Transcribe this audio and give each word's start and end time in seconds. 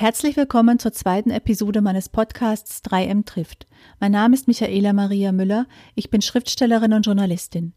Herzlich 0.00 0.38
willkommen 0.38 0.78
zur 0.78 0.94
zweiten 0.94 1.28
Episode 1.28 1.82
meines 1.82 2.08
Podcasts 2.08 2.82
3M 2.86 3.26
trifft. 3.26 3.66
Mein 4.00 4.12
Name 4.12 4.34
ist 4.34 4.48
Michaela 4.48 4.94
Maria 4.94 5.30
Müller, 5.30 5.66
ich 5.94 6.08
bin 6.08 6.22
Schriftstellerin 6.22 6.94
und 6.94 7.04
Journalistin. 7.04 7.74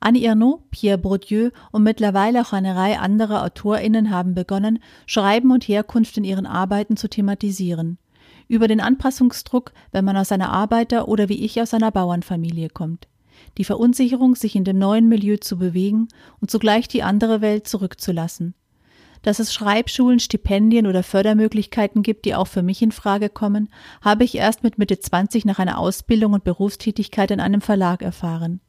Annie 0.00 0.26
Ernaux, 0.26 0.64
Pierre 0.72 0.98
Bourdieu 0.98 1.50
und 1.70 1.84
mittlerweile 1.84 2.40
auch 2.40 2.52
eine 2.52 2.74
Reihe 2.74 2.98
anderer 2.98 3.44
AutorInnen 3.44 4.10
haben 4.10 4.34
begonnen, 4.34 4.80
Schreiben 5.06 5.52
und 5.52 5.68
Herkunft 5.68 6.16
in 6.16 6.24
ihren 6.24 6.46
Arbeiten 6.46 6.96
zu 6.96 7.08
thematisieren. 7.08 7.98
Über 8.48 8.66
den 8.66 8.80
Anpassungsdruck, 8.80 9.70
wenn 9.92 10.04
man 10.04 10.16
aus 10.16 10.32
einer 10.32 10.50
Arbeiter- 10.50 11.06
oder 11.06 11.28
wie 11.28 11.44
ich 11.44 11.62
aus 11.62 11.72
einer 11.72 11.92
Bauernfamilie 11.92 12.68
kommt. 12.68 13.06
Die 13.58 13.64
Verunsicherung, 13.64 14.34
sich 14.34 14.56
in 14.56 14.64
dem 14.64 14.78
neuen 14.78 15.08
Milieu 15.08 15.36
zu 15.36 15.56
bewegen 15.56 16.08
und 16.40 16.50
zugleich 16.50 16.88
die 16.88 17.04
andere 17.04 17.40
Welt 17.40 17.68
zurückzulassen 17.68 18.56
dass 19.24 19.38
es 19.40 19.52
Schreibschulen, 19.52 20.20
Stipendien 20.20 20.86
oder 20.86 21.02
Fördermöglichkeiten 21.02 22.02
gibt, 22.02 22.26
die 22.26 22.34
auch 22.34 22.46
für 22.46 22.62
mich 22.62 22.82
in 22.82 22.92
Frage 22.92 23.30
kommen, 23.30 23.70
habe 24.02 24.22
ich 24.22 24.36
erst 24.36 24.62
mit 24.62 24.78
Mitte 24.78 25.00
20 25.00 25.44
nach 25.46 25.58
einer 25.58 25.78
Ausbildung 25.78 26.34
und 26.34 26.44
Berufstätigkeit 26.44 27.30
in 27.32 27.40
einem 27.40 27.62
Verlag 27.62 28.02
erfahren. 28.02 28.60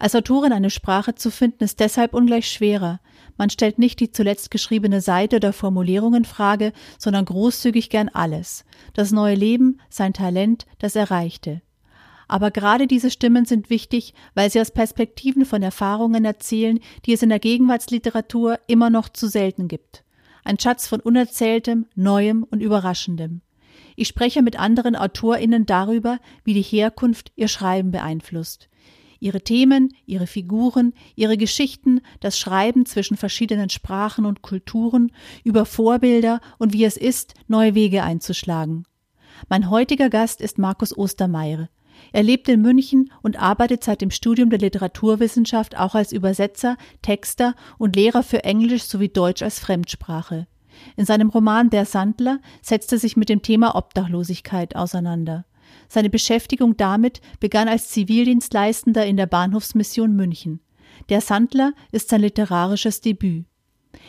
Als 0.00 0.14
Autorin 0.14 0.52
eine 0.52 0.70
Sprache 0.70 1.14
zu 1.14 1.30
finden, 1.30 1.64
ist 1.64 1.80
deshalb 1.80 2.12
ungleich 2.12 2.50
schwerer. 2.50 3.00
Man 3.36 3.50
stellt 3.50 3.78
nicht 3.78 4.00
die 4.00 4.10
zuletzt 4.10 4.50
geschriebene 4.50 5.00
Seite 5.00 5.36
oder 5.36 5.52
Formulierung 5.52 6.14
in 6.14 6.24
Frage, 6.24 6.72
sondern 6.98 7.24
großzügig 7.24 7.88
gern 7.88 8.08
alles. 8.08 8.64
Das 8.94 9.12
neue 9.12 9.34
Leben, 9.34 9.80
sein 9.90 10.12
Talent, 10.12 10.66
das 10.78 10.96
Erreichte. 10.96 11.62
Aber 12.28 12.50
gerade 12.50 12.86
diese 12.86 13.10
Stimmen 13.10 13.46
sind 13.46 13.70
wichtig, 13.70 14.12
weil 14.34 14.50
sie 14.50 14.60
aus 14.60 14.70
Perspektiven 14.70 15.46
von 15.46 15.62
Erfahrungen 15.62 16.26
erzählen, 16.26 16.78
die 17.06 17.14
es 17.14 17.22
in 17.22 17.30
der 17.30 17.38
Gegenwartsliteratur 17.38 18.60
immer 18.66 18.90
noch 18.90 19.08
zu 19.08 19.28
selten 19.28 19.66
gibt. 19.66 20.04
Ein 20.44 20.58
Schatz 20.58 20.86
von 20.86 21.00
Unerzähltem, 21.00 21.86
Neuem 21.94 22.44
und 22.44 22.60
Überraschendem. 22.60 23.40
Ich 23.96 24.08
spreche 24.08 24.42
mit 24.42 24.58
anderen 24.58 24.94
AutorInnen 24.94 25.66
darüber, 25.66 26.20
wie 26.44 26.54
die 26.54 26.62
Herkunft 26.62 27.32
ihr 27.34 27.48
Schreiben 27.48 27.90
beeinflusst. 27.90 28.68
Ihre 29.20 29.40
Themen, 29.40 29.94
ihre 30.06 30.28
Figuren, 30.28 30.92
ihre 31.16 31.36
Geschichten, 31.36 32.02
das 32.20 32.38
Schreiben 32.38 32.86
zwischen 32.86 33.16
verschiedenen 33.16 33.68
Sprachen 33.68 34.26
und 34.26 34.42
Kulturen, 34.42 35.10
über 35.42 35.64
Vorbilder 35.64 36.40
und 36.58 36.72
wie 36.72 36.84
es 36.84 36.96
ist, 36.96 37.34
neue 37.48 37.74
Wege 37.74 38.04
einzuschlagen. 38.04 38.84
Mein 39.48 39.70
heutiger 39.70 40.10
Gast 40.10 40.40
ist 40.40 40.58
Markus 40.58 40.96
Ostermeier. 40.96 41.68
Er 42.12 42.22
lebt 42.22 42.48
in 42.48 42.62
München 42.62 43.10
und 43.22 43.40
arbeitet 43.40 43.84
seit 43.84 44.00
dem 44.00 44.10
Studium 44.10 44.50
der 44.50 44.58
Literaturwissenschaft 44.58 45.76
auch 45.76 45.94
als 45.94 46.12
Übersetzer, 46.12 46.76
Texter 47.02 47.54
und 47.76 47.96
Lehrer 47.96 48.22
für 48.22 48.44
Englisch 48.44 48.84
sowie 48.84 49.08
Deutsch 49.08 49.42
als 49.42 49.58
Fremdsprache. 49.58 50.46
In 50.96 51.04
seinem 51.04 51.28
Roman 51.28 51.70
Der 51.70 51.84
Sandler 51.84 52.40
setzt 52.62 52.92
er 52.92 52.98
sich 52.98 53.16
mit 53.16 53.28
dem 53.28 53.42
Thema 53.42 53.74
Obdachlosigkeit 53.74 54.76
auseinander. 54.76 55.44
Seine 55.88 56.10
Beschäftigung 56.10 56.76
damit 56.76 57.20
begann 57.40 57.68
als 57.68 57.88
Zivildienstleistender 57.88 59.04
in 59.04 59.16
der 59.16 59.26
Bahnhofsmission 59.26 60.14
München. 60.14 60.60
Der 61.08 61.20
Sandler 61.20 61.72
ist 61.92 62.08
sein 62.08 62.20
literarisches 62.20 63.00
Debüt. 63.00 63.47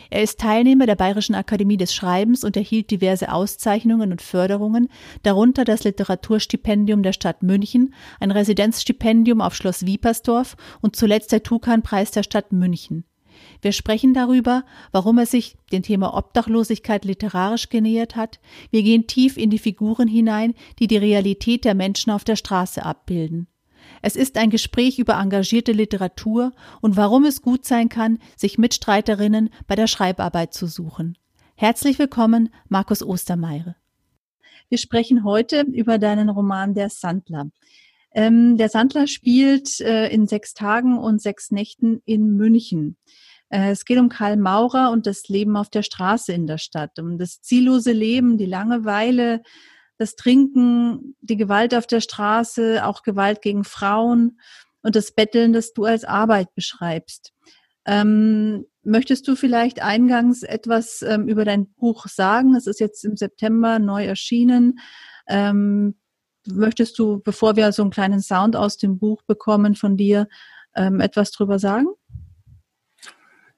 Er 0.08 0.22
ist 0.22 0.40
Teilnehmer 0.40 0.86
der 0.86 0.96
Bayerischen 0.96 1.34
Akademie 1.34 1.76
des 1.76 1.94
Schreibens 1.94 2.44
und 2.44 2.56
erhielt 2.56 2.90
diverse 2.90 3.32
Auszeichnungen 3.32 4.12
und 4.12 4.22
Förderungen, 4.22 4.88
darunter 5.22 5.64
das 5.64 5.84
Literaturstipendium 5.84 7.02
der 7.02 7.12
Stadt 7.12 7.42
München, 7.42 7.94
ein 8.18 8.30
Residenzstipendium 8.30 9.40
auf 9.40 9.54
Schloss 9.54 9.84
Wiepersdorf 9.84 10.56
und 10.80 10.96
zuletzt 10.96 11.32
der 11.32 11.42
Tukan-Preis 11.42 12.10
der 12.10 12.22
Stadt 12.22 12.52
München. 12.52 13.04
Wir 13.62 13.72
sprechen 13.72 14.14
darüber, 14.14 14.64
warum 14.92 15.18
er 15.18 15.26
sich 15.26 15.56
dem 15.72 15.82
Thema 15.82 16.16
Obdachlosigkeit 16.16 17.04
literarisch 17.04 17.68
genähert 17.68 18.16
hat. 18.16 18.40
Wir 18.70 18.82
gehen 18.82 19.06
tief 19.06 19.36
in 19.36 19.50
die 19.50 19.58
Figuren 19.58 20.08
hinein, 20.08 20.54
die 20.78 20.86
die 20.86 20.96
Realität 20.96 21.64
der 21.64 21.74
Menschen 21.74 22.10
auf 22.10 22.24
der 22.24 22.36
Straße 22.36 22.84
abbilden. 22.84 23.46
Es 24.02 24.16
ist 24.16 24.38
ein 24.38 24.50
Gespräch 24.50 24.98
über 24.98 25.14
engagierte 25.14 25.72
Literatur 25.72 26.52
und 26.80 26.96
warum 26.96 27.24
es 27.24 27.42
gut 27.42 27.66
sein 27.66 27.88
kann, 27.88 28.18
sich 28.36 28.56
Mitstreiterinnen 28.56 29.50
bei 29.66 29.76
der 29.76 29.86
Schreibarbeit 29.86 30.54
zu 30.54 30.66
suchen. 30.66 31.18
Herzlich 31.54 31.98
willkommen, 31.98 32.48
Markus 32.68 33.02
Ostermeier. 33.02 33.76
Wir 34.70 34.78
sprechen 34.78 35.24
heute 35.24 35.62
über 35.62 35.98
deinen 35.98 36.30
Roman 36.30 36.74
Der 36.74 36.88
Sandler. 36.88 37.50
Ähm, 38.12 38.56
der 38.56 38.70
Sandler 38.70 39.06
spielt 39.06 39.80
äh, 39.80 40.08
in 40.08 40.26
sechs 40.26 40.54
Tagen 40.54 40.98
und 40.98 41.20
sechs 41.20 41.50
Nächten 41.50 42.00
in 42.06 42.36
München. 42.36 42.96
Äh, 43.50 43.70
es 43.70 43.84
geht 43.84 43.98
um 43.98 44.08
Karl 44.08 44.36
Maurer 44.36 44.90
und 44.90 45.06
das 45.06 45.28
Leben 45.28 45.56
auf 45.56 45.68
der 45.68 45.82
Straße 45.82 46.32
in 46.32 46.46
der 46.46 46.58
Stadt, 46.58 46.98
um 46.98 47.18
das 47.18 47.42
ziellose 47.42 47.92
Leben, 47.92 48.38
die 48.38 48.46
Langeweile, 48.46 49.42
das 50.00 50.16
Trinken, 50.16 51.14
die 51.20 51.36
Gewalt 51.36 51.74
auf 51.74 51.86
der 51.86 52.00
Straße, 52.00 52.86
auch 52.86 53.02
Gewalt 53.02 53.42
gegen 53.42 53.64
Frauen 53.64 54.40
und 54.80 54.96
das 54.96 55.12
Betteln, 55.12 55.52
das 55.52 55.74
du 55.74 55.84
als 55.84 56.04
Arbeit 56.04 56.54
beschreibst. 56.54 57.34
Ähm, 57.84 58.64
möchtest 58.82 59.28
du 59.28 59.36
vielleicht 59.36 59.82
eingangs 59.82 60.42
etwas 60.42 61.02
ähm, 61.02 61.28
über 61.28 61.44
dein 61.44 61.70
Buch 61.74 62.06
sagen? 62.06 62.54
Es 62.54 62.66
ist 62.66 62.80
jetzt 62.80 63.04
im 63.04 63.18
September 63.18 63.78
neu 63.78 64.06
erschienen. 64.06 64.78
Ähm, 65.28 65.96
möchtest 66.46 66.98
du, 66.98 67.20
bevor 67.20 67.56
wir 67.56 67.70
so 67.72 67.82
einen 67.82 67.90
kleinen 67.90 68.22
Sound 68.22 68.56
aus 68.56 68.78
dem 68.78 68.98
Buch 68.98 69.20
bekommen 69.24 69.74
von 69.74 69.98
dir, 69.98 70.28
ähm, 70.74 71.00
etwas 71.00 71.30
drüber 71.30 71.58
sagen? 71.58 71.88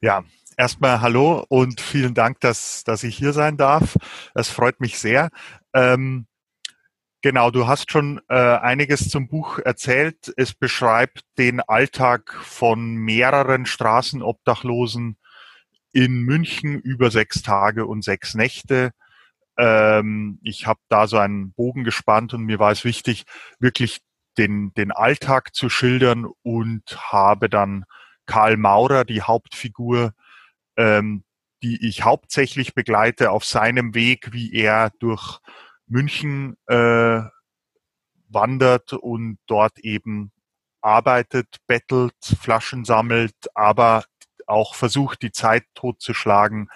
Ja, 0.01 0.25
erstmal 0.57 1.03
hallo 1.03 1.45
und 1.49 1.81
vielen 1.81 2.15
Dank, 2.15 2.41
dass, 2.41 2.83
dass 2.83 3.05
ich 3.05 3.17
hier 3.17 3.33
sein 3.33 3.57
darf. 3.57 3.97
Es 4.35 4.49
freut 4.49 4.81
mich 4.81 4.99
sehr. 4.99 5.31
Ähm, 5.73 6.27
Genau, 7.25 7.53
du 7.53 7.69
hast 7.69 7.93
schon 7.93 8.21
äh, 8.29 8.35
einiges 8.35 9.09
zum 9.09 9.29
Buch 9.29 9.61
erzählt. 9.61 10.33
Es 10.37 10.55
beschreibt 10.55 11.23
den 11.39 11.61
Alltag 11.61 12.35
von 12.35 12.97
mehreren 12.97 13.65
Straßenobdachlosen 13.65 15.17
in 15.93 16.23
München 16.23 16.81
über 16.81 17.13
sechs 17.13 17.43
Tage 17.43 17.87
und 17.87 18.03
sechs 18.03 18.35
Nächte. 18.35 18.91
Ähm, 19.57 20.41
ich 20.43 20.67
habe 20.67 20.81
da 20.89 21.07
so 21.07 21.17
einen 21.17 21.53
Bogen 21.53 21.85
gespannt 21.85 22.35
und 22.35 22.43
mir 22.43 22.59
war 22.59 22.73
es 22.73 22.85
wichtig, 22.85 23.25
wirklich 23.61 24.01
den, 24.37 24.75
den 24.75 24.91
Alltag 24.91 25.55
zu 25.55 25.69
schildern 25.69 26.27
und 26.43 27.13
habe 27.13 27.49
dann 27.49 27.85
Karl 28.27 28.57
Maurer, 28.57 29.05
die 29.05 29.23
Hauptfigur, 29.23 30.13
ähm, 30.77 31.23
die 31.63 31.87
ich 31.87 32.03
hauptsächlich 32.03 32.75
begleite 32.75 33.31
auf 33.31 33.45
seinem 33.45 33.95
Weg, 33.95 34.33
wie 34.33 34.53
er 34.53 34.91
durch 34.99 35.39
München 35.93 36.57
äh, 36.67 37.21
wandert 38.29 38.95
und 38.95 39.39
dort 39.47 39.79
eben 39.81 40.33
arbeitet, 40.81 41.59
bettelt, 41.67 42.15
Flaschen 42.41 42.85
sammelt, 42.85 43.37
aber 43.55 44.05
auch 44.47 44.75
versucht, 44.75 45.23
die 45.23 45.33
Zeit 45.33 45.65
totzuschlagen, 45.75 46.71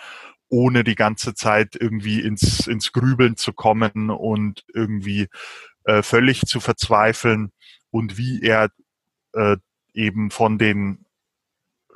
ohne 0.49 0.85
die 0.85 0.95
ganze 0.95 1.35
Zeit 1.35 1.75
irgendwie 1.75 2.21
ins, 2.21 2.67
ins 2.67 2.93
Grübeln 2.93 3.37
zu 3.37 3.53
kommen 3.53 4.11
und 4.11 4.65
irgendwie 4.73 5.29
äh, 5.85 6.03
völlig 6.03 6.43
zu 6.43 6.61
verzweifeln. 6.61 7.53
Und 7.91 8.19
wie 8.19 8.43
er 8.43 8.71
äh, 9.33 9.57
eben 9.95 10.31
von 10.31 10.59
den 10.59 11.07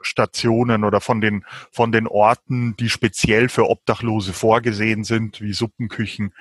Stationen 0.03 0.85
oder 0.85 1.01
von 1.01 1.21
den, 1.21 1.45
von 1.71 1.93
den 1.93 2.07
Orten, 2.07 2.77
die 2.77 2.89
speziell 2.89 3.49
für 3.49 3.69
Obdachlose 3.69 4.33
vorgesehen 4.33 5.05
sind, 5.05 5.41
wie 5.41 5.53
Suppenküchen, 5.53 6.33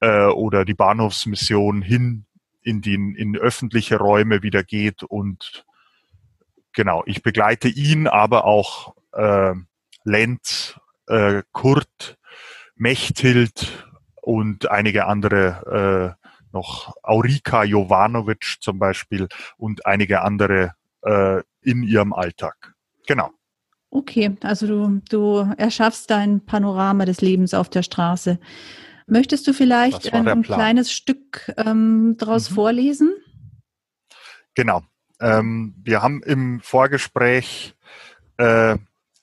äh, 0.00 0.26
oder 0.26 0.64
die 0.64 0.74
Bahnhofsmission 0.74 1.82
hin 1.82 2.24
in 2.62 2.80
die 2.80 2.94
in 2.94 3.36
öffentliche 3.36 3.96
Räume 3.96 4.42
wieder 4.42 4.62
geht 4.62 5.02
und 5.02 5.64
genau, 6.72 7.02
ich 7.06 7.22
begleite 7.22 7.68
ihn, 7.68 8.06
aber 8.06 8.44
auch 8.44 8.94
äh, 9.12 9.54
Lenz, 10.04 10.78
äh, 11.06 11.42
Kurt, 11.52 12.18
Mechthild 12.76 13.88
und 14.22 14.70
einige 14.70 15.06
andere 15.06 16.16
äh, 16.22 16.28
noch 16.52 16.94
Aurika 17.02 17.64
Jovanovic 17.64 18.58
zum 18.60 18.78
Beispiel 18.78 19.28
und 19.56 19.86
einige 19.86 20.22
andere 20.22 20.74
äh, 21.02 21.42
in 21.62 21.82
ihrem 21.82 22.12
Alltag. 22.12 22.74
Genau. 23.06 23.30
Okay, 23.90 24.36
also 24.42 24.66
du, 24.66 25.00
du 25.08 25.52
erschaffst 25.56 26.10
dein 26.10 26.44
Panorama 26.44 27.06
des 27.06 27.20
Lebens 27.22 27.54
auf 27.54 27.70
der 27.70 27.82
Straße. 27.82 28.38
Möchtest 29.08 29.46
du 29.46 29.54
vielleicht 29.54 30.12
ein, 30.12 30.28
ein 30.28 30.42
kleines 30.42 30.92
Stück 30.92 31.52
ähm, 31.56 32.16
daraus 32.18 32.50
mhm. 32.50 32.54
vorlesen? 32.54 33.14
Genau. 34.54 34.82
Ähm, 35.20 35.74
wir 35.82 36.02
haben 36.02 36.22
im 36.22 36.60
Vorgespräch 36.60 37.74
äh, 38.36 38.76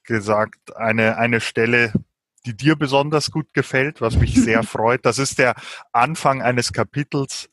gesagt, 0.03 0.75
eine, 0.75 1.17
eine 1.17 1.39
Stelle, 1.39 1.93
die 2.45 2.55
dir 2.55 2.75
besonders 2.75 3.31
gut 3.31 3.53
gefällt, 3.53 4.01
was 4.01 4.17
mich 4.17 4.35
sehr 4.35 4.63
freut. 4.63 5.05
Das 5.05 5.19
ist 5.19 5.37
der 5.37 5.55
Anfang 5.91 6.41
eines 6.41 6.73
Kapitels. 6.73 7.49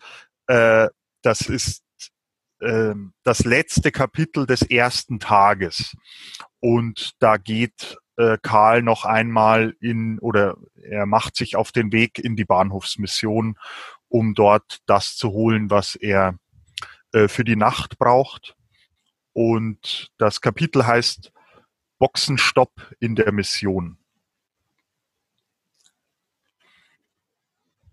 Äh, 0.46 0.88
das 1.22 1.42
ist 1.42 1.82
äh, 2.60 2.94
das 3.24 3.44
letzte 3.44 3.92
Kapitel 3.92 4.46
des 4.46 4.62
ersten 4.62 5.20
Tages. 5.20 5.94
Und 6.60 7.12
da 7.18 7.36
geht 7.36 7.98
äh, 8.16 8.38
Karl 8.42 8.82
noch 8.82 9.04
einmal 9.04 9.74
in 9.80 10.18
oder 10.18 10.56
er 10.82 11.06
macht 11.06 11.36
sich 11.36 11.56
auf 11.56 11.72
den 11.72 11.92
Weg 11.92 12.18
in 12.18 12.36
die 12.36 12.44
Bahnhofsmission, 12.44 13.58
um 14.08 14.34
dort 14.34 14.80
das 14.86 15.16
zu 15.16 15.30
holen, 15.30 15.70
was 15.70 15.94
er 15.94 16.38
äh, 17.12 17.28
für 17.28 17.44
die 17.44 17.56
Nacht 17.56 17.98
braucht. 17.98 18.56
Und 19.32 20.10
das 20.18 20.40
Kapitel 20.40 20.86
heißt 20.86 21.32
Boxenstopp 21.98 22.94
in 23.00 23.14
der 23.14 23.32
Mission. 23.32 23.98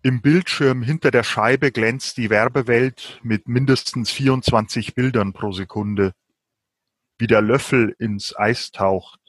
Im 0.02 0.22
Bildschirm 0.22 0.82
hinter 0.82 1.12
der 1.12 1.24
Scheibe 1.24 1.72
glänzt 1.72 2.18
die 2.18 2.30
Werbewelt 2.30 3.20
mit 3.22 3.50
mindestens 3.50 4.12
24 4.12 4.96
Bildern 4.96 5.34
pro 5.34 5.52
Sekunde, 5.52 6.14
wie 7.18 7.28
der 7.28 7.42
Löffel 7.42 7.96
ins 8.00 8.34
Eis 8.38 8.72
taucht. 8.72 9.20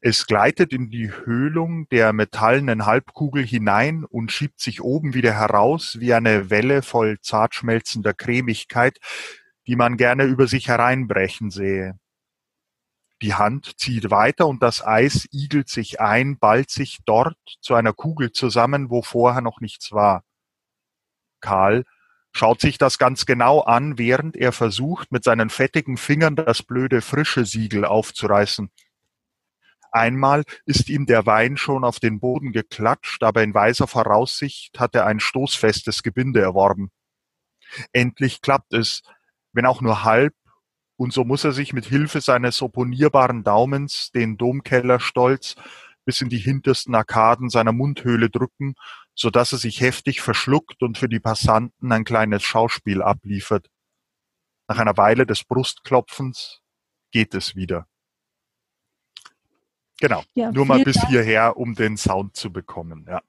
Es 0.00 0.26
gleitet 0.26 0.72
in 0.72 0.90
die 0.90 1.10
Höhlung 1.10 1.88
der 1.88 2.12
metallenen 2.12 2.86
Halbkugel 2.86 3.44
hinein 3.44 4.04
und 4.04 4.32
schiebt 4.32 4.60
sich 4.60 4.80
oben 4.82 5.14
wieder 5.14 5.32
heraus 5.32 5.98
wie 6.00 6.14
eine 6.14 6.50
Welle 6.50 6.82
voll 6.82 7.18
zart 7.20 7.54
schmelzender 7.54 8.14
Cremigkeit, 8.14 8.98
die 9.66 9.76
man 9.76 9.96
gerne 9.96 10.24
über 10.24 10.46
sich 10.46 10.68
hereinbrechen 10.68 11.50
sähe. 11.50 11.98
Die 13.22 13.34
Hand 13.34 13.78
zieht 13.78 14.10
weiter 14.10 14.46
und 14.46 14.62
das 14.62 14.84
Eis 14.84 15.26
igelt 15.32 15.68
sich 15.68 16.00
ein, 16.00 16.38
ballt 16.38 16.70
sich 16.70 16.98
dort 17.06 17.38
zu 17.60 17.74
einer 17.74 17.94
Kugel 17.94 18.32
zusammen, 18.32 18.90
wo 18.90 19.02
vorher 19.02 19.40
noch 19.40 19.60
nichts 19.60 19.92
war. 19.92 20.22
Karl 21.40 21.84
schaut 22.32 22.60
sich 22.60 22.76
das 22.76 22.98
ganz 22.98 23.24
genau 23.24 23.60
an, 23.60 23.96
während 23.96 24.36
er 24.36 24.52
versucht, 24.52 25.10
mit 25.12 25.24
seinen 25.24 25.48
fettigen 25.48 25.96
Fingern 25.96 26.36
das 26.36 26.62
blöde 26.62 27.00
frische 27.00 27.46
Siegel 27.46 27.86
aufzureißen. 27.86 28.70
Einmal 29.96 30.44
ist 30.66 30.90
ihm 30.90 31.06
der 31.06 31.24
Wein 31.24 31.56
schon 31.56 31.82
auf 31.82 32.00
den 32.00 32.20
Boden 32.20 32.52
geklatscht, 32.52 33.22
aber 33.22 33.42
in 33.42 33.54
weiser 33.54 33.86
Voraussicht 33.86 34.78
hat 34.78 34.94
er 34.94 35.06
ein 35.06 35.20
stoßfestes 35.20 36.02
Gebinde 36.02 36.42
erworben. 36.42 36.90
Endlich 37.92 38.42
klappt 38.42 38.74
es, 38.74 39.00
wenn 39.54 39.64
auch 39.64 39.80
nur 39.80 40.04
halb, 40.04 40.34
und 40.96 41.14
so 41.14 41.24
muss 41.24 41.44
er 41.44 41.52
sich 41.52 41.72
mit 41.72 41.86
Hilfe 41.86 42.20
seines 42.20 42.60
opponierbaren 42.60 43.42
Daumens 43.42 44.10
den 44.10 44.36
Domkellerstolz 44.36 45.56
bis 46.04 46.20
in 46.20 46.28
die 46.28 46.38
hintersten 46.40 46.94
Arkaden 46.94 47.48
seiner 47.48 47.72
Mundhöhle 47.72 48.28
drücken, 48.28 48.74
so 49.14 49.30
dass 49.30 49.52
er 49.52 49.58
sich 49.58 49.80
heftig 49.80 50.20
verschluckt 50.20 50.82
und 50.82 50.98
für 50.98 51.08
die 51.08 51.20
Passanten 51.20 51.90
ein 51.90 52.04
kleines 52.04 52.42
Schauspiel 52.42 53.00
abliefert. 53.00 53.70
Nach 54.68 54.76
einer 54.76 54.98
Weile 54.98 55.24
des 55.24 55.44
Brustklopfens 55.44 56.60
geht 57.12 57.34
es 57.34 57.56
wieder. 57.56 57.86
Genau, 60.00 60.22
ja, 60.34 60.52
nur 60.52 60.66
mal 60.66 60.82
bis 60.84 60.96
Dank. 60.96 61.08
hierher, 61.08 61.56
um 61.56 61.74
den 61.74 61.96
Sound 61.96 62.36
zu 62.36 62.52
bekommen. 62.52 63.06
Ja. 63.08 63.22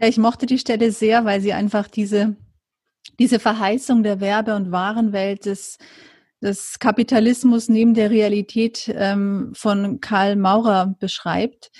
ja, 0.00 0.08
ich 0.08 0.18
mochte 0.18 0.46
die 0.46 0.58
Stelle 0.58 0.90
sehr, 0.90 1.24
weil 1.24 1.40
sie 1.40 1.52
einfach 1.52 1.88
diese, 1.88 2.36
diese 3.18 3.38
Verheißung 3.38 4.02
der 4.02 4.20
Werbe- 4.20 4.56
und 4.56 4.72
Warenwelt 4.72 5.44
des 5.44 5.78
des 6.40 6.78
Kapitalismus 6.78 7.68
neben 7.68 7.94
der 7.94 8.10
Realität 8.10 8.92
ähm, 8.94 9.52
von 9.54 10.00
Karl 10.00 10.36
Maurer 10.36 10.94
beschreibt. 10.98 11.70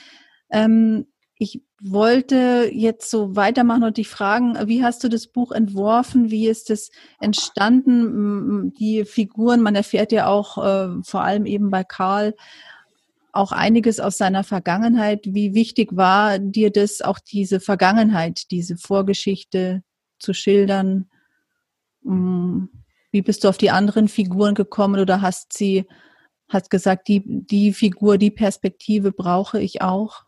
Ähm, 0.50 1.06
ich 1.36 1.62
wollte 1.80 2.68
jetzt 2.72 3.10
so 3.10 3.36
weitermachen 3.36 3.84
und 3.84 3.98
dich 3.98 4.08
fragen, 4.08 4.58
wie 4.66 4.82
hast 4.82 5.04
du 5.04 5.08
das 5.08 5.28
Buch 5.28 5.52
entworfen? 5.52 6.30
Wie 6.32 6.48
ist 6.48 6.70
es 6.70 6.90
entstanden? 7.20 8.74
Die 8.74 9.04
Figuren, 9.04 9.62
man 9.62 9.76
erfährt 9.76 10.10
ja 10.10 10.26
auch 10.26 10.58
äh, 10.58 11.02
vor 11.04 11.22
allem 11.22 11.46
eben 11.46 11.70
bei 11.70 11.84
Karl 11.84 12.34
auch 13.32 13.52
einiges 13.52 14.00
aus 14.00 14.18
seiner 14.18 14.44
Vergangenheit. 14.44 15.20
Wie 15.24 15.54
wichtig 15.54 15.96
war 15.96 16.38
dir 16.38 16.70
das, 16.70 17.00
auch 17.02 17.18
diese 17.18 17.60
Vergangenheit, 17.60 18.50
diese 18.50 18.76
Vorgeschichte 18.76 19.82
zu 20.18 20.32
schildern? 20.32 21.10
Wie 22.02 23.22
bist 23.22 23.44
du 23.44 23.48
auf 23.48 23.58
die 23.58 23.70
anderen 23.70 24.08
Figuren 24.08 24.54
gekommen 24.54 25.00
oder 25.00 25.20
hast 25.20 25.52
sie, 25.52 25.86
hast 26.48 26.70
gesagt, 26.70 27.08
die, 27.08 27.22
die 27.24 27.72
Figur, 27.72 28.18
die 28.18 28.30
Perspektive 28.30 29.12
brauche 29.12 29.60
ich 29.60 29.82
auch? 29.82 30.24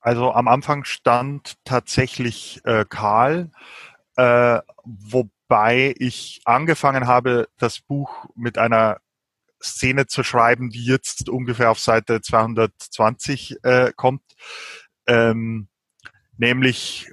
Also 0.00 0.32
am 0.32 0.46
Anfang 0.46 0.84
stand 0.84 1.56
tatsächlich 1.64 2.60
äh, 2.64 2.84
Karl, 2.88 3.50
äh, 4.16 4.60
wobei 4.84 5.94
ich 5.98 6.42
angefangen 6.44 7.08
habe, 7.08 7.48
das 7.58 7.80
Buch 7.80 8.26
mit 8.36 8.56
einer 8.56 8.98
Szene 9.62 10.06
zu 10.06 10.22
schreiben, 10.22 10.70
die 10.70 10.84
jetzt 10.84 11.28
ungefähr 11.28 11.70
auf 11.70 11.80
Seite 11.80 12.20
220 12.20 13.56
äh, 13.62 13.92
kommt, 13.96 14.22
ähm, 15.06 15.68
nämlich 16.36 17.10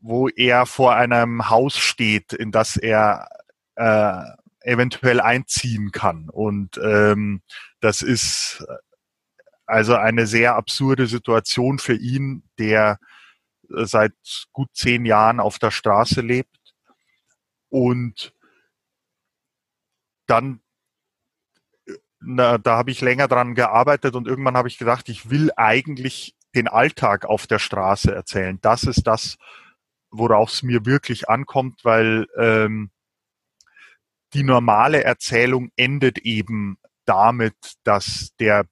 wo 0.00 0.28
er 0.28 0.66
vor 0.66 0.94
einem 0.94 1.48
Haus 1.48 1.78
steht, 1.78 2.32
in 2.34 2.52
das 2.52 2.76
er 2.76 3.28
äh, 3.76 4.22
eventuell 4.60 5.20
einziehen 5.20 5.92
kann. 5.92 6.28
Und 6.28 6.78
ähm, 6.78 7.42
das 7.80 8.02
ist 8.02 8.64
also 9.66 9.96
eine 9.96 10.26
sehr 10.26 10.56
absurde 10.56 11.06
Situation 11.06 11.78
für 11.78 11.94
ihn, 11.94 12.44
der 12.58 12.98
seit 13.68 14.12
gut 14.52 14.68
zehn 14.74 15.06
Jahren 15.06 15.40
auf 15.40 15.58
der 15.58 15.70
Straße 15.70 16.20
lebt. 16.20 16.74
Und 17.70 18.34
dann, 20.26 20.60
na, 22.26 22.58
da 22.58 22.76
habe 22.76 22.90
ich 22.90 23.00
länger 23.00 23.28
dran 23.28 23.54
gearbeitet 23.54 24.14
und 24.14 24.26
irgendwann 24.26 24.56
habe 24.56 24.68
ich 24.68 24.78
gedacht, 24.78 25.08
ich 25.08 25.30
will 25.30 25.50
eigentlich 25.56 26.34
den 26.54 26.68
Alltag 26.68 27.24
auf 27.24 27.46
der 27.46 27.58
Straße 27.58 28.14
erzählen. 28.14 28.58
Das 28.62 28.84
ist 28.84 29.06
das, 29.06 29.36
worauf 30.10 30.50
es 30.50 30.62
mir 30.62 30.86
wirklich 30.86 31.28
ankommt, 31.28 31.84
weil 31.84 32.26
ähm, 32.36 32.90
die 34.32 34.42
normale 34.42 35.04
Erzählung 35.04 35.70
endet 35.76 36.18
eben 36.18 36.78
damit, 37.04 37.56
dass 37.84 38.30
der, 38.40 38.66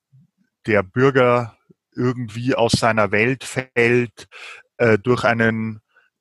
der 0.67 0.83
Bürger 0.83 1.57
irgendwie 1.95 2.55
aus 2.55 2.73
seiner 2.73 3.13
Welt 3.13 3.45
fällt, 3.45 4.29
äh, 4.79 4.99
durch 4.99 5.25
einen, 5.25 5.81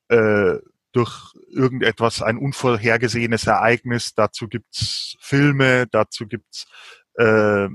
äh, 0.09 0.57
durch 0.91 1.33
irgendetwas, 1.49 2.21
ein 2.21 2.37
unvorhergesehenes 2.37 3.47
Ereignis. 3.47 4.13
Dazu 4.13 4.47
gibt's 4.47 5.15
Filme, 5.21 5.87
dazu 5.87 6.27
gibt's 6.27 6.67
äh, 7.15 7.67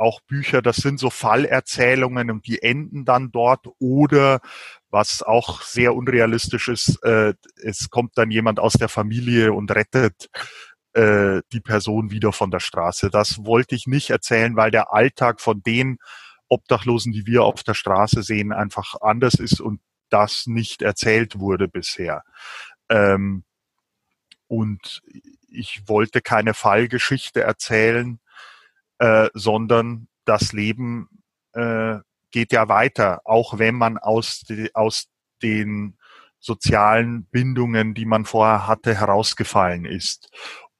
auch 0.00 0.20
Bücher, 0.22 0.62
das 0.62 0.76
sind 0.76 0.98
so 0.98 1.10
Fallerzählungen 1.10 2.30
und 2.30 2.46
die 2.46 2.62
enden 2.62 3.04
dann 3.04 3.30
dort 3.32 3.66
oder 3.78 4.40
was 4.90 5.22
auch 5.22 5.62
sehr 5.62 5.94
unrealistisch 5.94 6.68
ist, 6.68 7.02
äh, 7.04 7.34
es 7.62 7.90
kommt 7.90 8.16
dann 8.16 8.30
jemand 8.30 8.58
aus 8.58 8.72
der 8.72 8.88
Familie 8.88 9.52
und 9.52 9.70
rettet 9.70 10.30
äh, 10.94 11.42
die 11.52 11.60
Person 11.60 12.10
wieder 12.10 12.32
von 12.32 12.50
der 12.50 12.60
Straße. 12.60 13.10
Das 13.10 13.44
wollte 13.44 13.74
ich 13.74 13.86
nicht 13.86 14.10
erzählen, 14.10 14.56
weil 14.56 14.70
der 14.70 14.92
Alltag 14.92 15.40
von 15.40 15.62
den 15.62 15.98
Obdachlosen, 16.48 17.12
die 17.12 17.26
wir 17.26 17.44
auf 17.44 17.62
der 17.62 17.74
Straße 17.74 18.22
sehen, 18.22 18.52
einfach 18.52 18.94
anders 19.00 19.34
ist 19.34 19.60
und 19.60 19.80
das 20.08 20.46
nicht 20.46 20.82
erzählt 20.82 21.38
wurde 21.38 21.68
bisher. 21.68 22.22
Ähm, 22.88 23.44
und 24.48 25.02
ich 25.50 25.82
wollte 25.86 26.20
keine 26.20 26.54
Fallgeschichte 26.54 27.42
erzählen, 27.42 28.20
äh, 28.98 29.28
sondern 29.34 30.08
das 30.24 30.52
Leben 30.52 31.08
äh, 31.52 31.98
geht 32.30 32.52
ja 32.52 32.68
weiter, 32.68 33.22
auch 33.24 33.58
wenn 33.58 33.74
man 33.74 33.98
aus, 33.98 34.40
die, 34.40 34.74
aus 34.74 35.08
den 35.42 35.96
sozialen 36.38 37.24
Bindungen, 37.26 37.94
die 37.94 38.06
man 38.06 38.24
vorher 38.24 38.66
hatte, 38.66 38.94
herausgefallen 38.94 39.84
ist 39.84 40.30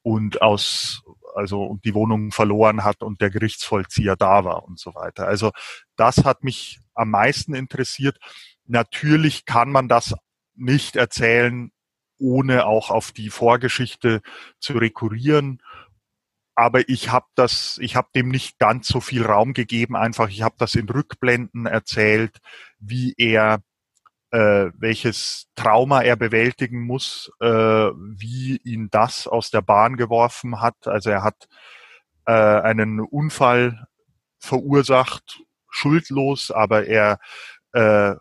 und 0.03 0.43
aus 0.43 1.03
also 1.35 1.79
die 1.85 1.95
Wohnung 1.95 2.33
verloren 2.33 2.85
hat 2.85 3.03
und 3.03 3.21
der 3.21 3.31
Gerichtsvollzieher 3.31 4.17
da 4.17 4.45
war 4.45 4.65
und 4.65 4.79
so 4.79 4.95
weiter. 4.95 5.27
Also 5.27 5.53
das 5.97 6.25
hat 6.25 6.43
mich 6.43 6.81
am 6.95 7.11
meisten 7.11 7.55
interessiert. 7.55 8.19
Natürlich 8.67 9.45
kann 9.45 9.71
man 9.71 9.89
das 9.89 10.15
nicht 10.55 10.97
erzählen, 10.97 11.71
ohne 12.21 12.67
auch 12.67 12.91
auf 12.91 13.13
die 13.13 13.31
Vorgeschichte 13.31 14.23
zu 14.61 14.75
rekurrieren 14.75 15.61
aber 16.61 16.87
ich 16.91 17.11
habe 17.11 17.25
das, 17.37 17.79
ich 17.81 17.97
habe 17.97 18.09
dem 18.15 18.29
nicht 18.29 18.59
ganz 18.59 18.87
so 18.87 19.01
viel 19.01 19.25
Raum 19.25 19.55
gegeben. 19.55 19.97
Einfach, 19.97 20.29
ich 20.29 20.43
habe 20.43 20.57
das 20.59 20.75
in 20.75 20.91
Rückblenden 20.91 21.65
erzählt, 21.65 22.37
wie 22.79 23.15
er 23.17 23.63
äh, 24.31 24.71
welches 24.77 25.49
Trauma 25.57 26.03
er 26.03 26.17
bewältigen 26.17 26.83
muss, 26.83 27.33
äh, 27.41 27.47
wie 27.47 28.59
ihn 28.63 28.89
das 28.91 29.27
aus 29.27 29.51
der 29.51 29.63
Bahn 29.63 29.97
geworfen 29.97 30.61
hat. 30.61 30.87
Also 30.87 31.11
er 31.11 31.23
hat 31.23 31.49
äh, 32.27 32.33
einen 32.33 33.01
Unfall 33.01 33.87
verursacht, 34.39 35.43
schuldlos, 35.71 36.51
aber 36.51 36.87
er 36.87 37.19
äh, 37.73 38.15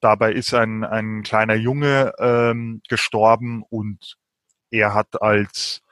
dabei 0.00 0.32
ist 0.32 0.54
ein, 0.54 0.84
ein 0.84 1.22
kleiner 1.22 1.54
Junge 1.54 2.12
ähm, 2.18 2.82
gestorben 2.88 3.62
und 3.68 4.16
er 4.70 4.94
hat 4.94 5.20
als 5.20 5.82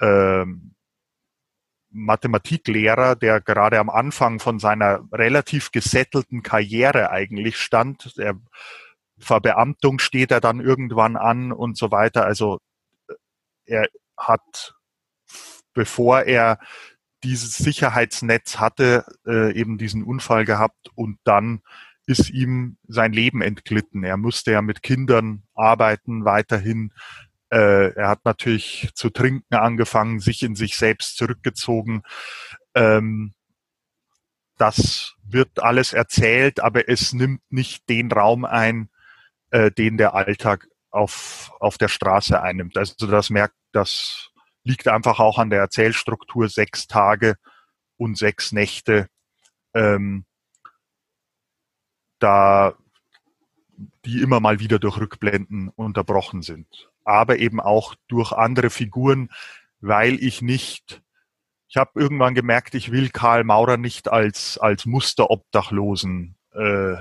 ähm, 0.00 0.74
Mathematiklehrer, 1.90 3.14
der 3.14 3.40
gerade 3.40 3.78
am 3.78 3.88
Anfang 3.88 4.40
von 4.40 4.58
seiner 4.58 5.06
relativ 5.12 5.70
gesettelten 5.70 6.42
Karriere 6.42 7.10
eigentlich 7.10 7.56
stand. 7.56 8.16
Der 8.18 8.34
Verbeamtung 9.18 10.00
steht 10.00 10.32
er 10.32 10.40
dann 10.40 10.60
irgendwann 10.60 11.16
an 11.16 11.52
und 11.52 11.78
so 11.78 11.92
weiter. 11.92 12.24
Also 12.24 12.58
er 13.64 13.86
hat, 14.16 14.74
bevor 15.72 16.22
er 16.22 16.58
dieses 17.22 17.54
Sicherheitsnetz 17.54 18.58
hatte, 18.58 19.04
äh, 19.26 19.52
eben 19.58 19.78
diesen 19.78 20.02
Unfall 20.02 20.44
gehabt 20.44 20.90
und 20.94 21.18
dann 21.24 21.62
ist 22.06 22.30
ihm 22.30 22.76
sein 22.86 23.12
Leben 23.12 23.42
entglitten. 23.42 24.04
Er 24.04 24.16
musste 24.16 24.52
ja 24.52 24.62
mit 24.62 24.82
Kindern 24.82 25.44
arbeiten 25.54 26.24
weiterhin. 26.24 26.92
Äh, 27.50 27.94
er 27.94 28.08
hat 28.08 28.24
natürlich 28.24 28.90
zu 28.94 29.10
trinken 29.10 29.54
angefangen, 29.54 30.20
sich 30.20 30.42
in 30.42 30.54
sich 30.54 30.76
selbst 30.76 31.16
zurückgezogen. 31.16 32.02
Ähm, 32.74 33.32
das 34.58 35.14
wird 35.26 35.62
alles 35.62 35.92
erzählt, 35.92 36.60
aber 36.60 36.88
es 36.88 37.12
nimmt 37.12 37.42
nicht 37.50 37.88
den 37.88 38.12
Raum 38.12 38.44
ein, 38.44 38.88
äh, 39.50 39.70
den 39.70 39.96
der 39.96 40.14
Alltag 40.14 40.68
auf, 40.90 41.52
auf 41.58 41.78
der 41.78 41.88
Straße 41.88 42.40
einnimmt. 42.40 42.76
Also 42.76 43.06
das 43.06 43.30
merkt, 43.30 43.56
das 43.72 44.30
liegt 44.62 44.88
einfach 44.88 45.18
auch 45.18 45.38
an 45.38 45.50
der 45.50 45.60
Erzählstruktur 45.60 46.48
sechs 46.48 46.86
Tage 46.86 47.36
und 47.96 48.16
sechs 48.16 48.52
Nächte. 48.52 49.08
Ähm, 49.74 50.24
da 52.24 52.74
die 54.04 54.22
immer 54.22 54.40
mal 54.40 54.60
wieder 54.60 54.78
durch 54.78 54.98
Rückblenden 54.98 55.68
unterbrochen 55.68 56.42
sind. 56.42 56.66
Aber 57.04 57.38
eben 57.38 57.60
auch 57.60 57.94
durch 58.08 58.32
andere 58.32 58.70
Figuren, 58.70 59.30
weil 59.80 60.22
ich 60.22 60.40
nicht, 60.42 61.02
ich 61.68 61.76
habe 61.76 62.00
irgendwann 62.00 62.34
gemerkt, 62.34 62.74
ich 62.74 62.92
will 62.92 63.10
Karl 63.10 63.44
Maurer 63.44 63.76
nicht 63.76 64.08
als, 64.08 64.58
als 64.58 64.86
Musterobdachlosen 64.86 66.36
äh, 66.52 66.96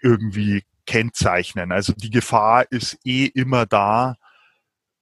irgendwie 0.00 0.62
kennzeichnen. 0.86 1.72
Also 1.72 1.92
die 1.92 2.10
Gefahr 2.10 2.70
ist 2.70 2.98
eh 3.04 3.26
immer 3.26 3.66
da 3.66 4.16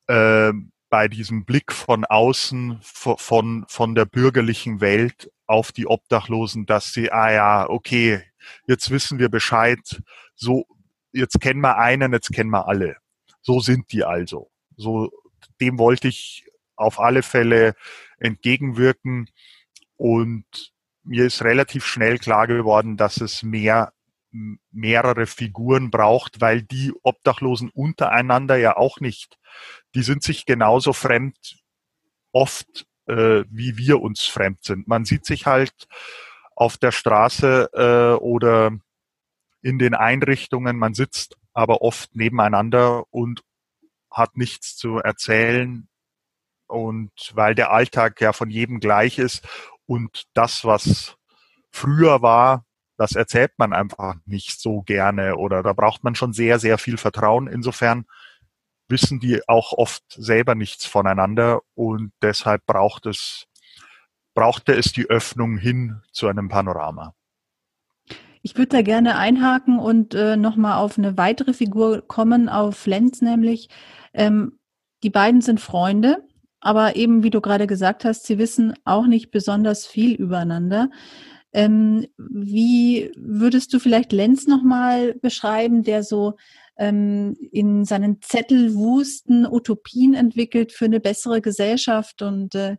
äh, 0.06 0.52
bei 0.88 1.08
diesem 1.08 1.44
Blick 1.44 1.72
von 1.72 2.04
außen 2.04 2.78
von, 2.80 3.64
von 3.68 3.94
der 3.94 4.04
bürgerlichen 4.06 4.80
Welt 4.80 5.30
auf 5.46 5.72
die 5.72 5.86
Obdachlosen, 5.86 6.64
dass 6.66 6.92
sie, 6.92 7.10
ah 7.10 7.32
ja, 7.32 7.68
okay, 7.68 8.22
jetzt 8.66 8.90
wissen 8.90 9.18
wir 9.18 9.28
Bescheid, 9.28 10.02
so, 10.34 10.66
jetzt 11.12 11.40
kennen 11.40 11.60
wir 11.60 11.78
einen, 11.78 12.12
jetzt 12.12 12.32
kennen 12.32 12.50
wir 12.50 12.68
alle. 12.68 12.96
So 13.42 13.60
sind 13.60 13.92
die 13.92 14.04
also. 14.04 14.50
So, 14.76 15.10
dem 15.60 15.78
wollte 15.78 16.08
ich 16.08 16.46
auf 16.76 16.98
alle 16.98 17.22
Fälle 17.22 17.74
entgegenwirken 18.18 19.30
und 19.96 20.44
mir 21.04 21.26
ist 21.26 21.42
relativ 21.42 21.84
schnell 21.84 22.18
klar 22.18 22.46
geworden, 22.46 22.96
dass 22.96 23.20
es 23.20 23.42
mehr 23.42 23.92
mehrere 24.72 25.26
Figuren 25.26 25.90
braucht, 25.90 26.40
weil 26.40 26.62
die 26.62 26.92
Obdachlosen 27.04 27.70
untereinander 27.70 28.56
ja 28.56 28.76
auch 28.76 28.98
nicht, 28.98 29.38
die 29.94 30.02
sind 30.02 30.24
sich 30.24 30.44
genauso 30.44 30.92
fremd 30.92 31.62
oft, 32.32 32.86
äh, 33.06 33.44
wie 33.48 33.76
wir 33.76 34.00
uns 34.00 34.22
fremd 34.22 34.64
sind. 34.64 34.88
Man 34.88 35.04
sieht 35.04 35.24
sich 35.24 35.46
halt 35.46 35.86
auf 36.56 36.76
der 36.76 36.92
Straße 36.92 37.70
äh, 37.72 38.22
oder 38.22 38.72
in 39.62 39.78
den 39.78 39.94
Einrichtungen. 39.94 40.76
Man 40.76 40.94
sitzt 40.94 41.36
aber 41.52 41.82
oft 41.82 42.14
nebeneinander 42.14 43.04
und 43.10 43.42
hat 44.10 44.36
nichts 44.36 44.76
zu 44.76 44.98
erzählen. 44.98 45.88
Und 46.66 47.12
weil 47.34 47.54
der 47.54 47.70
Alltag 47.70 48.20
ja 48.20 48.32
von 48.32 48.50
jedem 48.50 48.80
gleich 48.80 49.18
ist 49.18 49.46
und 49.86 50.24
das, 50.34 50.64
was 50.64 51.16
früher 51.70 52.22
war, 52.22 52.64
das 52.96 53.12
erzählt 53.12 53.52
man 53.58 53.72
einfach 53.72 54.14
nicht 54.24 54.60
so 54.60 54.82
gerne 54.82 55.36
oder 55.36 55.62
da 55.62 55.72
braucht 55.72 56.04
man 56.04 56.14
schon 56.14 56.32
sehr, 56.32 56.58
sehr 56.58 56.78
viel 56.78 56.96
Vertrauen. 56.96 57.48
Insofern 57.48 58.06
wissen 58.88 59.18
die 59.18 59.40
auch 59.48 59.72
oft 59.72 60.04
selber 60.08 60.54
nichts 60.54 60.86
voneinander 60.86 61.60
und 61.74 62.12
deshalb 62.22 62.64
braucht 62.66 63.06
es 63.06 63.46
brauchte 64.34 64.72
es 64.74 64.92
die 64.92 65.08
Öffnung 65.08 65.56
hin 65.56 66.00
zu 66.12 66.26
einem 66.26 66.48
Panorama. 66.48 67.14
Ich 68.42 68.56
würde 68.58 68.68
da 68.68 68.82
gerne 68.82 69.16
einhaken 69.16 69.78
und 69.78 70.14
äh, 70.14 70.36
nochmal 70.36 70.78
auf 70.78 70.98
eine 70.98 71.16
weitere 71.16 71.54
Figur 71.54 72.06
kommen, 72.06 72.50
auf 72.50 72.86
Lenz 72.86 73.22
nämlich. 73.22 73.70
Ähm, 74.12 74.58
die 75.02 75.10
beiden 75.10 75.40
sind 75.40 75.60
Freunde, 75.60 76.24
aber 76.60 76.96
eben, 76.96 77.22
wie 77.22 77.30
du 77.30 77.40
gerade 77.40 77.66
gesagt 77.66 78.04
hast, 78.04 78.26
sie 78.26 78.36
wissen 78.36 78.74
auch 78.84 79.06
nicht 79.06 79.30
besonders 79.30 79.86
viel 79.86 80.14
übereinander. 80.14 80.90
Ähm, 81.54 82.06
wie 82.18 83.12
würdest 83.16 83.72
du 83.72 83.78
vielleicht 83.78 84.12
Lenz 84.12 84.46
nochmal 84.46 85.14
beschreiben, 85.14 85.82
der 85.82 86.02
so 86.02 86.34
ähm, 86.76 87.36
in 87.52 87.84
seinen 87.84 88.20
Zettelwusten 88.20 89.46
Utopien 89.46 90.14
entwickelt 90.14 90.72
für 90.72 90.86
eine 90.86 91.00
bessere 91.00 91.40
Gesellschaft 91.40 92.20
und 92.22 92.54
äh, 92.54 92.76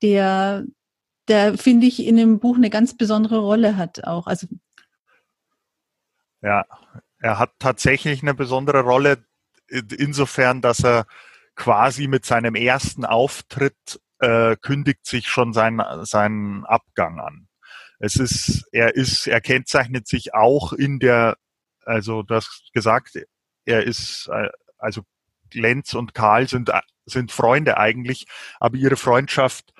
der 0.00 0.64
der, 1.28 1.56
finde 1.56 1.86
ich, 1.86 2.04
in 2.04 2.16
dem 2.16 2.38
Buch 2.38 2.56
eine 2.56 2.70
ganz 2.70 2.96
besondere 2.96 3.38
Rolle 3.38 3.76
hat 3.76 4.04
auch. 4.04 4.26
Also 4.26 4.46
ja, 6.42 6.64
er 7.18 7.38
hat 7.38 7.52
tatsächlich 7.58 8.22
eine 8.22 8.34
besondere 8.34 8.82
Rolle 8.82 9.24
insofern, 9.68 10.60
dass 10.60 10.84
er 10.84 11.06
quasi 11.54 12.06
mit 12.06 12.26
seinem 12.26 12.54
ersten 12.54 13.04
Auftritt 13.04 14.00
äh, 14.18 14.56
kündigt 14.56 15.06
sich 15.06 15.28
schon 15.28 15.52
sein, 15.52 15.82
seinen 16.02 16.64
Abgang 16.64 17.20
an. 17.20 17.48
Es 17.98 18.16
ist, 18.16 18.64
er 18.72 18.94
ist, 18.94 19.26
er 19.26 19.40
kennzeichnet 19.40 20.06
sich 20.06 20.34
auch 20.34 20.72
in 20.72 20.98
der, 20.98 21.36
also 21.84 22.22
das 22.22 22.62
gesagt, 22.74 23.18
er 23.64 23.84
ist, 23.84 24.28
äh, 24.30 24.50
also 24.78 25.02
Lenz 25.52 25.94
und 25.94 26.14
Karl 26.14 26.48
sind, 26.48 26.70
sind 27.06 27.32
Freunde 27.32 27.78
eigentlich, 27.78 28.26
aber 28.60 28.76
ihre 28.76 28.96
Freundschaft 28.96 29.72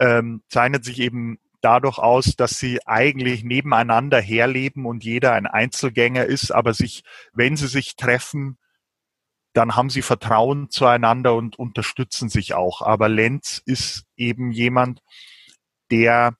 ähm, 0.00 0.42
zeichnet 0.48 0.84
sich 0.84 1.00
eben 1.00 1.38
dadurch 1.60 1.98
aus, 1.98 2.36
dass 2.36 2.58
sie 2.58 2.86
eigentlich 2.86 3.42
nebeneinander 3.44 4.20
herleben 4.20 4.86
und 4.86 5.04
jeder 5.04 5.32
ein 5.32 5.46
Einzelgänger 5.46 6.24
ist, 6.24 6.50
aber 6.52 6.74
sich, 6.74 7.02
wenn 7.32 7.56
sie 7.56 7.68
sich 7.68 7.96
treffen, 7.96 8.58
dann 9.54 9.74
haben 9.74 9.90
sie 9.90 10.02
Vertrauen 10.02 10.70
zueinander 10.70 11.34
und 11.34 11.58
unterstützen 11.58 12.28
sich 12.28 12.54
auch. 12.54 12.82
Aber 12.82 13.08
Lenz 13.08 13.60
ist 13.64 14.04
eben 14.16 14.52
jemand, 14.52 15.00
der 15.90 16.36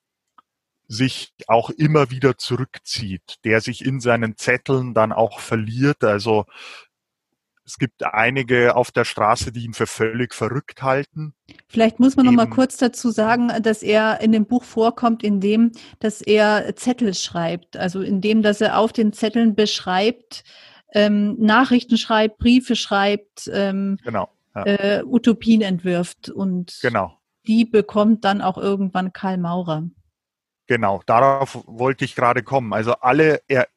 sich 0.87 1.35
auch 1.47 1.71
immer 1.71 2.11
wieder 2.11 2.39
zurückzieht, 2.39 3.37
der 3.45 3.61
sich 3.61 3.85
in 3.85 4.01
seinen 4.01 4.37
Zetteln 4.37 4.95
dann 4.95 5.13
auch 5.13 5.41
verliert. 5.41 6.05
Also 6.05 6.47
es 7.69 7.77
gibt 7.77 8.03
einige 8.03 8.77
auf 8.77 8.91
der 8.91 9.05
Straße, 9.05 9.53
die 9.53 9.65
ihn 9.65 9.75
für 9.75 9.87
völlig 9.87 10.35
verrückt 10.35 10.83
halten. 10.83 11.35
Vielleicht 11.69 12.01
muss 12.01 12.17
man 12.17 12.25
noch 12.25 12.33
mal 12.33 12.49
kurz 12.49 12.79
dazu 12.79 13.11
sagen, 13.11 13.53
dass 13.61 13.83
er 13.83 14.23
in 14.23 14.33
dem 14.33 14.47
Buch 14.47 14.65
vorkommt, 14.65 15.23
in 15.23 15.39
dem, 15.39 15.73
dass 15.99 16.23
er 16.23 16.75
Zettel 16.77 17.13
schreibt, 17.13 17.77
also 17.77 18.01
in 18.01 18.23
dem, 18.23 18.41
dass 18.41 18.63
er 18.63 18.79
auf 18.79 18.95
den 18.95 19.13
Zetteln 19.13 19.55
beschreibt, 19.55 20.45
ähm, 20.95 21.37
Nachrichten 21.39 21.99
schreibt, 21.99 22.39
Briefe 22.39 22.75
schreibt, 22.75 23.51
ähm, 23.53 23.99
genau, 24.03 24.31
ja. 24.55 24.65
äh, 24.65 25.03
Utopien 25.05 25.61
entwirft 25.61 26.31
und 26.31 26.79
genau. 26.81 27.19
die 27.47 27.67
bekommt 27.67 28.25
dann 28.25 28.41
auch 28.41 28.57
irgendwann 28.57 29.13
Karl 29.13 29.37
Maurer. 29.37 29.91
Genau, 30.69 31.03
darauf 31.05 31.63
wollte 31.67 32.07
ich 32.07 32.15
gerade 32.15 32.43
kommen. 32.43 32.73
Also 32.73 32.93
alle, 32.93 33.43
er, 33.47 33.69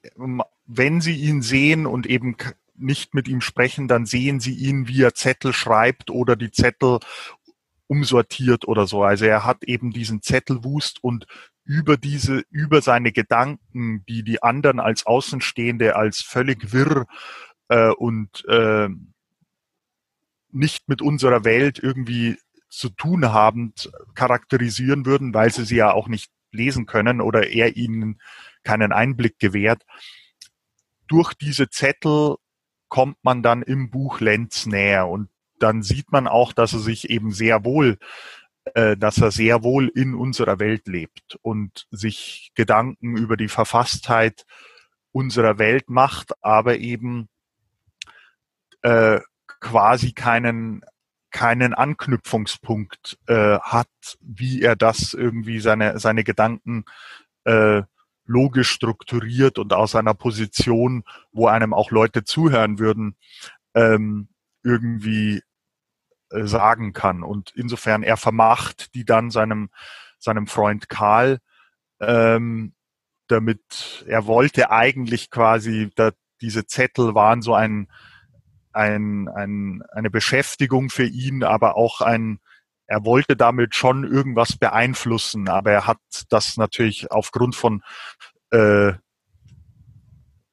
wenn 0.65 1.01
Sie 1.01 1.15
ihn 1.15 1.41
sehen 1.41 1.85
und 1.85 2.05
eben 2.05 2.37
nicht 2.81 3.13
mit 3.13 3.27
ihm 3.27 3.41
sprechen, 3.41 3.87
dann 3.87 4.05
sehen 4.05 4.39
sie 4.39 4.53
ihn, 4.53 4.87
wie 4.87 5.01
er 5.01 5.13
Zettel 5.13 5.53
schreibt 5.53 6.09
oder 6.09 6.35
die 6.35 6.51
Zettel 6.51 6.99
umsortiert 7.87 8.67
oder 8.67 8.87
so. 8.87 9.03
Also 9.03 9.25
er 9.25 9.45
hat 9.45 9.63
eben 9.63 9.91
diesen 9.91 10.21
Zettelwust 10.21 11.03
und 11.03 11.25
über 11.63 11.97
diese, 11.97 12.43
über 12.49 12.81
seine 12.81 13.11
Gedanken, 13.11 14.03
die 14.07 14.23
die 14.23 14.41
anderen 14.41 14.79
als 14.79 15.05
Außenstehende 15.05 15.95
als 15.95 16.21
völlig 16.21 16.73
wirr 16.73 17.05
äh, 17.67 17.89
und 17.89 18.45
äh, 18.47 18.89
nicht 20.51 20.89
mit 20.89 21.01
unserer 21.01 21.43
Welt 21.43 21.79
irgendwie 21.79 22.37
zu 22.69 22.89
tun 22.89 23.25
haben, 23.31 23.73
charakterisieren 24.15 25.05
würden, 25.05 25.33
weil 25.33 25.51
sie 25.51 25.65
sie 25.65 25.75
ja 25.77 25.91
auch 25.91 26.07
nicht 26.07 26.31
lesen 26.51 26.85
können 26.85 27.21
oder 27.21 27.49
er 27.49 27.75
ihnen 27.75 28.19
keinen 28.63 28.91
Einblick 28.91 29.39
gewährt. 29.39 29.83
Durch 31.07 31.33
diese 31.33 31.69
Zettel 31.69 32.37
kommt 32.91 33.17
man 33.23 33.41
dann 33.41 33.63
im 33.63 33.89
Buch 33.89 34.19
Lenz 34.19 34.65
näher. 34.65 35.07
Und 35.07 35.29
dann 35.59 35.81
sieht 35.81 36.11
man 36.11 36.27
auch, 36.27 36.51
dass 36.51 36.73
er 36.73 36.79
sich 36.79 37.09
eben 37.09 37.31
sehr 37.31 37.63
wohl, 37.63 37.97
äh, 38.75 38.97
dass 38.97 39.17
er 39.17 39.31
sehr 39.31 39.63
wohl 39.63 39.87
in 39.87 40.13
unserer 40.13 40.59
Welt 40.59 40.87
lebt 40.87 41.39
und 41.41 41.87
sich 41.89 42.51
Gedanken 42.53 43.15
über 43.15 43.37
die 43.37 43.47
Verfasstheit 43.47 44.45
unserer 45.13 45.57
Welt 45.57 45.89
macht, 45.89 46.33
aber 46.43 46.79
eben 46.79 47.29
äh, 48.81 49.21
quasi 49.59 50.11
keinen 50.11 50.83
keinen 51.31 51.73
Anknüpfungspunkt 51.73 53.17
äh, 53.27 53.57
hat, 53.59 53.87
wie 54.19 54.61
er 54.61 54.75
das 54.75 55.13
irgendwie 55.13 55.61
seine, 55.61 55.97
seine 55.97 56.25
Gedanken 56.25 56.83
äh, 57.45 57.83
logisch 58.25 58.71
strukturiert 58.71 59.57
und 59.57 59.73
aus 59.73 59.95
einer 59.95 60.13
Position, 60.13 61.03
wo 61.31 61.47
einem 61.47 61.73
auch 61.73 61.91
Leute 61.91 62.23
zuhören 62.23 62.79
würden, 62.79 63.15
ähm, 63.73 64.29
irgendwie 64.63 65.41
äh, 66.29 66.45
sagen 66.45 66.93
kann. 66.93 67.23
Und 67.23 67.51
insofern 67.55 68.03
er 68.03 68.17
vermacht 68.17 68.93
die 68.95 69.05
dann 69.05 69.31
seinem, 69.31 69.69
seinem 70.19 70.47
Freund 70.47 70.87
Karl, 70.89 71.39
ähm, 71.99 72.73
damit 73.27 74.05
er 74.07 74.27
wollte 74.27 74.71
eigentlich 74.71 75.29
quasi, 75.29 75.89
da, 75.95 76.11
diese 76.41 76.65
Zettel 76.65 77.15
waren 77.15 77.41
so 77.41 77.53
ein, 77.53 77.87
ein, 78.73 79.27
ein, 79.29 79.83
eine 79.91 80.09
Beschäftigung 80.09 80.89
für 80.89 81.05
ihn, 81.05 81.43
aber 81.43 81.75
auch 81.75 82.01
ein, 82.01 82.39
er 82.91 83.05
wollte 83.05 83.37
damit 83.37 83.73
schon 83.73 84.03
irgendwas 84.03 84.57
beeinflussen, 84.57 85.47
aber 85.47 85.71
er 85.71 85.87
hat 85.87 86.01
das 86.27 86.57
natürlich 86.57 87.09
aufgrund 87.09 87.55
von 87.55 87.83
äh, 88.49 88.91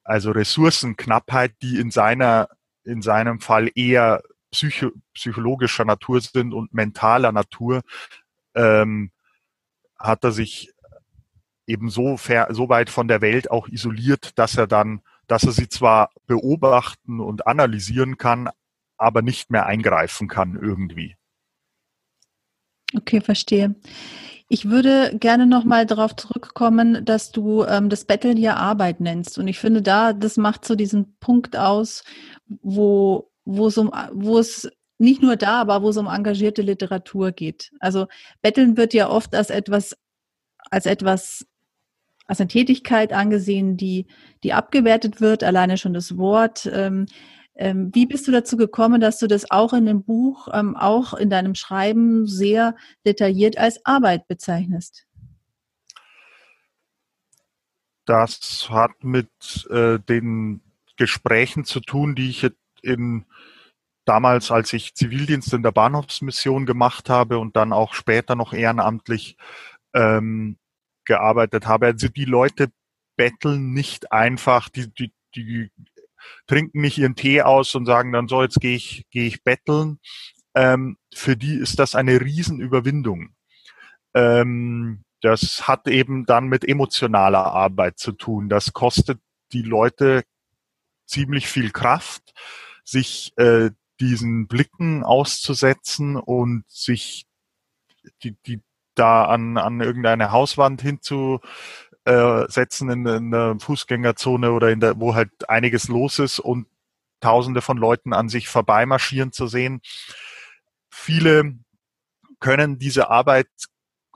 also 0.05 0.31
Ressourcenknappheit, 0.31 1.55
die 1.61 1.79
in 1.79 1.91
seiner 1.91 2.47
in 2.85 3.01
seinem 3.01 3.41
Fall 3.41 3.69
eher 3.75 4.23
psycho 4.51 4.91
psychologischer 5.13 5.83
Natur 5.83 6.21
sind 6.21 6.53
und 6.53 6.73
mentaler 6.73 7.33
Natur, 7.33 7.81
ähm, 8.55 9.11
hat 9.97 10.23
er 10.23 10.31
sich 10.31 10.71
eben 11.67 11.89
so, 11.89 12.17
so 12.51 12.69
weit 12.69 12.89
von 12.89 13.09
der 13.09 13.19
Welt 13.19 13.51
auch 13.51 13.67
isoliert, 13.67 14.39
dass 14.39 14.55
er 14.55 14.65
dann, 14.65 15.01
dass 15.27 15.43
er 15.43 15.51
sie 15.51 15.67
zwar 15.67 16.11
beobachten 16.25 17.19
und 17.19 17.47
analysieren 17.47 18.17
kann, 18.17 18.49
aber 18.97 19.21
nicht 19.21 19.51
mehr 19.51 19.65
eingreifen 19.65 20.29
kann 20.29 20.55
irgendwie. 20.55 21.18
Okay, 22.95 23.21
verstehe. 23.21 23.75
Ich 24.51 24.67
würde 24.67 25.15
gerne 25.19 25.45
nochmal 25.45 25.85
darauf 25.85 26.15
zurückkommen, 26.15 27.05
dass 27.05 27.31
du 27.31 27.63
ähm, 27.65 27.89
das 27.89 28.05
Betteln 28.05 28.35
ja 28.35 28.55
Arbeit 28.55 28.99
nennst. 28.99 29.37
Und 29.37 29.47
ich 29.47 29.59
finde 29.59 29.83
da, 29.83 30.11
das 30.11 30.37
macht 30.37 30.65
so 30.65 30.73
diesen 30.75 31.15
Punkt 31.19 31.55
aus, 31.55 32.03
wo, 32.47 33.29
wo 33.45 33.67
es 33.67 33.77
um, 33.77 33.91
wo 34.11 34.39
es 34.39 34.67
nicht 34.97 35.21
nur 35.21 35.35
da, 35.35 35.61
aber 35.61 35.83
wo 35.83 35.89
es 35.89 35.97
um 35.97 36.07
engagierte 36.07 36.63
Literatur 36.63 37.31
geht. 37.31 37.71
Also 37.79 38.07
Betteln 38.41 38.75
wird 38.75 38.95
ja 38.95 39.09
oft 39.09 39.35
als 39.35 39.51
etwas, 39.51 39.95
als 40.71 40.87
etwas, 40.87 41.45
als 42.25 42.41
eine 42.41 42.47
Tätigkeit 42.47 43.13
angesehen, 43.13 43.77
die, 43.77 44.07
die 44.43 44.53
abgewertet 44.53 45.21
wird, 45.21 45.43
alleine 45.43 45.77
schon 45.77 45.93
das 45.93 46.17
Wort. 46.17 46.67
Ähm, 46.73 47.05
wie 47.59 48.05
bist 48.05 48.27
du 48.27 48.31
dazu 48.31 48.55
gekommen, 48.55 49.01
dass 49.01 49.19
du 49.19 49.27
das 49.27 49.51
auch 49.51 49.73
in 49.73 49.85
dem 49.85 50.03
Buch, 50.03 50.47
ähm, 50.53 50.77
auch 50.77 51.13
in 51.13 51.29
deinem 51.29 51.55
Schreiben 51.55 52.25
sehr 52.25 52.75
detailliert 53.05 53.57
als 53.57 53.85
Arbeit 53.85 54.27
bezeichnest? 54.27 55.05
Das 58.05 58.69
hat 58.69 59.03
mit 59.03 59.29
äh, 59.69 59.99
den 59.99 60.61
Gesprächen 60.95 61.65
zu 61.65 61.79
tun, 61.81 62.15
die 62.15 62.29
ich 62.29 62.49
in 62.81 63.25
damals, 64.05 64.49
als 64.49 64.73
ich 64.73 64.95
Zivildienst 64.95 65.53
in 65.53 65.61
der 65.61 65.71
Bahnhofsmission 65.71 66.65
gemacht 66.65 67.09
habe 67.09 67.37
und 67.37 67.55
dann 67.55 67.73
auch 67.73 67.93
später 67.93 68.35
noch 68.35 68.53
ehrenamtlich 68.53 69.37
ähm, 69.93 70.57
gearbeitet 71.05 71.67
habe. 71.67 71.87
Also 71.87 72.07
die 72.07 72.25
Leute 72.25 72.71
betteln 73.17 73.73
nicht 73.73 74.11
einfach, 74.11 74.69
die, 74.69 74.91
die, 74.93 75.11
die 75.35 75.71
trinken 76.47 76.81
nicht 76.81 76.97
ihren 76.97 77.15
Tee 77.15 77.41
aus 77.41 77.75
und 77.75 77.85
sagen 77.85 78.11
dann 78.11 78.27
so, 78.27 78.41
jetzt 78.41 78.59
gehe 78.59 78.75
ich, 78.75 79.05
gehe 79.11 79.27
ich 79.27 79.43
betteln. 79.43 79.99
Ähm, 80.55 80.97
für 81.13 81.37
die 81.37 81.55
ist 81.55 81.79
das 81.79 81.95
eine 81.95 82.21
Riesenüberwindung. 82.21 83.35
Ähm, 84.13 85.03
das 85.21 85.67
hat 85.67 85.87
eben 85.87 86.25
dann 86.25 86.47
mit 86.47 86.67
emotionaler 86.67 87.45
Arbeit 87.45 87.99
zu 87.99 88.13
tun. 88.13 88.49
Das 88.49 88.73
kostet 88.73 89.19
die 89.51 89.61
Leute 89.61 90.23
ziemlich 91.05 91.47
viel 91.47 91.71
Kraft, 91.71 92.33
sich 92.83 93.33
äh, 93.37 93.71
diesen 93.99 94.47
Blicken 94.47 95.03
auszusetzen 95.03 96.15
und 96.15 96.63
sich 96.67 97.25
die, 98.23 98.35
die 98.45 98.61
da 98.95 99.25
an, 99.25 99.57
an 99.57 99.81
irgendeine 99.81 100.31
Hauswand 100.31 100.81
hinzu 100.81 101.39
äh, 102.05 102.45
setzen 102.49 102.89
in, 102.89 103.05
in 103.05 103.31
der 103.31 103.57
Fußgängerzone 103.59 104.51
oder 104.51 104.69
in 104.69 104.79
der, 104.79 104.99
wo 104.99 105.15
halt 105.15 105.49
einiges 105.49 105.87
los 105.87 106.19
ist 106.19 106.39
und 106.39 106.67
Tausende 107.21 107.61
von 107.61 107.77
Leuten 107.77 108.13
an 108.13 108.29
sich 108.29 108.47
vorbeimarschieren 108.47 109.33
zu 109.33 109.47
sehen. 109.47 109.81
Viele 110.89 111.55
können 112.39 112.79
diese 112.79 113.09
Arbeit 113.09 113.49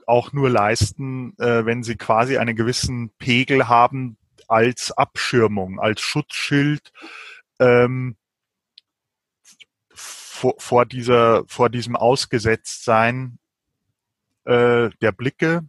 auch 0.06 0.32
nur 0.32 0.48
leisten, 0.48 1.36
äh, 1.38 1.66
wenn 1.66 1.82
sie 1.82 1.96
quasi 1.96 2.38
einen 2.38 2.56
gewissen 2.56 3.10
Pegel 3.18 3.68
haben 3.68 4.16
als 4.48 4.90
Abschirmung, 4.92 5.80
als 5.80 6.00
Schutzschild 6.00 6.92
ähm, 7.58 8.16
vor, 9.92 10.54
vor 10.58 10.86
dieser, 10.86 11.44
vor 11.46 11.70
diesem 11.70 11.96
Ausgesetztsein 11.96 13.38
äh, 14.44 14.90
der 15.00 15.12
Blicke 15.12 15.64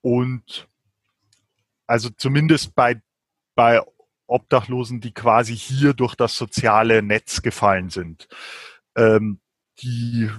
und 0.00 0.68
also 1.86 2.10
zumindest 2.10 2.74
bei, 2.74 3.00
bei 3.54 3.80
Obdachlosen, 4.26 5.00
die 5.00 5.12
quasi 5.12 5.56
hier 5.56 5.94
durch 5.94 6.14
das 6.14 6.36
soziale 6.36 7.02
Netz 7.02 7.42
gefallen 7.42 7.90
sind. 7.90 8.28
Ähm, 8.96 9.40
die 9.82 10.30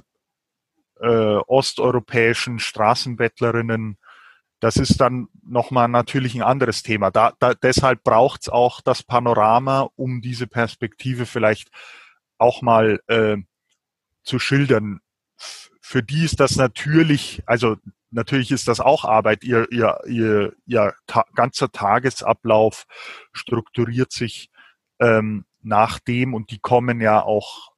äh, 1.00 1.38
osteuropäischen 1.48 2.60
Straßenbettlerinnen, 2.60 3.98
das 4.60 4.78
ist 4.78 5.00
dann 5.02 5.28
nochmal 5.44 5.88
natürlich 5.88 6.36
ein 6.36 6.42
anderes 6.42 6.82
Thema. 6.82 7.12
Da, 7.12 7.34
da, 7.40 7.54
deshalb 7.54 8.04
braucht 8.04 8.44
es 8.44 8.50
auch 8.50 8.82
das 8.82 9.04
Panorama, 9.04 9.90
um 9.96 10.22
diese 10.22 10.48
Perspektive 10.48 11.26
vielleicht 11.26 11.70
auch 12.38 12.62
mal 12.62 13.00
äh, 13.08 13.38
zu 14.24 14.40
schildern. 14.40 15.02
Für 15.82 16.02
die 16.02 16.26
ist 16.26 16.40
das 16.40 16.56
natürlich, 16.56 17.44
also 17.46 17.78
natürlich 18.15 18.51
ist 18.51 18.67
das 18.67 18.80
auch 18.80 19.06
Arbeit. 19.06 19.43
Ihr, 19.43 19.67
ihr, 19.71 19.99
ihr, 20.08 20.54
ihr 20.65 20.93
ta 21.06 21.25
ganzer 21.36 21.71
Tagesablauf 21.71 22.86
strukturiert 23.34 24.12
sich 24.12 24.49
ähm, 24.99 25.45
nach 25.62 25.99
dem 25.99 26.34
und 26.34 26.49
die 26.49 26.60
kommen 26.60 27.01
ja 27.01 27.21
auch 27.21 27.73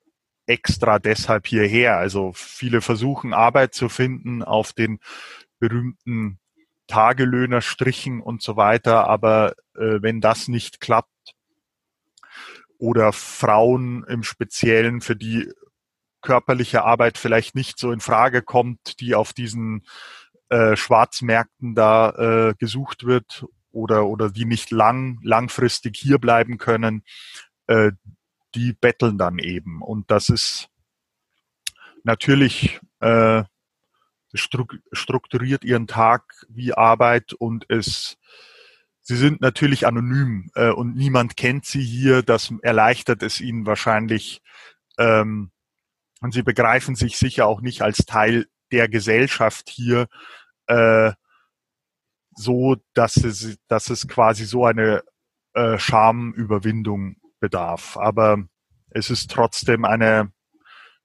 extra 0.45 0.99
deshalb 0.99 1.47
hierher. 1.47 1.97
Also 1.97 2.31
viele 2.33 2.81
versuchen 2.81 3.33
Arbeit 3.33 3.73
zu 3.73 3.89
finden 3.89 4.43
auf 4.43 4.73
den 4.73 4.99
berühmten 5.59 6.39
Tagelöhnerstrichen 6.85 8.21
und 8.21 8.41
so 8.41 8.55
weiter. 8.55 9.07
Aber 9.07 9.55
äh, 9.75 10.01
wenn 10.01 10.21
das 10.21 10.47
nicht 10.47 10.79
klappt 10.79 11.09
oder 12.77 13.11
Frauen 13.11 14.05
im 14.07 14.23
Speziellen, 14.23 15.01
für 15.01 15.15
die 15.15 15.51
körperliche 16.21 16.83
Arbeit 16.83 17.17
vielleicht 17.17 17.55
nicht 17.55 17.79
so 17.79 17.91
in 17.91 17.99
Frage 17.99 18.41
kommt, 18.41 18.99
die 18.99 19.15
auf 19.15 19.33
diesen 19.33 19.83
äh, 20.49 20.75
Schwarzmärkten 20.75 21.75
da 21.75 22.09
äh, 22.49 22.53
gesucht 22.57 23.05
wird 23.05 23.45
oder, 23.71 24.07
oder 24.07 24.29
die 24.29 24.45
nicht 24.45 24.71
lang, 24.71 25.19
langfristig 25.23 25.97
hier 25.97 26.19
bleiben 26.19 26.57
können, 26.57 27.03
äh, 27.67 27.91
die 28.55 28.73
betteln 28.73 29.17
dann 29.17 29.39
eben. 29.39 29.81
Und 29.81 30.09
das 30.09 30.29
ist 30.29 30.69
natürlich 32.03 32.79
äh, 32.99 33.43
strukturiert 34.33 35.63
ihren 35.63 35.87
Tag 35.87 36.23
wie 36.49 36.73
Arbeit 36.73 37.33
und 37.33 37.65
es 37.69 38.17
Sie 39.09 39.15
sind 39.15 39.39
natürlich 39.39 39.87
anonym 39.87 40.51
äh, 40.53 40.69
und 40.69 40.97
niemand 40.97 41.37
kennt 41.37 41.65
sie 41.65 41.81
hier. 41.81 42.23
Das 42.23 42.53
erleichtert 42.61 43.23
es 43.23 43.39
ihnen 43.39 43.65
wahrscheinlich. 43.65 44.41
Ähm, 44.97 45.51
und 46.19 46.33
sie 46.33 46.43
begreifen 46.43 46.95
sich 46.95 47.17
sicher 47.17 47.47
auch 47.47 47.61
nicht 47.61 47.81
als 47.81 47.99
Teil 47.99 48.47
der 48.71 48.87
Gesellschaft 48.89 49.69
hier 49.69 50.07
äh, 50.67 51.11
so, 52.35 52.75
dass 52.93 53.17
es, 53.17 53.57
dass 53.67 53.89
es 53.89 54.07
quasi 54.07 54.45
so 54.45 54.65
eine 54.65 55.03
äh, 55.53 55.77
Schamüberwindung 55.77 57.15
bedarf. 57.39 57.97
Aber 57.97 58.43
es 58.89 59.09
ist 59.09 59.31
trotzdem 59.31 59.85
eine 59.85 60.31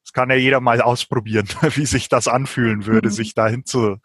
das 0.04 0.12
kann 0.12 0.30
ja 0.30 0.36
jeder 0.36 0.60
mal 0.60 0.80
ausprobieren, 0.80 1.46
wie 1.74 1.86
sich 1.86 2.08
das 2.08 2.28
anfühlen 2.28 2.86
würde, 2.86 3.08
mhm. 3.08 3.12
sich 3.12 3.34
da 3.34 3.48
hinzu, 3.48 3.98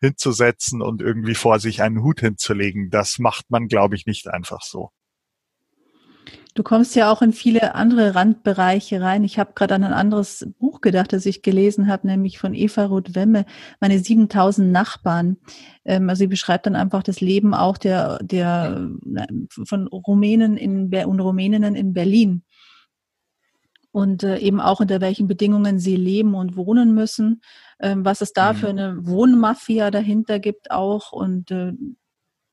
hinzusetzen 0.00 0.82
und 0.82 1.02
irgendwie 1.02 1.34
vor 1.34 1.58
sich 1.58 1.82
einen 1.82 2.02
Hut 2.02 2.20
hinzulegen. 2.20 2.90
Das 2.90 3.18
macht 3.18 3.50
man, 3.50 3.68
glaube 3.68 3.94
ich, 3.94 4.06
nicht 4.06 4.28
einfach 4.28 4.62
so. 4.62 4.90
Du 6.54 6.62
kommst 6.62 6.94
ja 6.94 7.10
auch 7.10 7.22
in 7.22 7.32
viele 7.32 7.74
andere 7.74 8.14
Randbereiche 8.14 9.00
rein. 9.00 9.24
Ich 9.24 9.38
habe 9.38 9.52
gerade 9.54 9.74
an 9.74 9.84
ein 9.84 9.94
anderes 9.94 10.46
Buch 10.58 10.82
gedacht, 10.82 11.14
das 11.14 11.24
ich 11.24 11.40
gelesen 11.40 11.88
habe, 11.88 12.06
nämlich 12.06 12.38
von 12.38 12.52
Eva 12.52 12.84
Roth-Wemme, 12.84 13.46
meine 13.80 13.98
7000 13.98 14.70
Nachbarn. 14.70 15.38
Ähm, 15.84 16.10
also 16.10 16.20
sie 16.20 16.26
beschreibt 16.26 16.66
dann 16.66 16.76
einfach 16.76 17.02
das 17.02 17.20
Leben 17.20 17.54
auch 17.54 17.78
der, 17.78 18.18
der 18.22 18.90
von 19.64 19.86
Rumänen 19.86 20.58
in, 20.58 20.94
und 20.94 21.20
Rumäninnen 21.20 21.74
in 21.74 21.94
Berlin. 21.94 22.42
und 23.90 24.22
äh, 24.22 24.38
eben 24.38 24.60
auch 24.60 24.80
unter 24.80 25.00
welchen 25.00 25.28
Bedingungen 25.28 25.78
sie 25.78 25.96
leben 25.96 26.34
und 26.34 26.56
wohnen 26.56 26.94
müssen, 26.94 27.42
ähm, 27.80 28.04
was 28.04 28.20
es 28.20 28.32
da 28.32 28.52
mhm. 28.52 28.56
für 28.56 28.68
eine 28.68 29.06
Wohnmafia 29.06 29.90
dahinter 29.90 30.38
gibt 30.38 30.70
auch 30.70 31.12
und 31.12 31.50
äh, 31.50 31.72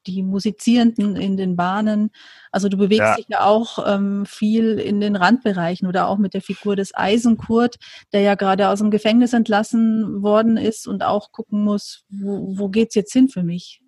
die 0.08 0.24
Musizierenden 0.24 1.16
in 1.16 1.38
den 1.38 1.56
Bahnen. 1.56 2.12
Also 2.52 2.70
du 2.70 2.78
bewegst 2.78 3.00
ja. 3.00 3.16
dich 3.16 3.28
ja 3.30 3.42
auch 3.42 3.86
ähm, 3.86 4.26
viel 4.26 4.80
in 4.80 5.02
den 5.02 5.16
Randbereichen 5.16 5.88
oder 5.88 6.08
auch 6.08 6.18
mit 6.18 6.34
der 6.34 6.42
Figur 6.42 6.76
des 6.76 6.96
Eisenkurt, 6.96 7.78
der 8.14 8.22
ja 8.22 8.36
gerade 8.36 8.70
aus 8.70 8.80
dem 8.80 8.92
Gefängnis 8.92 9.34
entlassen 9.34 10.22
worden 10.22 10.58
ist 10.58 10.88
und 10.88 11.04
auch 11.04 11.32
gucken 11.32 11.64
muss, 11.64 12.04
wo, 12.10 12.58
wo 12.58 12.70
geht's 12.70 12.96
jetzt 12.96 13.14
hin 13.14 13.30
für 13.30 13.44
mich? 13.44 13.82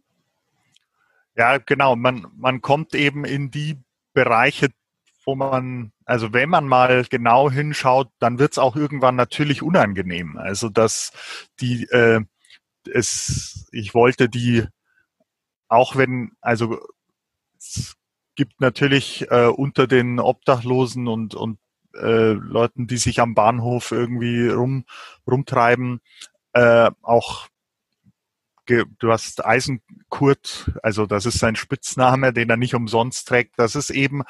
Ja, 1.35 1.57
genau. 1.57 1.95
Man, 1.95 2.27
man 2.35 2.61
kommt 2.61 2.93
eben 2.93 3.25
in 3.25 3.51
die 3.51 3.77
Bereiche, 4.13 4.69
wo 5.25 5.35
man, 5.35 5.91
also 6.05 6.33
wenn 6.33 6.49
man 6.49 6.67
mal 6.67 7.05
genau 7.09 7.49
hinschaut, 7.49 8.09
dann 8.19 8.39
wird 8.39 8.53
es 8.53 8.57
auch 8.57 8.75
irgendwann 8.75 9.15
natürlich 9.15 9.61
unangenehm. 9.61 10.37
Also 10.37 10.69
dass 10.69 11.11
die, 11.59 11.83
äh, 11.85 12.21
es, 12.91 13.67
ich 13.71 13.93
wollte 13.93 14.29
die, 14.29 14.65
auch 15.71 15.95
wenn, 15.95 16.33
also 16.41 16.79
es 17.57 17.95
gibt 18.35 18.59
natürlich 18.59 19.29
äh, 19.31 19.47
unter 19.47 19.87
den 19.87 20.19
Obdachlosen 20.19 21.07
und, 21.07 21.33
und 21.33 21.59
äh, 21.95 22.33
Leuten, 22.33 22.87
die 22.87 22.97
sich 22.97 23.21
am 23.21 23.35
Bahnhof 23.35 23.91
irgendwie 23.91 24.49
rum, 24.49 24.85
rumtreiben, 25.25 26.01
äh, 26.53 26.91
auch 27.01 27.47
du 28.67 29.11
hast 29.11 29.43
Eisenkurt, 29.45 30.71
also 30.81 31.05
das 31.05 31.25
ist 31.25 31.39
sein 31.39 31.55
Spitzname, 31.57 32.31
den 32.31 32.49
er 32.49 32.57
nicht 32.57 32.75
umsonst 32.75 33.27
trägt. 33.27 33.57
Das 33.57 33.75
ist 33.75 33.89
eben 33.89 34.23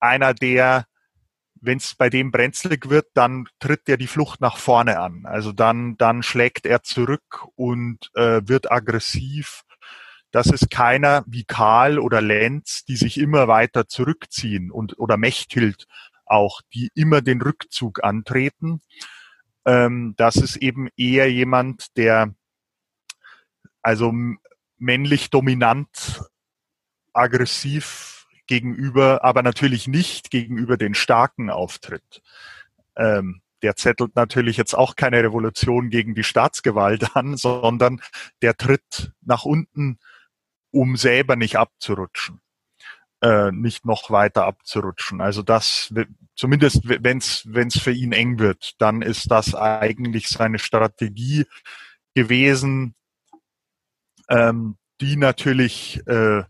einer, 0.00 0.34
der, 0.34 0.86
wenn 1.54 1.78
es 1.78 1.94
bei 1.94 2.10
dem 2.10 2.30
brenzlig 2.30 2.90
wird, 2.90 3.06
dann 3.14 3.48
tritt 3.58 3.88
er 3.88 3.96
die 3.96 4.06
Flucht 4.06 4.42
nach 4.42 4.58
vorne 4.58 4.98
an. 5.00 5.24
Also 5.24 5.52
dann, 5.52 5.96
dann 5.96 6.22
schlägt 6.22 6.66
er 6.66 6.82
zurück 6.82 7.46
und 7.54 8.10
äh, 8.14 8.42
wird 8.46 8.70
aggressiv. 8.70 9.62
Das 10.30 10.46
ist 10.46 10.70
keiner 10.70 11.24
wie 11.26 11.44
Karl 11.44 11.98
oder 11.98 12.20
Lenz, 12.20 12.84
die 12.84 12.96
sich 12.96 13.18
immer 13.18 13.48
weiter 13.48 13.88
zurückziehen 13.88 14.70
und 14.70 14.98
oder 14.98 15.16
Mechthild 15.16 15.86
auch, 16.26 16.62
die 16.72 16.90
immer 16.94 17.20
den 17.20 17.42
Rückzug 17.42 18.04
antreten. 18.04 18.80
Ähm, 19.64 20.14
das 20.16 20.36
ist 20.36 20.56
eben 20.56 20.88
eher 20.96 21.30
jemand, 21.30 21.96
der 21.96 22.34
also 23.82 24.12
männlich 24.78 25.30
dominant, 25.30 26.22
aggressiv 27.12 28.26
gegenüber, 28.46 29.24
aber 29.24 29.42
natürlich 29.42 29.88
nicht 29.88 30.30
gegenüber 30.30 30.76
den 30.76 30.94
Starken 30.94 31.50
auftritt. 31.50 32.22
Ähm, 32.96 33.42
der 33.62 33.76
zettelt 33.76 34.16
natürlich 34.16 34.56
jetzt 34.56 34.74
auch 34.74 34.96
keine 34.96 35.22
Revolution 35.22 35.90
gegen 35.90 36.14
die 36.14 36.24
Staatsgewalt 36.24 37.10
an, 37.16 37.36
sondern 37.36 38.00
der 38.42 38.56
tritt 38.56 39.12
nach 39.22 39.44
unten, 39.44 39.98
um 40.70 40.96
selber 40.96 41.36
nicht 41.36 41.56
abzurutschen, 41.56 42.40
äh, 43.22 43.50
nicht 43.52 43.84
noch 43.84 44.10
weiter 44.10 44.44
abzurutschen. 44.44 45.20
Also 45.20 45.42
das, 45.42 45.92
zumindest 46.34 46.82
wenn 46.84 47.18
es 47.18 47.78
für 47.78 47.92
ihn 47.92 48.12
eng 48.12 48.38
wird, 48.38 48.74
dann 48.78 49.02
ist 49.02 49.30
das 49.30 49.54
eigentlich 49.54 50.28
seine 50.28 50.58
Strategie 50.58 51.46
gewesen, 52.14 52.94
ähm, 54.28 54.76
die 55.00 55.16
natürlich 55.16 56.06
äh, 56.06 56.44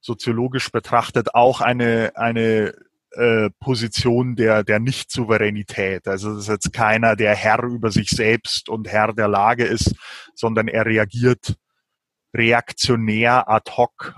soziologisch 0.00 0.70
betrachtet 0.70 1.34
auch 1.34 1.60
eine, 1.60 2.12
eine 2.14 2.74
äh, 3.12 3.50
Position 3.58 4.36
der, 4.36 4.64
der 4.64 4.80
Nicht-Souveränität. 4.80 6.06
Also 6.06 6.34
das 6.34 6.42
ist 6.44 6.48
jetzt 6.48 6.72
keiner, 6.72 7.16
der 7.16 7.34
Herr 7.34 7.62
über 7.64 7.90
sich 7.90 8.10
selbst 8.10 8.68
und 8.68 8.88
Herr 8.88 9.12
der 9.12 9.28
Lage 9.28 9.64
ist, 9.64 9.94
sondern 10.34 10.68
er 10.68 10.86
reagiert 10.86 11.56
reaktionär 12.34 13.48
ad 13.48 13.70
hoc 13.72 14.16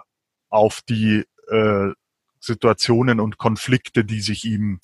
auf 0.48 0.80
die 0.82 1.24
äh, 1.48 1.90
Situationen 2.40 3.20
und 3.20 3.38
Konflikte, 3.38 4.04
die 4.04 4.20
sich 4.20 4.44
ihm, 4.44 4.80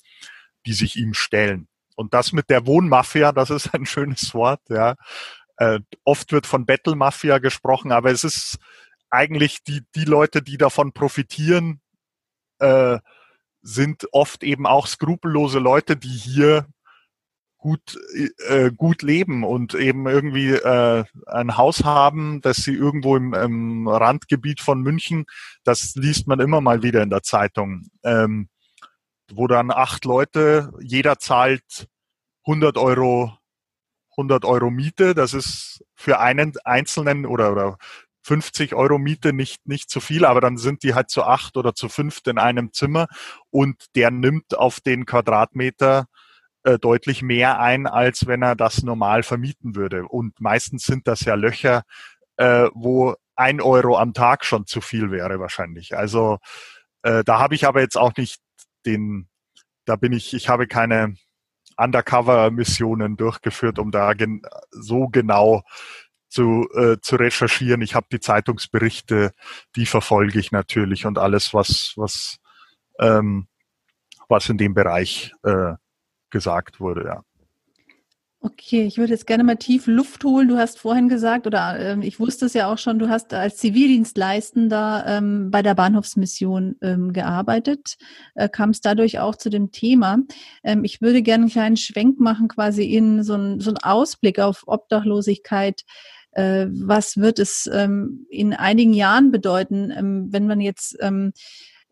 die 0.65 0.73
sich 0.73 0.95
ihm 0.95 1.13
stellen. 1.13 1.67
Und 1.95 2.13
das 2.13 2.31
mit 2.31 2.49
der 2.49 2.65
Wohnmafia, 2.67 3.31
das 3.31 3.49
ist 3.49 3.73
ein 3.73 3.85
schönes 3.85 4.33
Wort, 4.33 4.61
ja. 4.69 4.95
Äh, 5.57 5.79
oft 6.03 6.31
wird 6.31 6.45
von 6.45 6.67
Battle 6.67 6.95
Mafia 6.95 7.39
gesprochen, 7.39 7.91
aber 7.91 8.11
es 8.11 8.23
ist 8.23 8.59
eigentlich 9.09 9.63
die, 9.63 9.81
die 9.95 10.05
Leute, 10.05 10.43
die 10.43 10.57
davon 10.57 10.93
profitieren, 10.93 11.81
äh, 12.59 12.99
sind 13.63 14.07
oft 14.11 14.43
eben 14.43 14.67
auch 14.67 14.85
skrupellose 14.85 15.59
Leute, 15.59 15.97
die 15.97 16.09
hier 16.09 16.67
gut, 17.57 17.99
äh, 18.47 18.71
gut 18.71 19.01
leben 19.01 19.43
und 19.43 19.73
eben 19.73 20.07
irgendwie 20.07 20.51
äh, 20.51 21.03
ein 21.25 21.57
Haus 21.57 21.83
haben, 21.83 22.41
das 22.41 22.57
sie 22.57 22.73
irgendwo 22.73 23.15
im, 23.15 23.33
im 23.33 23.87
Randgebiet 23.87 24.61
von 24.61 24.81
München, 24.81 25.25
das 25.63 25.95
liest 25.95 26.27
man 26.27 26.39
immer 26.39 26.61
mal 26.61 26.83
wieder 26.83 27.01
in 27.03 27.09
der 27.09 27.23
Zeitung, 27.23 27.87
ähm, 28.03 28.49
wo 29.31 29.47
dann 29.47 29.71
acht 29.71 30.05
Leute, 30.05 30.71
jeder 30.79 31.19
zahlt 31.19 31.87
100 32.45 32.77
Euro 32.77 33.37
100 34.17 34.45
Euro 34.45 34.69
Miete. 34.69 35.13
Das 35.13 35.33
ist 35.33 35.83
für 35.95 36.19
einen 36.19 36.53
Einzelnen 36.63 37.25
oder, 37.25 37.51
oder 37.51 37.77
50 38.23 38.73
Euro 38.73 38.97
Miete 38.97 39.31
nicht, 39.31 39.67
nicht 39.67 39.89
zu 39.89 40.01
viel, 40.01 40.25
aber 40.25 40.41
dann 40.41 40.57
sind 40.57 40.83
die 40.83 40.93
halt 40.93 41.09
zu 41.09 41.23
acht 41.23 41.55
oder 41.55 41.75
zu 41.75 41.87
fünft 41.87 42.27
in 42.27 42.37
einem 42.37 42.73
Zimmer 42.73 43.07
und 43.51 43.85
der 43.95 44.11
nimmt 44.11 44.57
auf 44.57 44.81
den 44.81 45.05
Quadratmeter 45.05 46.07
äh, 46.67 46.77
deutlich 46.79 47.21
mehr 47.21 47.59
ein, 47.61 47.87
als 47.87 48.27
wenn 48.27 48.41
er 48.41 48.55
das 48.55 48.83
normal 48.83 49.23
vermieten 49.23 49.75
würde. 49.75 50.05
Und 50.05 50.41
meistens 50.41 50.83
sind 50.83 51.07
das 51.07 51.21
ja 51.21 51.35
Löcher, 51.35 51.83
äh, 52.35 52.67
wo 52.73 53.15
ein 53.37 53.61
Euro 53.61 53.97
am 53.97 54.13
Tag 54.13 54.43
schon 54.43 54.65
zu 54.65 54.81
viel 54.81 55.09
wäre 55.09 55.39
wahrscheinlich. 55.39 55.95
Also 55.95 56.39
äh, 57.03 57.23
da 57.23 57.39
habe 57.39 57.55
ich 57.55 57.65
aber 57.65 57.79
jetzt 57.79 57.97
auch 57.97 58.13
nicht 58.17 58.41
den, 58.85 59.29
da 59.85 59.95
bin 59.95 60.11
ich, 60.11 60.33
ich 60.33 60.49
habe 60.49 60.67
keine 60.67 61.15
Undercover-Missionen 61.77 63.15
durchgeführt, 63.15 63.79
um 63.79 63.91
da 63.91 64.11
gen 64.11 64.41
so 64.71 65.07
genau 65.07 65.63
zu, 66.27 66.67
äh, 66.75 66.97
zu 67.01 67.15
recherchieren. 67.15 67.81
Ich 67.81 67.95
habe 67.95 68.07
die 68.11 68.19
Zeitungsberichte, 68.19 69.31
die 69.77 69.85
verfolge 69.85 70.37
ich 70.37 70.51
natürlich 70.51 71.05
und 71.05 71.17
alles, 71.17 71.53
was, 71.53 71.93
was, 71.95 72.39
ähm, 72.99 73.47
was 74.27 74.49
in 74.49 74.57
dem 74.57 74.73
Bereich 74.73 75.31
äh, 75.43 75.75
gesagt 76.29 76.79
wurde, 76.79 77.05
ja. 77.05 77.23
Okay, 78.39 78.83
ich 78.83 78.99
würde 78.99 79.13
jetzt 79.13 79.25
gerne 79.25 79.43
mal 79.43 79.55
tief 79.55 79.87
Luft 79.87 80.23
holen. 80.23 80.47
Du 80.47 80.57
hast 80.57 80.77
vorhin 80.77 81.09
gesagt, 81.09 81.47
oder 81.47 81.79
ähm, 81.79 82.03
ich 82.03 82.19
wusste 82.19 82.45
es 82.45 82.53
ja 82.53 82.71
auch 82.71 82.77
schon, 82.77 82.99
du 82.99 83.09
hast 83.09 83.33
als 83.33 83.57
Zivildienstleistender 83.57 85.05
ähm, 85.07 85.49
bei 85.49 85.63
der 85.63 85.73
Bahnhofsmission 85.73 86.75
ähm, 86.81 87.13
gearbeitet, 87.13 87.97
äh, 88.35 88.47
kamst 88.47 88.85
dadurch 88.85 89.19
auch 89.19 89.35
zu 89.35 89.49
dem 89.49 89.71
Thema. 89.71 90.19
Ähm, 90.63 90.83
ich 90.83 91.01
würde 91.01 91.23
gerne 91.23 91.45
einen 91.45 91.51
kleinen 91.51 91.77
Schwenk 91.77 92.19
machen, 92.19 92.47
quasi 92.47 92.83
in 92.85 93.23
so 93.23 93.33
einen 93.33 93.59
so 93.59 93.73
Ausblick 93.81 94.39
auf 94.39 94.63
Obdachlosigkeit. 94.67 95.81
Äh, 96.31 96.67
was 96.69 97.17
wird 97.17 97.39
es 97.39 97.67
ähm, 97.73 98.27
in 98.29 98.53
einigen 98.53 98.93
Jahren 98.93 99.31
bedeuten, 99.31 99.89
ähm, 99.89 100.27
wenn 100.29 100.45
man 100.45 100.61
jetzt 100.61 100.95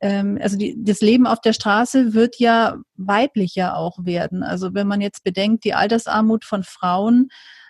ähm, 0.06 0.38
also 0.40 0.56
die, 0.56 0.76
das 0.78 1.02
Leben 1.02 1.26
auf 1.26 1.42
der 1.42 1.54
Straße 1.54 2.14
wird 2.14 2.38
ja 2.38 2.78
weiblicher 2.96 3.76
auch 3.76 4.06
werden. 4.06 4.44
Also 4.44 4.76
wenn 4.76 4.86
man 4.88 5.02
jetzt 5.02 5.24
bedenkt, 5.24 5.64
die 5.64 5.74
Altersarmut 5.74 6.46
von 6.46 6.64
Frauen, 6.64 7.30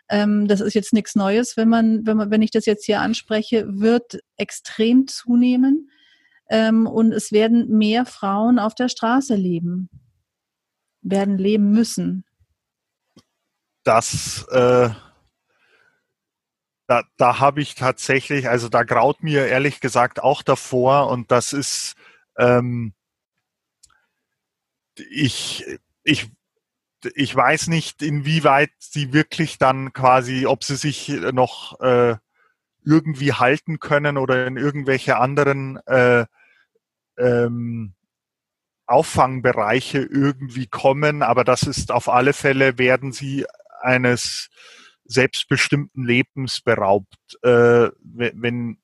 ähm, 0.09 0.45
das 0.49 0.59
ist 0.59 0.73
jetzt 0.73 0.91
nichts 0.91 1.15
Neues, 1.15 1.55
wenn 1.55 1.69
man, 1.69 2.05
wenn 2.05 2.17
man, 2.17 2.31
wenn 2.31 2.41
ich 2.41 2.51
das 2.51 2.65
jetzt 2.65 2.83
hier 2.83 2.99
anspreche, 2.99 3.65
wird 3.79 4.19
extrem 4.35 5.07
zunehmen. 5.07 5.89
Ähm, 6.49 6.87
und 6.87 7.13
es 7.13 7.31
werden 7.31 7.69
mehr 7.69 8.05
Frauen 8.05 8.59
auf 8.59 8.75
der 8.75 8.89
Straße 8.89 9.35
leben, 9.35 9.89
werden 11.01 11.37
leben 11.37 11.71
müssen. 11.71 12.25
Das 13.85 14.45
äh, 14.51 14.89
da, 16.87 17.03
da 17.15 17.39
habe 17.39 17.61
ich 17.61 17.75
tatsächlich, 17.75 18.49
also 18.49 18.67
da 18.67 18.83
graut 18.83 19.23
mir 19.23 19.47
ehrlich 19.47 19.79
gesagt 19.79 20.21
auch 20.21 20.43
davor 20.43 21.07
und 21.09 21.31
das 21.31 21.53
ist 21.53 21.95
ähm, 22.37 22.93
ich, 24.95 25.65
ich, 26.03 26.29
ich 27.15 27.35
weiß 27.35 27.67
nicht, 27.67 28.01
inwieweit 28.01 28.71
sie 28.79 29.13
wirklich 29.13 29.57
dann 29.57 29.93
quasi, 29.93 30.45
ob 30.45 30.63
sie 30.63 30.75
sich 30.75 31.09
noch 31.09 31.79
äh, 31.81 32.15
irgendwie 32.83 33.33
halten 33.33 33.79
können 33.79 34.17
oder 34.17 34.47
in 34.47 34.57
irgendwelche 34.57 35.17
anderen 35.17 35.77
äh, 35.87 36.25
ähm, 37.17 37.93
Auffangbereiche 38.87 39.99
irgendwie 39.99 40.67
kommen, 40.67 41.23
aber 41.23 41.43
das 41.43 41.63
ist 41.63 41.91
auf 41.91 42.07
alle 42.07 42.33
Fälle, 42.33 42.77
werden 42.77 43.11
sie 43.11 43.45
eines 43.81 44.49
selbstbestimmten 45.05 46.05
Lebens 46.05 46.61
beraubt, 46.61 47.37
äh, 47.43 47.89
wenn, 48.03 48.77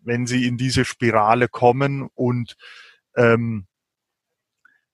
wenn 0.00 0.26
sie 0.26 0.46
in 0.46 0.56
diese 0.56 0.84
Spirale 0.84 1.48
kommen. 1.48 2.08
Und 2.14 2.56
ähm, 3.18 3.66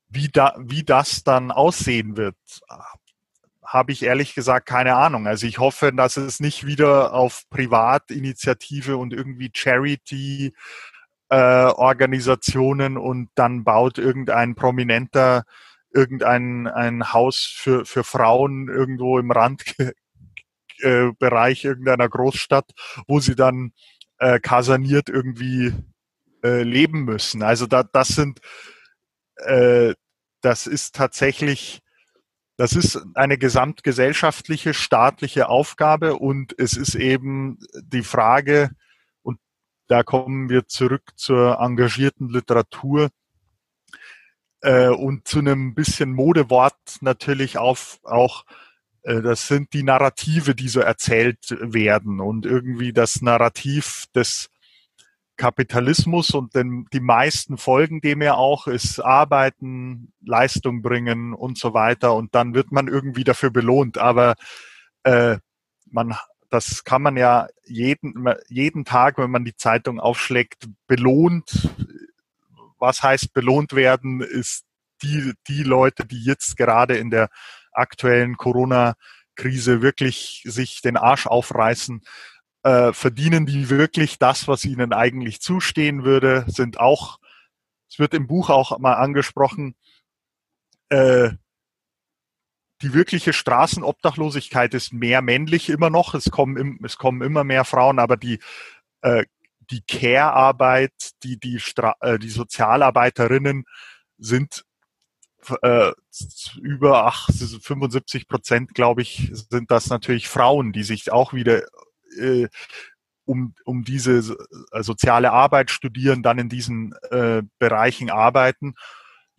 wie, 0.08 0.28
da, 0.28 0.54
wie 0.58 0.82
das 0.82 1.22
dann 1.24 1.50
aussehen 1.50 2.16
wird, 2.16 2.36
habe 3.64 3.92
ich 3.92 4.02
ehrlich 4.02 4.34
gesagt 4.34 4.66
keine 4.66 4.96
Ahnung. 4.96 5.26
Also 5.26 5.46
ich 5.46 5.58
hoffe, 5.58 5.92
dass 5.92 6.16
es 6.16 6.40
nicht 6.40 6.66
wieder 6.66 7.12
auf 7.12 7.42
Privatinitiative 7.50 8.96
und 8.96 9.12
irgendwie 9.12 9.50
Charity 9.52 10.54
äh, 11.28 11.36
Organisationen 11.36 12.96
und 12.96 13.30
dann 13.34 13.64
baut 13.64 13.98
irgendein 13.98 14.54
Prominenter 14.54 15.44
irgendein 15.92 16.66
ein 16.66 17.12
Haus 17.12 17.52
für, 17.56 17.84
für 17.84 18.04
Frauen 18.04 18.68
irgendwo 18.68 19.18
im 19.18 19.30
Randbereich 19.30 19.94
äh, 21.64 21.68
irgendeiner 21.68 22.08
Großstadt, 22.08 22.70
wo 23.06 23.20
sie 23.20 23.36
dann 23.36 23.72
äh, 24.18 24.40
kasaniert 24.40 25.08
irgendwie 25.08 25.72
äh, 26.44 26.62
leben 26.62 27.04
müssen. 27.04 27.42
Also 27.42 27.66
da, 27.66 27.82
das 27.82 28.08
sind, 28.08 28.40
äh, 29.36 29.94
das 30.40 30.66
ist 30.66 30.94
tatsächlich, 30.94 31.80
das 32.56 32.74
ist 32.74 33.00
eine 33.14 33.38
gesamtgesellschaftliche, 33.38 34.74
staatliche 34.74 35.48
Aufgabe 35.48 36.16
und 36.16 36.54
es 36.58 36.76
ist 36.76 36.94
eben 36.94 37.58
die 37.82 38.02
Frage, 38.02 38.70
und 39.22 39.40
da 39.88 40.02
kommen 40.02 40.48
wir 40.50 40.68
zurück 40.68 41.12
zur 41.16 41.58
engagierten 41.58 42.28
Literatur, 42.28 43.10
äh, 44.64 44.88
und 44.88 45.28
zu 45.28 45.40
einem 45.40 45.74
bisschen 45.74 46.12
Modewort 46.12 46.98
natürlich 47.00 47.58
auf, 47.58 48.00
auch, 48.02 48.44
äh, 49.02 49.20
das 49.20 49.46
sind 49.46 49.72
die 49.72 49.82
Narrative, 49.82 50.54
die 50.54 50.68
so 50.68 50.80
erzählt 50.80 51.56
werden 51.60 52.20
und 52.20 52.46
irgendwie 52.46 52.92
das 52.92 53.20
Narrativ 53.20 54.06
des 54.14 54.48
Kapitalismus 55.36 56.30
und 56.30 56.54
den, 56.54 56.86
die 56.92 57.00
meisten 57.00 57.58
folgen 57.58 58.00
dem 58.00 58.22
ja 58.22 58.34
auch, 58.34 58.66
ist 58.66 59.00
Arbeiten, 59.00 60.12
Leistung 60.24 60.82
bringen 60.82 61.34
und 61.34 61.58
so 61.58 61.74
weiter. 61.74 62.14
Und 62.14 62.34
dann 62.34 62.54
wird 62.54 62.70
man 62.70 62.88
irgendwie 62.88 63.24
dafür 63.24 63.50
belohnt. 63.50 63.98
Aber 63.98 64.34
äh, 65.02 65.38
man, 65.90 66.14
das 66.50 66.84
kann 66.84 67.02
man 67.02 67.16
ja 67.16 67.48
jeden, 67.64 68.26
jeden 68.48 68.84
Tag, 68.84 69.18
wenn 69.18 69.30
man 69.30 69.44
die 69.44 69.56
Zeitung 69.56 69.98
aufschlägt, 69.98 70.68
belohnt. 70.86 71.68
Was 72.78 73.02
heißt 73.02 73.32
belohnt 73.32 73.74
werden, 73.74 74.20
ist 74.20 74.64
die, 75.02 75.32
die 75.48 75.62
Leute, 75.62 76.06
die 76.06 76.22
jetzt 76.22 76.56
gerade 76.56 76.96
in 76.96 77.10
der 77.10 77.28
aktuellen 77.72 78.36
Corona-Krise 78.36 79.82
wirklich 79.82 80.42
sich 80.46 80.80
den 80.80 80.96
Arsch 80.96 81.26
aufreißen, 81.26 82.02
äh, 82.64 82.92
verdienen 82.92 83.46
die 83.46 83.70
wirklich 83.70 84.18
das, 84.18 84.48
was 84.48 84.64
ihnen 84.64 84.92
eigentlich 84.92 85.40
zustehen 85.40 86.04
würde, 86.04 86.44
sind 86.48 86.80
auch, 86.80 87.18
es 87.88 87.98
wird 87.98 88.14
im 88.14 88.26
Buch 88.26 88.50
auch 88.50 88.78
mal 88.78 88.94
angesprochen, 88.94 89.76
äh, 90.88 91.30
die 92.82 92.92
wirkliche 92.92 93.32
Straßenobdachlosigkeit 93.32 94.74
ist 94.74 94.92
mehr 94.92 95.22
männlich 95.22 95.70
immer 95.70 95.90
noch. 95.90 96.14
Es 96.14 96.30
kommen, 96.30 96.80
es 96.84 96.98
kommen 96.98 97.22
immer 97.22 97.44
mehr 97.44 97.64
Frauen, 97.64 97.98
aber 97.98 98.16
die 98.16 98.40
äh, 99.00 99.24
die 99.70 99.82
Care-Arbeit, 99.82 100.92
die, 101.22 101.38
die, 101.38 101.60
Stra 101.60 101.96
äh, 102.00 102.18
die 102.18 102.28
Sozialarbeiterinnen 102.28 103.64
sind 104.18 104.64
äh, 105.62 105.92
über 106.60 107.06
ach, 107.06 107.28
75 107.30 108.28
Prozent, 108.28 108.74
glaube 108.74 109.02
ich, 109.02 109.30
sind 109.32 109.70
das 109.70 109.88
natürlich 109.88 110.28
Frauen, 110.28 110.72
die 110.72 110.82
sich 110.82 111.12
auch 111.12 111.32
wieder 111.32 111.62
äh, 112.18 112.48
um, 113.24 113.54
um 113.64 113.84
diese 113.84 114.36
äh, 114.72 114.82
soziale 114.82 115.32
Arbeit 115.32 115.70
studieren, 115.70 116.22
dann 116.22 116.38
in 116.38 116.48
diesen 116.48 116.94
äh, 117.10 117.42
Bereichen 117.58 118.10
arbeiten. 118.10 118.74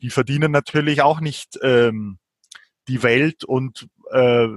Die 0.02 0.10
verdienen 0.10 0.52
natürlich 0.52 1.02
auch 1.02 1.20
nicht 1.20 1.60
ähm, 1.62 2.20
die 2.88 3.04
Welt 3.04 3.44
und 3.44 3.88
äh, 4.12 4.48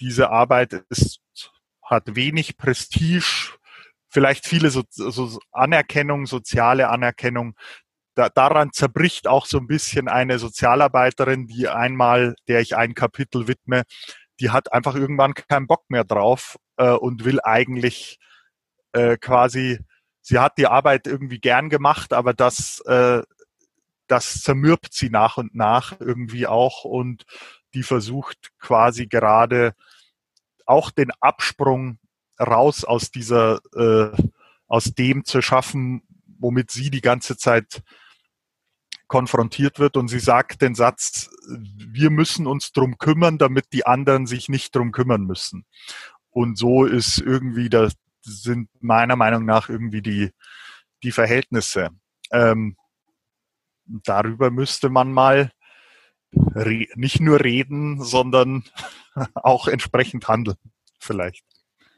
diese 0.00 0.30
Arbeit 0.30 0.84
ist, 0.88 1.20
hat 1.82 2.14
wenig 2.14 2.56
Prestige, 2.56 3.58
vielleicht 4.08 4.46
viele 4.46 4.70
so, 4.70 4.84
so 4.90 5.38
Anerkennung, 5.52 6.26
soziale 6.26 6.88
Anerkennung. 6.88 7.54
Da, 8.14 8.28
daran 8.28 8.72
zerbricht 8.72 9.28
auch 9.28 9.46
so 9.46 9.58
ein 9.58 9.66
bisschen 9.66 10.08
eine 10.08 10.38
Sozialarbeiterin, 10.38 11.46
die 11.46 11.68
einmal, 11.68 12.34
der 12.48 12.60
ich 12.60 12.76
ein 12.76 12.94
Kapitel 12.94 13.46
widme, 13.46 13.84
die 14.40 14.50
hat 14.50 14.72
einfach 14.72 14.94
irgendwann 14.94 15.34
keinen 15.34 15.66
Bock 15.66 15.84
mehr 15.88 16.04
drauf 16.04 16.56
äh, 16.78 16.92
und 16.92 17.24
will 17.24 17.40
eigentlich 17.42 18.18
äh, 18.92 19.16
quasi, 19.18 19.80
sie 20.22 20.38
hat 20.38 20.56
die 20.56 20.66
Arbeit 20.66 21.06
irgendwie 21.06 21.40
gern 21.40 21.68
gemacht, 21.68 22.12
aber 22.12 22.32
das, 22.32 22.80
äh, 22.86 23.22
das 24.06 24.40
zermürbt 24.42 24.94
sie 24.94 25.10
nach 25.10 25.36
und 25.36 25.54
nach 25.54 26.00
irgendwie 26.00 26.46
auch 26.46 26.84
und 26.84 27.24
die 27.74 27.82
versucht 27.82 28.50
quasi 28.58 29.06
gerade 29.06 29.74
auch 30.64 30.90
den 30.90 31.10
Absprung 31.20 31.98
raus 32.40 32.84
aus 32.84 33.10
dieser, 33.10 33.60
äh, 33.74 34.16
aus 34.66 34.84
dem 34.94 35.24
zu 35.24 35.42
schaffen, 35.42 36.02
womit 36.38 36.70
sie 36.70 36.90
die 36.90 37.00
ganze 37.00 37.36
Zeit 37.36 37.82
konfrontiert 39.08 39.78
wird 39.78 39.96
und 39.96 40.08
sie 40.08 40.20
sagt 40.20 40.60
den 40.62 40.74
Satz, 40.74 41.30
wir 41.48 42.10
müssen 42.10 42.46
uns 42.46 42.72
drum 42.72 42.98
kümmern, 42.98 43.38
damit 43.38 43.72
die 43.72 43.86
anderen 43.86 44.26
sich 44.26 44.48
nicht 44.48 44.76
drum 44.76 44.92
kümmern 44.92 45.22
müssen. 45.22 45.64
Und 46.38 46.56
so 46.56 46.84
ist 46.84 47.18
irgendwie, 47.18 47.68
das 47.68 47.94
sind 48.22 48.68
meiner 48.78 49.16
Meinung 49.16 49.44
nach 49.44 49.68
irgendwie 49.68 50.02
die, 50.02 50.30
die 51.02 51.10
Verhältnisse. 51.10 51.88
Ähm, 52.30 52.76
darüber 53.86 54.52
müsste 54.52 54.88
man 54.88 55.10
mal 55.10 55.50
nicht 56.94 57.18
nur 57.20 57.40
reden, 57.42 58.04
sondern 58.04 58.62
auch 59.34 59.66
entsprechend 59.66 60.28
handeln, 60.28 60.58
vielleicht. 61.00 61.44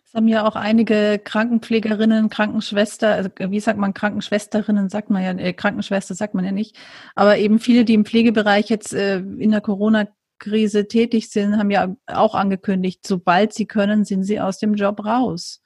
Es 0.07 0.14
haben 0.14 0.26
ja 0.26 0.48
auch 0.48 0.57
einige 0.57 1.20
Krankenpflegerinnen, 1.22 2.31
Krankenschwester, 2.31 3.12
also 3.12 3.29
wie 3.38 3.61
sagt 3.61 3.79
man 3.79 3.92
Krankenschwesterinnen, 3.92 4.88
sagt 4.88 5.11
man 5.11 5.22
ja, 5.22 5.33
äh, 5.33 5.53
Krankenschwester 5.53 6.14
sagt 6.14 6.33
man 6.33 6.46
ja 6.46 6.53
nicht, 6.53 6.79
aber 7.14 7.37
eben 7.37 7.59
viele, 7.59 7.85
die 7.85 7.92
im 7.92 8.07
Pflegebereich 8.07 8.70
jetzt 8.70 8.94
äh, 8.94 9.18
in 9.18 9.50
der 9.50 9.61
Corona-Krise 10.40 10.88
tätig 10.88 11.31
sind, 11.31 11.57
haben 11.57 11.70
ja 11.70 11.94
auch 12.07 12.35
angekündigt, 12.35 13.07
sobald 13.07 13.53
sie 13.53 13.66
können, 13.66 14.05
sind 14.05 14.24
sie 14.24 14.40
aus 14.40 14.59
dem 14.59 14.74
Job 14.74 15.05
raus. 15.05 15.62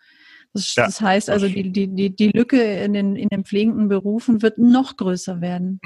Das, 0.52 0.74
ja, 0.76 0.86
das 0.86 1.00
heißt 1.00 1.30
also, 1.30 1.48
die, 1.48 1.72
die, 1.72 1.88
die, 1.88 2.14
die 2.14 2.28
Lücke 2.28 2.62
in 2.62 2.92
den, 2.92 3.16
in 3.16 3.28
den 3.28 3.44
pflegenden 3.44 3.88
Berufen 3.88 4.42
wird 4.42 4.58
noch 4.58 4.96
größer 4.96 5.40
werden. 5.40 5.80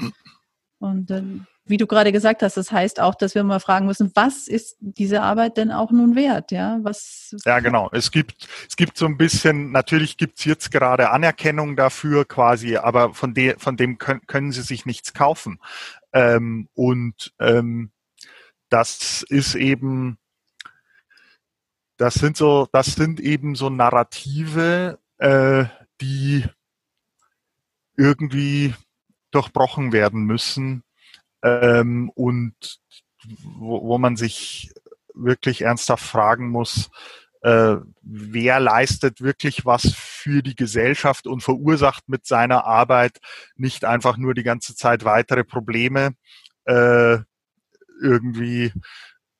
Und 0.77 1.09
äh, 1.09 1.23
wie 1.65 1.77
du 1.77 1.87
gerade 1.87 2.11
gesagt 2.11 2.43
hast, 2.43 2.55
das 2.55 2.71
heißt 2.71 2.99
auch, 2.99 3.15
dass 3.15 3.33
wir 3.35 3.43
mal 3.43 3.59
fragen 3.59 3.87
müssen, 3.87 4.11
was 4.13 4.47
ist 4.47 4.77
diese 4.79 5.21
Arbeit 5.21 5.57
denn 5.57 5.71
auch 5.71 5.91
nun 5.91 6.15
wert? 6.15 6.51
Ja, 6.51 6.79
was? 6.83 7.35
Ja, 7.45 7.59
genau. 7.59 7.89
Es 7.91 8.11
gibt, 8.11 8.47
es 8.67 8.75
gibt 8.75 8.97
so 8.97 9.05
ein 9.05 9.17
bisschen, 9.17 9.71
natürlich 9.71 10.17
gibt's 10.17 10.45
jetzt 10.45 10.71
gerade 10.71 11.09
Anerkennung 11.09 11.75
dafür 11.75 12.25
quasi, 12.25 12.77
aber 12.77 13.13
von, 13.13 13.33
de, 13.33 13.57
von 13.57 13.75
dem 13.75 13.97
können, 13.97 14.21
können 14.27 14.51
sie 14.51 14.61
sich 14.61 14.85
nichts 14.85 15.13
kaufen. 15.13 15.59
Ähm, 16.13 16.69
und 16.75 17.33
ähm, 17.39 17.91
das 18.69 19.23
ist 19.23 19.55
eben, 19.55 20.17
das 21.97 22.15
sind 22.15 22.37
so, 22.37 22.67
das 22.71 22.87
sind 22.87 23.19
eben 23.19 23.55
so 23.55 23.69
Narrative, 23.69 24.99
äh, 25.17 25.65
die 26.01 26.45
irgendwie 27.97 28.73
durchbrochen 29.31 29.91
werden 29.91 30.23
müssen 30.23 30.83
ähm, 31.43 32.09
und 32.15 32.79
wo, 33.43 33.83
wo 33.83 33.97
man 33.97 34.15
sich 34.15 34.71
wirklich 35.13 35.63
ernsthaft 35.63 36.05
fragen 36.05 36.49
muss, 36.49 36.89
äh, 37.41 37.75
wer 38.01 38.59
leistet 38.59 39.21
wirklich 39.21 39.65
was 39.65 39.93
für 39.93 40.41
die 40.41 40.55
Gesellschaft 40.55 41.27
und 41.27 41.41
verursacht 41.41 42.09
mit 42.09 42.25
seiner 42.25 42.65
Arbeit 42.65 43.19
nicht 43.55 43.85
einfach 43.85 44.17
nur 44.17 44.33
die 44.33 44.43
ganze 44.43 44.75
Zeit 44.75 45.05
weitere 45.05 45.43
Probleme 45.43 46.15
äh, 46.65 47.19
irgendwie 48.01 48.71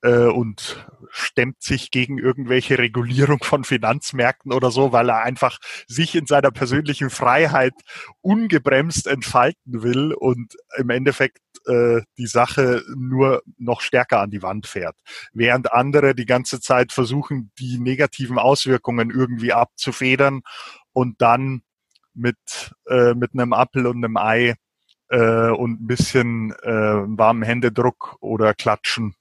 äh, 0.02 0.26
und 0.26 0.86
stemmt 1.12 1.62
sich 1.62 1.92
gegen 1.92 2.18
irgendwelche 2.18 2.78
Regulierung 2.78 3.40
von 3.44 3.64
Finanzmärkten 3.64 4.54
oder 4.54 4.72
so, 4.72 4.92
weil 4.92 5.10
er 5.10 5.24
einfach 5.24 5.58
sich 5.88 6.16
in 6.16 6.26
seiner 6.26 6.52
persönlichen 6.52 7.10
Freiheit 7.10 7.74
ungebremst 8.22 9.08
entfalten 9.08 9.84
will 9.84 10.14
und 10.14 10.56
im 10.78 10.90
Endeffekt 10.90 11.42
äh, 11.66 12.02
die 12.18 12.28
Sache 12.28 12.84
nur 12.96 13.42
noch 13.58 13.82
stärker 13.82 14.22
an 14.22 14.32
die 14.32 14.44
Wand 14.44 14.68
fährt. 14.68 14.96
Während 15.34 15.74
andere 15.74 16.16
die 16.16 16.26
ganze 16.26 16.62
Zeit 16.62 16.92
versuchen, 16.92 17.52
die 17.60 17.80
negativen 17.80 18.38
Auswirkungen 18.38 19.10
irgendwie 19.10 19.54
abzufedern 19.54 20.42
und 20.94 21.22
dann 21.22 21.64
mit, 22.14 22.38
äh, 22.88 23.14
mit 23.14 23.34
einem 23.34 23.54
Apfel 23.54 23.88
und 23.88 23.98
einem 23.98 24.18
Ei 24.18 24.56
äh, 25.10 25.50
und 25.50 25.82
ein 25.82 25.88
bisschen 25.88 26.52
äh, 26.64 26.72
warmen 26.72 27.44
Händedruck 27.44 28.18
oder 28.20 28.54
Klatschen 28.54 29.16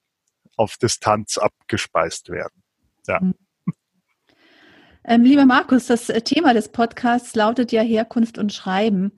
auf 0.57 0.77
Distanz 0.77 1.39
abgespeist 1.39 2.31
werden. 2.31 2.63
Ja. 3.07 3.21
Mhm. 3.21 3.35
Ähm, 5.05 5.23
lieber 5.23 5.47
Markus, 5.47 5.87
das 5.87 6.07
Thema 6.25 6.53
des 6.53 6.71
Podcasts 6.71 7.35
lautet 7.35 7.73
ja 7.73 7.81
Herkunft 7.81 8.37
und 8.37 8.53
Schreiben. 8.53 9.13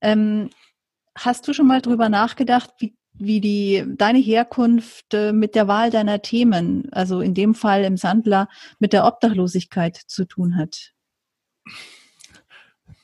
Ähm, 0.00 0.50
hast 1.18 1.48
du 1.48 1.52
schon 1.52 1.66
mal 1.66 1.80
drüber 1.80 2.08
nachgedacht, 2.08 2.70
wie 2.78 2.96
wie 3.14 3.40
die 3.40 3.84
deine 3.86 4.18
Herkunft 4.18 5.12
äh, 5.14 5.32
mit 5.32 5.54
der 5.54 5.68
Wahl 5.68 5.90
deiner 5.90 6.22
Themen, 6.22 6.88
also 6.92 7.20
in 7.20 7.34
dem 7.34 7.54
Fall 7.54 7.84
im 7.84 7.96
Sandler, 7.96 8.48
mit 8.78 8.92
der 8.92 9.04
Obdachlosigkeit 9.04 9.96
zu 9.96 10.24
tun 10.24 10.56
hat. 10.56 10.92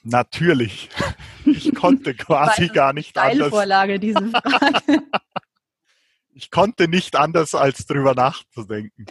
Natürlich. 0.09 0.88
Ich 1.44 1.75
konnte 1.75 2.14
quasi 2.14 2.68
gar 2.68 2.92
nicht 2.92 3.16
anders. 3.16 3.49
Vorlage, 3.49 3.99
diese 3.99 4.21
Frage. 4.29 5.03
ich 6.35 6.51
konnte 6.51 6.88
nicht 6.88 7.16
anders, 7.16 7.55
als 7.55 7.87
drüber 7.87 8.14
nachzudenken. 8.14 9.07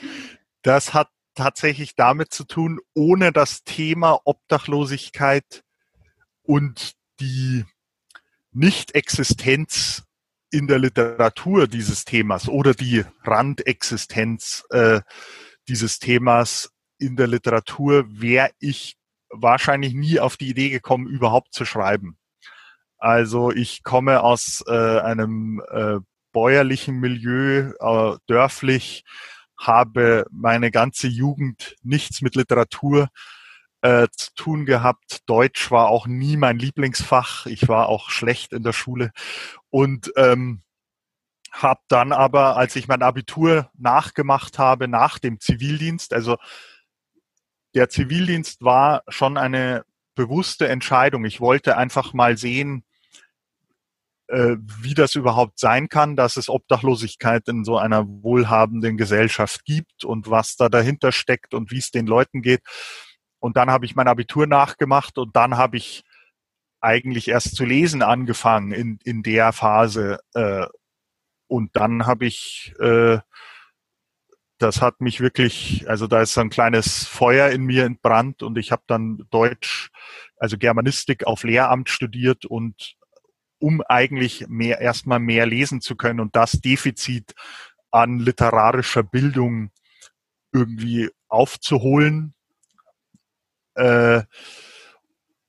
Das 0.61 0.93
hat 0.93 1.09
tatsächlich 1.33 1.95
damit 1.95 2.31
zu 2.31 2.43
tun, 2.43 2.79
ohne 2.93 3.31
das 3.31 3.63
Thema 3.63 4.19
Obdachlosigkeit 4.23 5.63
und 6.43 6.93
die 7.19 7.65
Nicht-Existenz 8.51 10.03
in 10.51 10.67
der 10.67 10.77
Literatur 10.77 11.67
dieses 11.67 12.05
Themas 12.05 12.47
oder 12.47 12.75
die 12.75 13.03
Randexistenz 13.23 14.63
äh, 14.69 15.01
dieses 15.67 15.97
Themas 15.97 16.71
in 16.99 17.15
der 17.15 17.25
Literatur 17.25 18.05
wäre 18.09 18.51
ich 18.59 18.95
wahrscheinlich 19.29 19.93
nie 19.93 20.19
auf 20.19 20.37
die 20.37 20.49
Idee 20.49 20.69
gekommen, 20.69 21.07
überhaupt 21.07 21.53
zu 21.53 21.65
schreiben. 21.65 22.17
Also 22.97 23.51
ich 23.51 23.83
komme 23.83 24.21
aus 24.23 24.63
äh, 24.67 24.99
einem 24.99 25.61
äh, 25.69 25.99
bäuerlichen 26.31 26.99
Milieu, 26.99 27.71
äh, 27.79 28.17
dörflich, 28.27 29.03
habe 29.57 30.25
meine 30.31 30.71
ganze 30.71 31.07
Jugend 31.07 31.75
nichts 31.83 32.21
mit 32.21 32.35
Literatur 32.35 33.09
äh, 33.81 34.07
zu 34.11 34.33
tun 34.35 34.65
gehabt. 34.65 35.21
Deutsch 35.27 35.71
war 35.71 35.89
auch 35.89 36.07
nie 36.07 36.37
mein 36.37 36.59
Lieblingsfach. 36.59 37.45
Ich 37.45 37.67
war 37.67 37.89
auch 37.89 38.09
schlecht 38.09 38.53
in 38.53 38.63
der 38.63 38.73
Schule 38.73 39.11
und 39.69 40.11
ähm, 40.15 40.61
habe 41.51 41.81
dann 41.87 42.11
aber, 42.11 42.57
als 42.57 42.75
ich 42.75 42.87
mein 42.87 43.01
Abitur 43.01 43.69
nachgemacht 43.77 44.59
habe, 44.59 44.87
nach 44.87 45.19
dem 45.19 45.39
Zivildienst, 45.39 46.13
also 46.13 46.37
der 47.77 47.89
Zivildienst 47.89 48.63
war 48.63 49.03
schon 49.07 49.37
eine 49.37 49.85
bewusste 50.15 50.67
Entscheidung. 50.67 51.25
Ich 51.25 51.39
wollte 51.39 51.77
einfach 51.77 52.11
mal 52.11 52.35
sehen, 52.35 52.83
äh, 54.29 54.55
wie 54.81 54.95
das 54.95 55.13
überhaupt 55.13 55.59
sein 55.59 55.87
kann, 55.87 56.15
dass 56.15 56.37
es 56.37 56.49
Obdachlosigkeit 56.49 57.47
in 57.47 57.63
so 57.63 57.77
einer 57.77 58.07
wohlhabenden 58.07 58.97
Gesellschaft 58.97 59.63
gibt 59.63 60.03
und 60.03 60.27
was 60.27 60.55
da 60.55 60.69
dahinter 60.69 61.11
steckt 61.11 61.53
und 61.53 61.69
wie 61.69 61.77
es 61.77 61.91
den 61.91 62.07
Leuten 62.07 62.41
geht. 62.41 62.61
Und 63.37 63.57
dann 63.57 63.69
habe 63.69 63.85
ich 63.85 63.95
mein 63.95 64.07
Abitur 64.07 64.47
nachgemacht 64.47 65.19
und 65.19 65.35
dann 65.35 65.55
habe 65.55 65.77
ich 65.77 66.03
eigentlich 66.81 67.27
erst 67.27 67.55
zu 67.55 67.63
lesen 67.63 68.01
angefangen 68.01 68.71
in, 68.71 68.97
in 69.03 69.21
der 69.21 69.53
Phase. 69.53 70.19
Äh, 70.33 70.65
und 71.45 71.75
dann 71.75 72.07
habe 72.07 72.25
ich, 72.25 72.73
äh, 72.79 73.19
das 74.57 74.81
hat 74.81 75.01
mich 75.01 75.19
wirklich, 75.19 75.87
also 75.87 76.07
da 76.07 76.21
ist 76.21 76.33
so 76.33 76.41
ein 76.41 76.49
kleines 76.49 77.05
Feuer 77.05 77.49
in 77.49 77.63
mir 77.63 77.85
entbrannt 77.85 78.43
und 78.43 78.57
ich 78.57 78.71
habe 78.71 78.83
dann 78.87 79.25
Deutsch, 79.29 79.89
also 80.37 80.57
Germanistik 80.57 81.25
auf 81.25 81.43
Lehramt 81.43 81.89
studiert 81.89 82.45
und 82.45 82.95
um 83.59 83.81
eigentlich 83.87 84.47
mehr 84.47 84.79
erstmal 84.81 85.19
mehr 85.19 85.45
lesen 85.45 85.81
zu 85.81 85.95
können 85.95 86.19
und 86.19 86.35
das 86.35 86.53
Defizit 86.53 87.33
an 87.91 88.19
literarischer 88.19 89.03
Bildung 89.03 89.71
irgendwie 90.51 91.09
aufzuholen. 91.27 92.33
Äh, 93.75 94.23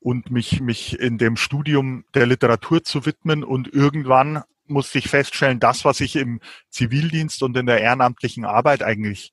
und 0.01 0.31
mich, 0.31 0.61
mich 0.61 0.99
in 0.99 1.18
dem 1.18 1.37
Studium 1.37 2.05
der 2.14 2.27
Literatur 2.27 2.83
zu 2.83 3.05
widmen. 3.05 3.44
Und 3.44 3.73
irgendwann 3.73 4.42
musste 4.70 4.98
ich 4.98 5.09
feststellen, 5.09 5.61
das, 5.61 5.85
was 5.85 6.00
ich 6.00 6.16
im 6.16 6.40
Zivildienst 6.70 7.42
und 7.42 7.57
in 7.57 7.66
der 7.66 7.81
ehrenamtlichen 7.81 8.44
Arbeit 8.44 8.83
eigentlich 8.83 9.33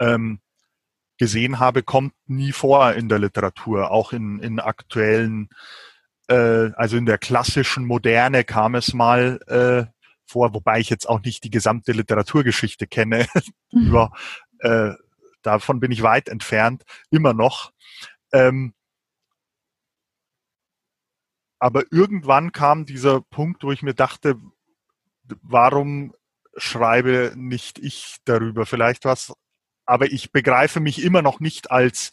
ähm, 0.00 0.40
gesehen 1.18 1.58
habe, 1.58 1.82
kommt 1.82 2.14
nie 2.26 2.52
vor 2.52 2.92
in 2.92 3.08
der 3.08 3.18
Literatur, 3.18 3.90
auch 3.90 4.12
in, 4.12 4.38
in 4.40 4.60
aktuellen, 4.60 5.48
äh, 6.28 6.70
also 6.74 6.96
in 6.96 7.06
der 7.06 7.18
klassischen 7.18 7.86
Moderne 7.86 8.44
kam 8.44 8.74
es 8.74 8.92
mal 8.92 9.40
äh, 9.46 9.90
vor, 10.26 10.52
wobei 10.54 10.80
ich 10.80 10.90
jetzt 10.90 11.08
auch 11.08 11.22
nicht 11.22 11.44
die 11.44 11.50
gesamte 11.50 11.92
Literaturgeschichte 11.92 12.86
kenne. 12.86 13.26
Mhm. 13.72 13.88
Über, 13.88 14.12
äh, 14.60 14.92
davon 15.42 15.80
bin 15.80 15.90
ich 15.90 16.02
weit 16.02 16.28
entfernt, 16.28 16.84
immer 17.10 17.34
noch. 17.34 17.72
Ähm, 18.32 18.74
aber 21.58 21.84
irgendwann 21.90 22.52
kam 22.52 22.84
dieser 22.86 23.20
Punkt, 23.20 23.62
wo 23.62 23.72
ich 23.72 23.82
mir 23.82 23.94
dachte, 23.94 24.36
warum 25.42 26.14
schreibe 26.56 27.32
nicht 27.36 27.78
ich 27.78 28.16
darüber 28.24 28.66
vielleicht 28.66 29.04
was? 29.04 29.32
Aber 29.84 30.06
ich 30.06 30.32
begreife 30.32 30.80
mich 30.80 31.02
immer 31.02 31.22
noch 31.22 31.40
nicht 31.40 31.70
als 31.70 32.10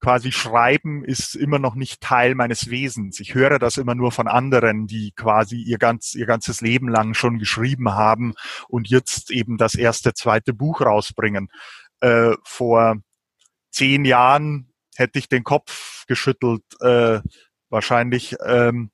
quasi 0.00 0.30
Schreiben 0.30 1.04
ist 1.04 1.34
immer 1.34 1.58
noch 1.58 1.74
nicht 1.74 2.00
Teil 2.00 2.34
meines 2.34 2.70
Wesens. 2.70 3.18
Ich 3.18 3.34
höre 3.34 3.58
das 3.58 3.78
immer 3.78 3.94
nur 3.94 4.12
von 4.12 4.28
anderen, 4.28 4.86
die 4.86 5.12
quasi 5.12 5.56
ihr, 5.56 5.78
ganz, 5.78 6.14
ihr 6.14 6.26
ganzes 6.26 6.60
Leben 6.60 6.88
lang 6.88 7.14
schon 7.14 7.38
geschrieben 7.38 7.90
haben 7.92 8.34
und 8.68 8.88
jetzt 8.88 9.30
eben 9.30 9.56
das 9.56 9.74
erste, 9.74 10.14
zweite 10.14 10.52
Buch 10.52 10.80
rausbringen. 10.80 11.48
Äh, 12.00 12.34
vor 12.44 12.96
zehn 13.70 14.04
Jahren 14.04 14.72
hätte 14.96 15.18
ich 15.18 15.28
den 15.28 15.44
Kopf 15.44 16.04
geschüttelt, 16.06 16.62
äh, 16.80 17.20
wahrscheinlich, 17.76 18.34
ähm, 18.42 18.90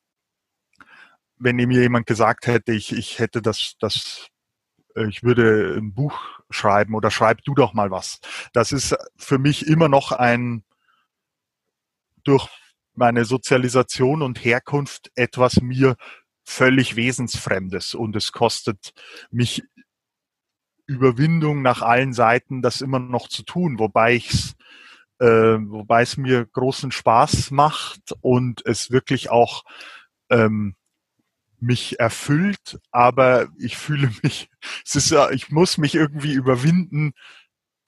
wenn 1.39 1.55
mir 1.55 1.83
jemand 1.83 2.09
gesagt 2.09 2.49
hätte, 2.49 2.73
ich, 2.73 2.91
ich 2.93 3.21
hätte 3.21 3.41
das, 3.41 3.75
das, 3.79 4.27
äh, 4.97 5.07
ich 5.07 5.23
würde 5.23 5.77
ein 5.79 5.95
Buch 5.95 6.19
schreiben 6.51 6.97
oder 6.97 7.13
schreib 7.13 7.45
du 7.45 7.55
doch 7.55 7.75
mal 7.75 7.93
was. 7.93 8.19
Das 8.53 8.73
ist 8.73 8.97
für 9.17 9.39
mich 9.39 9.69
immer 9.69 9.89
noch 9.89 10.11
ein, 10.11 10.65
durch 12.25 12.49
meine 12.95 13.25
Sozialisation 13.25 14.21
und 14.21 14.45
Herkunft 14.45 15.13
etwas 15.15 15.61
mir 15.61 15.95
völlig 16.45 16.97
Wesensfremdes 16.97 17.95
und 17.95 18.17
es 18.17 18.33
kostet 18.33 18.95
mich 19.31 19.63
Überwindung 20.87 21.63
nach 21.63 21.83
allen 21.83 22.13
Seiten, 22.15 22.63
das 22.63 22.81
immer 22.81 22.99
noch 22.99 23.29
zu 23.29 23.45
tun, 23.45 23.79
wobei 23.79 24.15
ich 24.15 24.31
es 24.31 24.57
äh, 25.23 25.59
wobei 25.71 26.03
es 26.03 26.17
mir 26.17 26.45
großen 26.45 26.91
Spaß 26.91 27.53
macht 27.53 28.13
und 28.21 28.67
es 28.67 28.91
wirklich 28.91 29.31
auch 29.31 29.63
ähm, 30.31 30.75
mich 31.61 32.01
erfüllt, 32.01 32.81
aber 32.91 33.47
ich 33.57 33.77
fühle 33.77 34.11
mich, 34.23 34.49
es 34.85 34.97
ist, 34.97 35.15
ich 35.33 35.51
muss 35.51 35.79
mich 35.79 35.95
irgendwie 35.95 36.33
überwinden, 36.33 37.13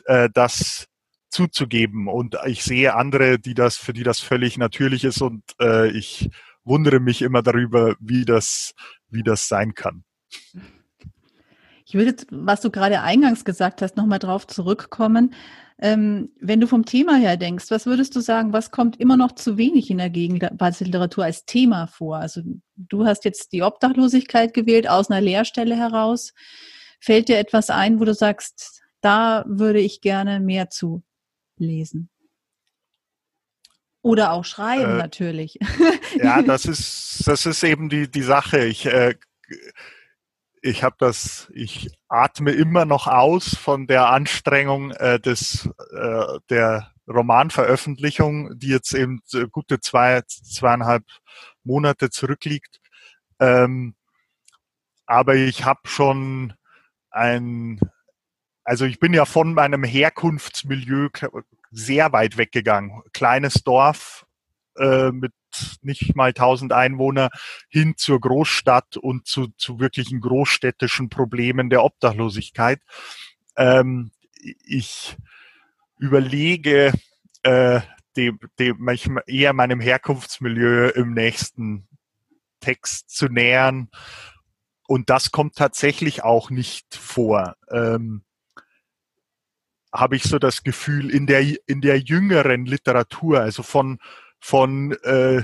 äh, 0.05 0.31
das 0.33 0.87
zuzugeben. 1.29 2.07
Und 2.07 2.37
ich 2.47 2.63
sehe 2.63 2.95
andere, 2.95 3.41
die 3.41 3.55
das, 3.55 3.77
für 3.77 3.93
die 3.93 4.05
das 4.05 4.21
völlig 4.21 4.57
natürlich 4.57 5.03
ist 5.03 5.21
und 5.21 5.43
äh, 5.61 5.89
ich 5.91 6.31
wundere 6.63 7.01
mich 7.01 7.21
immer 7.21 7.43
darüber, 7.43 7.97
wie 7.99 8.25
das, 8.25 8.75
wie 9.09 9.25
das 9.25 9.49
sein 9.49 9.75
kann. 9.75 10.05
Ich 11.85 11.95
würde, 11.95 12.15
was 12.31 12.61
du 12.61 12.71
gerade 12.71 13.03
eingangs 13.03 13.45
gesagt 13.45 13.83
hast, 13.83 13.97
nochmal 13.97 14.21
drauf 14.21 14.47
zurückkommen. 14.47 15.35
Ähm, 15.81 16.31
wenn 16.41 16.61
du 16.61 16.69
vom 16.69 16.85
Thema 16.85 17.17
her 17.17 17.37
denkst, 17.37 17.67
was 17.71 17.87
würdest 17.87 18.15
du 18.15 18.21
sagen, 18.21 18.53
was 18.53 18.71
kommt 18.71 19.01
immer 19.01 19.17
noch 19.17 19.33
zu 19.33 19.59
wenig 19.59 19.91
in 19.91 19.99
der 19.99 20.11
Gegenwartsliteratur 20.11 21.25
als 21.25 21.47
Thema 21.47 21.89
vor? 21.89 22.19
Also 22.19 22.43
du 22.77 23.05
hast 23.05 23.25
jetzt 23.25 23.53
die 23.53 23.63
Obdachlosigkeit 23.63 24.55
gewählt 24.55 24.89
aus 24.89 25.11
einer 25.11 25.21
Lehrstelle 25.21 25.77
heraus. 25.77 26.33
Fällt 27.01 27.29
dir 27.29 27.39
etwas 27.39 27.71
ein, 27.71 27.99
wo 27.99 28.05
du 28.05 28.15
sagst, 28.15 28.83
da 29.01 29.45
würde 29.49 29.81
ich 29.81 30.01
gerne 30.01 30.39
mehr 30.39 30.71
zu 30.71 31.03
lesen? 31.59 32.09
Oder 34.01 34.33
auch 34.33 34.45
schreiben 34.45 34.93
äh, 34.93 34.99
natürlich. 34.99 35.59
Ja, 36.23 36.43
das 36.47 36.67
ist, 36.67 37.27
das 37.27 37.47
ist 37.47 37.65
eben 37.65 37.89
die, 37.89 38.09
die 38.09 38.23
Sache. 38.23 38.65
Ich 38.65 38.87
äh, 38.87 39.15
ich 40.65 40.83
habe 40.83 40.97
das, 40.99 41.51
ich 41.53 41.91
atme 42.09 42.51
immer 42.53 42.87
noch 42.87 43.07
aus 43.07 43.55
von 43.55 43.87
der 43.87 44.09
Anstrengung 44.09 44.93
äh, 44.93 45.21
des 45.21 45.69
äh, 45.95 46.39
der 46.49 46.91
Romanveröffentlichung, 47.07 48.59
die 48.59 48.69
jetzt 48.69 48.95
eben 48.95 49.21
gute 49.53 49.79
zwei 49.81 50.23
zweieinhalb 50.23 51.05
Monate 51.65 52.09
zurückliegt. 52.09 52.81
Ähm, 53.41 53.95
aber 55.05 55.35
ich 55.35 55.67
habe 55.67 55.81
schon 55.85 56.55
ein, 57.11 57.79
also 58.65 58.87
ich 58.87 58.99
bin 58.99 59.13
ja 59.13 59.27
von 59.27 59.53
meinem 59.53 59.85
Herkunftsmilieu 59.85 61.11
sehr 61.73 62.11
weit 62.15 62.39
weggegangen. 62.39 63.03
Kleines 63.13 63.65
Dorf 63.65 64.24
äh, 64.77 65.11
mit 65.11 65.33
nicht 65.83 66.17
mal 66.17 66.29
1000 66.29 66.73
Einwohner 66.73 67.31
hin 67.69 67.95
zur 67.97 68.21
Großstadt 68.21 68.97
und 68.97 69.27
zu, 69.27 69.49
zu 69.57 69.79
wirklichen 69.79 70.21
großstädtischen 70.21 71.09
Problemen 71.09 71.71
der 71.71 71.85
Obdachlosigkeit. 71.85 72.81
Ähm, 73.57 74.11
ich 74.67 75.17
überlege, 75.99 76.93
äh, 77.43 77.81
dem, 78.17 78.39
dem 78.59 78.89
eher 79.27 79.53
meinem 79.53 79.81
Herkunftsmilieu 79.81 80.89
im 80.91 81.15
nächsten 81.15 81.89
Text 82.61 83.11
zu 83.11 83.27
nähern 83.27 83.91
und 84.87 85.11
das 85.11 85.31
kommt 85.31 85.57
tatsächlich 85.57 86.23
auch 86.23 86.51
nicht 86.51 86.95
vor. 86.95 87.57
Ähm, 87.71 88.23
habe 89.93 90.17
ich 90.17 90.25
so 90.25 90.39
das 90.39 90.63
Gefühl 90.63 91.11
in 91.11 91.27
der 91.27 91.41
in 91.69 91.81
der 91.81 92.01
jüngeren 92.01 92.67
Literatur, 92.67 93.41
also 93.41 93.63
von 93.63 93.99
von 94.45 94.93
äh, 95.05 95.43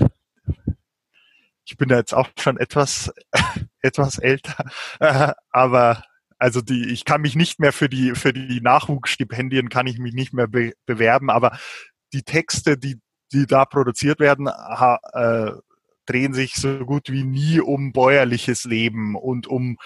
ich 1.65 1.79
bin 1.79 1.89
da 1.89 1.97
jetzt 1.97 2.13
auch 2.13 2.29
schon 2.39 2.59
etwas 2.59 3.11
etwas 3.81 4.19
älter, 4.19 4.67
äh, 4.99 5.33
aber 5.51 6.05
also 6.39 6.61
die 6.61 6.91
ich 6.91 7.07
kann 7.07 7.23
mich 7.23 7.35
nicht 7.35 7.61
mehr 7.61 7.73
für 7.73 7.89
die 7.89 8.15
für 8.15 8.35
die 8.35 8.61
Nachwuchsstipendien 8.61 9.71
kann 9.71 9.87
ich 9.87 9.99
mich 9.99 10.13
nicht 10.13 10.35
mehr 10.35 10.49
be 10.49 10.75
bewerben, 10.85 11.31
aber 11.31 11.59
die 12.13 12.25
Texte, 12.25 12.77
die 12.77 13.01
die 13.33 13.47
da 13.47 13.65
produziert 13.65 14.21
werden, 14.21 14.49
ha, 14.49 14.99
äh, 15.15 15.53
drehen 16.05 16.35
sich 16.35 16.57
so 16.57 16.85
gut 16.85 17.11
wie 17.11 17.25
nie 17.25 17.61
um 17.61 17.93
bäuerliches 17.93 18.65
Leben 18.65 19.17
und 19.17 19.47
um 19.47 19.79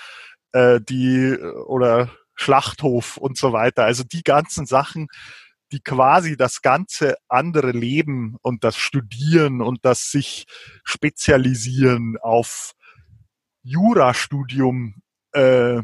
äh, 0.53 0.81
die 0.81 1.37
oder 1.37 2.11
Schlachthof 2.35 3.17
und 3.17 3.39
so 3.39 3.53
weiter. 3.53 3.85
Also 3.85 4.03
die 4.03 4.25
ganzen 4.25 4.67
Sachen, 4.67 5.07
die 5.75 5.81
quasi 5.81 6.37
das 6.37 6.63
ganze 6.63 7.17
andere 7.29 7.73
Leben 7.73 8.37
und 8.43 8.63
das 8.63 8.77
Studieren 8.77 9.61
und 9.61 9.85
das 9.85 10.09
sich 10.13 10.47
spezialisieren 10.85 12.17
auf 12.23 12.75
Jurastudium 13.65 15.03
äh, 15.33 15.83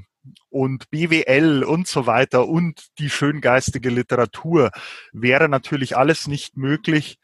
und 0.49 0.89
BWL 0.91 1.65
und 1.65 1.89
so 1.89 2.07
weiter 2.07 2.47
und 2.47 2.87
die 3.01 3.11
schöngeistige 3.11 3.91
Literatur 3.91 4.71
wäre 5.13 5.49
natürlich 5.49 5.97
alles 5.97 6.29
nicht 6.29 6.57
möglich, 6.57 7.19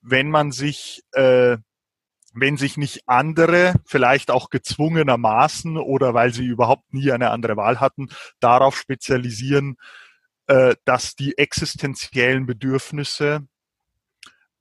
wenn 0.00 0.30
man 0.30 0.50
sich 0.50 1.02
äh, 1.12 1.58
wenn 2.32 2.56
sich 2.56 2.76
nicht 2.76 3.02
andere, 3.06 3.74
vielleicht 3.84 4.30
auch 4.30 4.48
gezwungenermaßen 4.48 5.76
oder 5.76 6.14
weil 6.14 6.32
sie 6.32 6.46
überhaupt 6.46 6.94
nie 6.94 7.10
eine 7.10 7.30
andere 7.30 7.56
Wahl 7.56 7.80
hatten, 7.80 8.08
darauf 8.38 8.78
spezialisieren, 8.78 9.76
äh, 10.48 10.74
dass 10.84 11.14
die 11.14 11.38
existenziellen 11.38 12.46
Bedürfnisse 12.46 13.46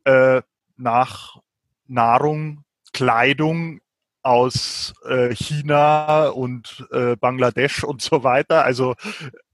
äh, 0.03 0.41
nach 0.75 1.38
Nahrung, 1.88 2.63
Kleidung 2.93 3.79
aus 4.21 4.93
äh, 5.05 5.33
China 5.33 6.27
und 6.27 6.85
äh, 6.91 7.15
Bangladesch 7.15 7.83
und 7.83 8.01
so 8.01 8.23
weiter. 8.23 8.65
Also 8.65 8.95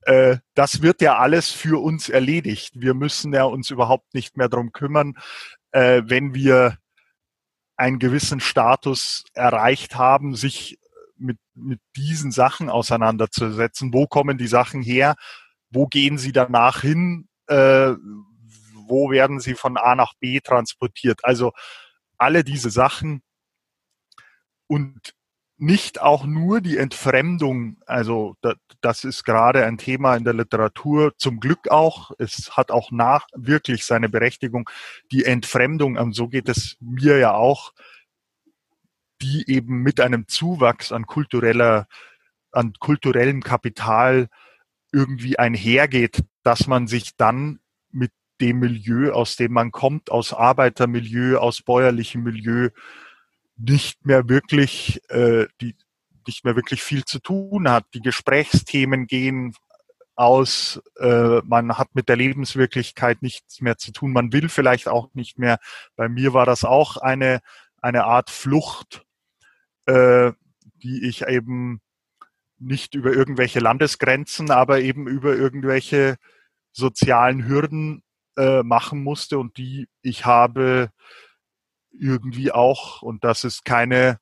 äh, 0.01 0.37
das 0.55 0.81
wird 0.81 1.01
ja 1.01 1.17
alles 1.17 1.51
für 1.51 1.81
uns 1.81 2.09
erledigt. 2.09 2.71
Wir 2.75 2.95
müssen 2.95 3.33
ja 3.33 3.43
uns 3.43 3.69
überhaupt 3.69 4.13
nicht 4.15 4.35
mehr 4.35 4.49
drum 4.49 4.71
kümmern, 4.71 5.13
äh, 5.71 6.01
wenn 6.05 6.33
wir 6.33 6.77
einen 7.75 7.99
gewissen 7.99 8.39
Status 8.39 9.23
erreicht 9.33 9.95
haben, 9.95 10.35
sich 10.35 10.79
mit, 11.17 11.37
mit 11.53 11.79
diesen 11.95 12.31
Sachen 12.31 12.69
auseinanderzusetzen. 12.69 13.93
Wo 13.93 14.07
kommen 14.07 14.37
die 14.37 14.47
Sachen 14.47 14.81
her? 14.81 15.15
Wo 15.73 15.87
gehen 15.87 16.17
sie 16.17 16.31
danach 16.31 16.81
hin? 16.81 17.27
Äh, 17.47 17.93
wo 18.87 19.09
werden 19.09 19.39
sie 19.39 19.55
von 19.55 19.77
A 19.77 19.95
nach 19.95 20.13
B 20.19 20.39
transportiert? 20.39 21.19
Also 21.23 21.51
alle 22.17 22.43
diese 22.43 22.69
Sachen 22.69 23.21
und 24.67 25.13
nicht 25.57 26.01
auch 26.01 26.25
nur 26.25 26.61
die 26.61 26.77
Entfremdung, 26.77 27.77
also 27.85 28.35
das 28.81 29.03
ist 29.03 29.23
gerade 29.23 29.65
ein 29.65 29.77
Thema 29.77 30.15
in 30.15 30.23
der 30.23 30.33
Literatur, 30.33 31.13
zum 31.17 31.39
Glück 31.39 31.69
auch, 31.69 32.11
es 32.17 32.57
hat 32.57 32.71
auch 32.71 32.91
nach 32.91 33.27
wirklich 33.33 33.85
seine 33.85 34.09
Berechtigung, 34.09 34.69
die 35.11 35.25
Entfremdung, 35.25 35.97
und 35.97 36.13
so 36.13 36.27
geht 36.27 36.49
es 36.49 36.75
mir 36.79 37.17
ja 37.17 37.33
auch, 37.33 37.71
die 39.21 39.45
eben 39.47 39.83
mit 39.83 40.01
einem 40.01 40.27
Zuwachs 40.27 40.91
an 40.91 41.05
kultureller, 41.05 41.87
an 42.51 42.73
kulturellem 42.79 43.41
Kapital 43.41 44.27
irgendwie 44.93 45.37
einhergeht, 45.37 46.23
dass 46.43 46.67
man 46.67 46.87
sich 46.87 47.17
dann 47.17 47.59
mit 47.91 48.11
dem 48.39 48.59
Milieu, 48.59 49.11
aus 49.11 49.35
dem 49.35 49.51
man 49.53 49.71
kommt, 49.71 50.11
aus 50.11 50.33
Arbeitermilieu, 50.33 51.37
aus 51.37 51.61
bäuerlichem 51.61 52.23
Milieu, 52.23 52.69
nicht 53.57 54.05
mehr 54.05 54.29
wirklich 54.29 55.01
äh, 55.09 55.47
die 55.59 55.75
nicht 56.27 56.45
mehr 56.45 56.55
wirklich 56.55 56.83
viel 56.83 57.03
zu 57.05 57.19
tun 57.19 57.69
hat. 57.69 57.85
Die 57.93 58.01
Gesprächsthemen 58.01 59.07
gehen 59.07 59.55
aus, 60.15 60.81
äh, 60.99 61.41
man 61.43 61.77
hat 61.77 61.95
mit 61.95 62.07
der 62.07 62.15
Lebenswirklichkeit 62.15 63.21
nichts 63.21 63.61
mehr 63.61 63.77
zu 63.77 63.91
tun, 63.91 64.13
man 64.13 64.31
will 64.31 64.47
vielleicht 64.49 64.87
auch 64.87 65.09
nicht 65.13 65.39
mehr. 65.39 65.57
Bei 65.95 66.07
mir 66.07 66.33
war 66.33 66.45
das 66.45 66.63
auch 66.63 66.97
eine, 66.97 67.41
eine 67.81 68.05
Art 68.05 68.29
Flucht, 68.29 69.03
äh, 69.85 70.31
die 70.75 71.07
ich 71.07 71.25
eben 71.27 71.81
nicht 72.65 72.95
über 72.95 73.13
irgendwelche 73.13 73.59
Landesgrenzen, 73.59 74.51
aber 74.51 74.81
eben 74.81 75.07
über 75.07 75.35
irgendwelche 75.35 76.17
sozialen 76.71 77.47
Hürden 77.47 78.03
äh, 78.37 78.63
machen 78.63 79.03
musste 79.03 79.37
und 79.37 79.57
die 79.57 79.87
ich 80.01 80.25
habe 80.25 80.89
irgendwie 81.91 82.51
auch, 82.51 83.01
und 83.01 83.23
das 83.23 83.43
ist 83.43 83.65
keine 83.65 84.19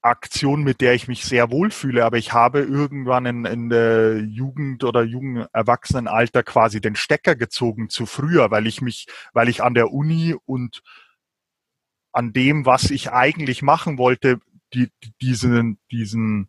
Aktion, 0.00 0.62
mit 0.62 0.80
der 0.80 0.94
ich 0.94 1.08
mich 1.08 1.24
sehr 1.24 1.50
wohlfühle, 1.50 2.04
aber 2.04 2.18
ich 2.18 2.32
habe 2.32 2.60
irgendwann 2.60 3.26
in, 3.26 3.44
in 3.44 3.68
der 3.68 4.20
Jugend 4.20 4.84
oder 4.84 5.02
jungen 5.02 5.46
Erwachsenenalter 5.52 6.44
quasi 6.44 6.80
den 6.80 6.94
Stecker 6.94 7.34
gezogen 7.34 7.88
zu 7.88 8.06
früher, 8.06 8.50
weil 8.52 8.68
ich 8.68 8.80
mich, 8.80 9.06
weil 9.32 9.48
ich 9.48 9.62
an 9.62 9.74
der 9.74 9.90
Uni 9.90 10.36
und 10.46 10.82
an 12.12 12.32
dem, 12.32 12.64
was 12.64 12.90
ich 12.90 13.10
eigentlich 13.10 13.62
machen 13.62 13.98
wollte, 13.98 14.40
die, 14.72 14.90
diesen, 15.20 15.78
diesen, 15.90 16.48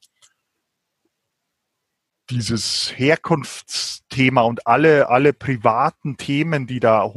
dieses 2.29 2.93
Herkunftsthema 2.95 4.41
und 4.41 4.67
alle, 4.67 5.09
alle 5.09 5.33
privaten 5.33 6.17
Themen, 6.17 6.67
die 6.67 6.79
da, 6.79 7.11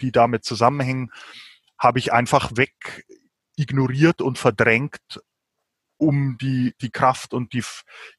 die 0.00 0.12
damit 0.12 0.44
zusammenhängen, 0.44 1.10
habe 1.78 1.98
ich 1.98 2.12
einfach 2.12 2.56
weg 2.56 3.04
ignoriert 3.56 4.20
und 4.20 4.38
verdrängt, 4.38 5.22
um 5.96 6.38
die, 6.40 6.74
die 6.80 6.90
Kraft 6.90 7.34
und 7.34 7.52
die, 7.52 7.62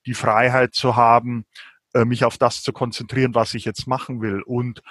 die 0.06 0.14
Freiheit 0.14 0.74
zu 0.74 0.96
haben, 0.96 1.46
äh, 1.94 2.06
mich 2.06 2.26
auf 2.26 2.38
das 2.38 2.62
zu 2.62 2.74
konzentrieren, 2.74 3.36
was 3.36 3.54
ich 3.54 3.66
jetzt 3.66 3.88
machen 3.88 4.22
will. 4.22 4.42
Und 4.42 4.82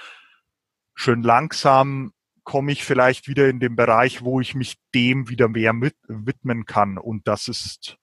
schön 0.94 1.22
langsam 1.22 2.12
komme 2.44 2.72
ich 2.72 2.84
vielleicht 2.84 3.26
wieder 3.26 3.48
in 3.48 3.58
den 3.58 3.74
Bereich, 3.74 4.22
wo 4.22 4.40
ich 4.40 4.54
mich 4.54 4.76
dem 4.94 5.28
wieder 5.28 5.48
mehr 5.48 5.72
mit, 5.72 5.96
widmen 6.08 6.66
kann. 6.66 6.98
Und 6.98 7.26
das 7.26 7.48
ist, 7.48 7.96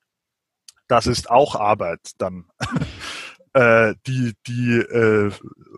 das 0.92 1.08
ist 1.08 1.32
auch 1.32 1.56
Arbeit 1.56 2.12
dann, 2.18 2.48
äh, 3.54 3.96
die, 4.06 4.34
die 4.46 4.76
äh, 4.78 5.32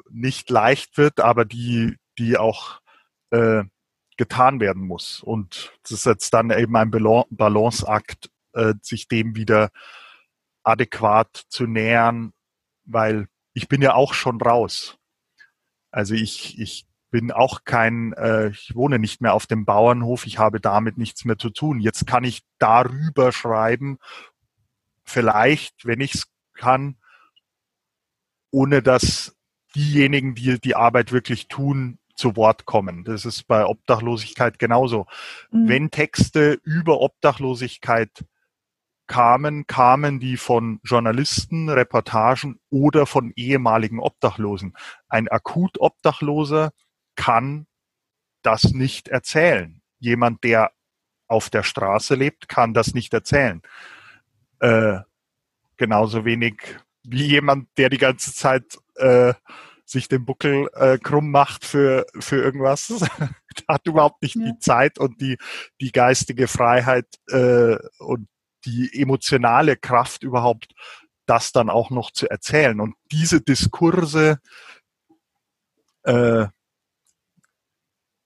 nicht 0.10 0.50
leicht 0.50 0.98
wird, 0.98 1.20
aber 1.20 1.46
die, 1.46 1.98
die 2.18 2.36
auch 2.38 2.82
äh, 3.30 3.64
getan 4.18 4.60
werden 4.60 4.82
muss. 4.82 5.22
Und 5.22 5.72
das 5.84 5.92
ist 5.92 6.06
jetzt 6.08 6.34
dann 6.34 6.50
eben 6.50 6.76
ein 6.76 6.90
Balanceakt, 6.90 8.32
äh, 8.54 8.74
sich 8.82 9.08
dem 9.08 9.36
wieder 9.36 9.70
adäquat 10.64 11.44
zu 11.48 11.68
nähern, 11.68 12.34
weil 12.84 13.28
ich 13.54 13.68
bin 13.68 13.84
ja 13.84 13.94
auch 13.94 14.16
schon 14.16 14.42
raus. 14.42 14.98
Also 15.92 16.16
ich, 16.16 16.60
ich 16.60 16.88
bin 17.12 17.32
auch 17.32 17.66
kein, 17.66 18.14
äh, 18.14 18.48
ich 18.48 18.74
wohne 18.74 18.98
nicht 18.98 19.22
mehr 19.22 19.36
auf 19.36 19.46
dem 19.46 19.64
Bauernhof, 19.64 20.26
ich 20.26 20.40
habe 20.40 20.60
damit 20.60 20.98
nichts 20.98 21.24
mehr 21.24 21.38
zu 21.38 21.52
tun. 21.52 21.80
Jetzt 21.80 22.08
kann 22.08 22.24
ich 22.24 22.42
darüber 22.58 23.32
schreiben, 23.32 24.00
vielleicht, 25.04 25.86
wenn 25.86 26.02
ich 26.02 26.16
es 26.16 26.28
kann, 26.54 26.98
ohne 28.52 28.82
dass 28.82 29.36
diejenigen, 29.76 30.36
die 30.36 30.60
die 30.60 30.76
Arbeit 30.76 31.12
wirklich 31.12 31.48
tun, 31.48 32.00
zu 32.16 32.36
Wort 32.36 32.66
kommen. 32.66 33.04
Das 33.04 33.26
ist 33.26 33.48
bei 33.48 33.66
Obdachlosigkeit 33.66 34.60
genauso. 34.60 35.08
Mhm. 35.52 35.68
Wenn 35.68 35.92
Texte 35.92 36.60
über 36.64 37.02
Obdachlosigkeit 37.02 38.26
kamen, 39.08 39.68
kamen 39.68 40.20
die 40.20 40.38
von 40.38 40.80
Journalisten, 40.84 41.70
Reportagen 41.70 42.60
oder 42.70 43.06
von 43.06 43.34
ehemaligen 43.36 44.00
Obdachlosen. 44.00 44.76
Ein 45.08 45.28
akut 45.28 45.80
Obdachloser 45.80 46.72
kann 47.16 47.68
das 48.44 48.74
nicht 48.74 49.08
erzählen. 49.08 49.82
Jemand, 50.00 50.44
der 50.44 50.72
auf 51.28 51.50
der 51.50 51.64
Straße 51.64 52.16
lebt, 52.16 52.48
kann 52.48 52.74
das 52.74 52.94
nicht 52.94 53.14
erzählen. 53.14 53.62
Äh, 54.64 55.02
genauso 55.76 56.24
wenig 56.24 56.56
wie 57.04 57.26
jemand, 57.26 57.68
der 57.78 57.90
die 57.90 57.98
ganze 57.98 58.34
Zeit 58.34 58.78
äh, 58.96 59.34
sich 59.84 60.08
den 60.08 60.24
Buckel 60.24 60.70
äh, 60.74 60.98
krumm 60.98 61.32
macht 61.32 61.66
für, 61.66 62.06
für 62.18 62.42
irgendwas. 62.42 62.90
hat 63.68 63.86
überhaupt 63.88 64.22
nicht 64.22 64.36
ja. 64.36 64.46
die 64.46 64.60
Zeit 64.60 65.00
und 65.00 65.20
die, 65.20 65.38
die 65.82 65.92
geistige 65.92 66.48
Freiheit 66.48 67.08
äh, 67.28 67.76
und 68.00 68.30
die 68.64 68.90
emotionale 68.94 69.76
Kraft 69.76 70.24
überhaupt, 70.24 70.74
das 71.26 71.52
dann 71.52 71.70
auch 71.70 71.90
noch 71.90 72.12
zu 72.12 72.30
erzählen. 72.30 72.80
Und 72.80 72.96
diese 73.12 73.42
Diskurse, 73.42 74.40
äh, 76.04 76.48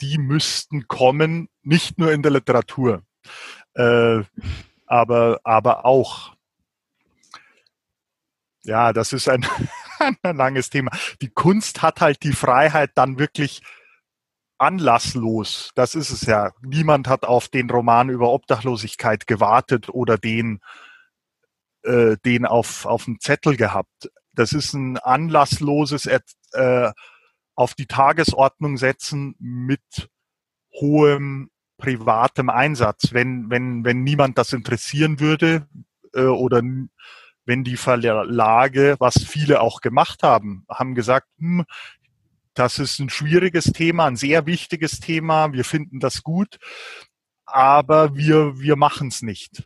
die 0.01 0.19
müssten 0.19 0.87
kommen, 0.87 1.49
nicht 1.63 1.97
nur 1.97 2.11
in 2.11 2.21
der 2.21 2.31
Literatur, 2.31 3.01
äh, 3.73 4.21
aber, 4.87 5.39
aber 5.43 5.85
auch 5.85 6.37
ja, 8.67 8.91
das 8.91 9.13
ist 9.13 9.29
ein, 9.29 9.45
ein 10.23 10.35
langes 10.35 10.69
Thema. 10.69 10.91
Die 11.21 11.29
Kunst 11.29 11.81
hat 11.81 12.01
halt 12.01 12.21
die 12.23 12.33
Freiheit 12.33 12.91
dann 12.95 13.17
wirklich 13.17 13.61
anlasslos. 14.57 15.71
Das 15.75 15.95
ist 15.95 16.09
es 16.09 16.21
ja. 16.23 16.51
Niemand 16.61 17.07
hat 17.07 17.23
auf 17.25 17.47
den 17.47 17.69
Roman 17.69 18.09
über 18.09 18.29
Obdachlosigkeit 18.31 19.25
gewartet 19.25 19.87
oder 19.89 20.17
den, 20.17 20.59
äh, 21.83 22.17
den 22.25 22.45
auf, 22.45 22.85
auf 22.85 23.05
dem 23.05 23.19
Zettel 23.21 23.55
gehabt. 23.55 24.11
Das 24.33 24.51
ist 24.51 24.73
ein 24.73 24.97
anlassloses 24.97 26.05
äh, 26.05 26.91
auf 27.55 27.73
die 27.73 27.87
Tagesordnung 27.87 28.77
setzen 28.77 29.35
mit 29.39 30.09
hohem 30.73 31.49
privatem 31.77 32.49
Einsatz. 32.49 33.13
Wenn, 33.13 33.49
wenn, 33.49 33.85
wenn 33.85 34.03
niemand 34.03 34.37
das 34.37 34.53
interessieren 34.53 35.19
würde 35.19 35.67
äh, 36.13 36.21
oder 36.21 36.61
wenn 37.45 37.63
die 37.63 37.77
Verlage, 37.77 38.95
was 38.99 39.23
viele 39.23 39.61
auch 39.61 39.81
gemacht 39.81 40.23
haben, 40.23 40.65
haben 40.69 40.95
gesagt, 40.95 41.27
hm, 41.39 41.65
das 42.53 42.79
ist 42.79 42.99
ein 42.99 43.09
schwieriges 43.09 43.65
Thema, 43.65 44.05
ein 44.05 44.15
sehr 44.15 44.45
wichtiges 44.45 44.99
Thema, 44.99 45.53
wir 45.53 45.63
finden 45.63 45.99
das 45.99 46.23
gut, 46.23 46.57
aber 47.45 48.15
wir, 48.15 48.59
wir 48.59 48.75
machen 48.75 49.07
es 49.09 49.21
nicht. 49.21 49.63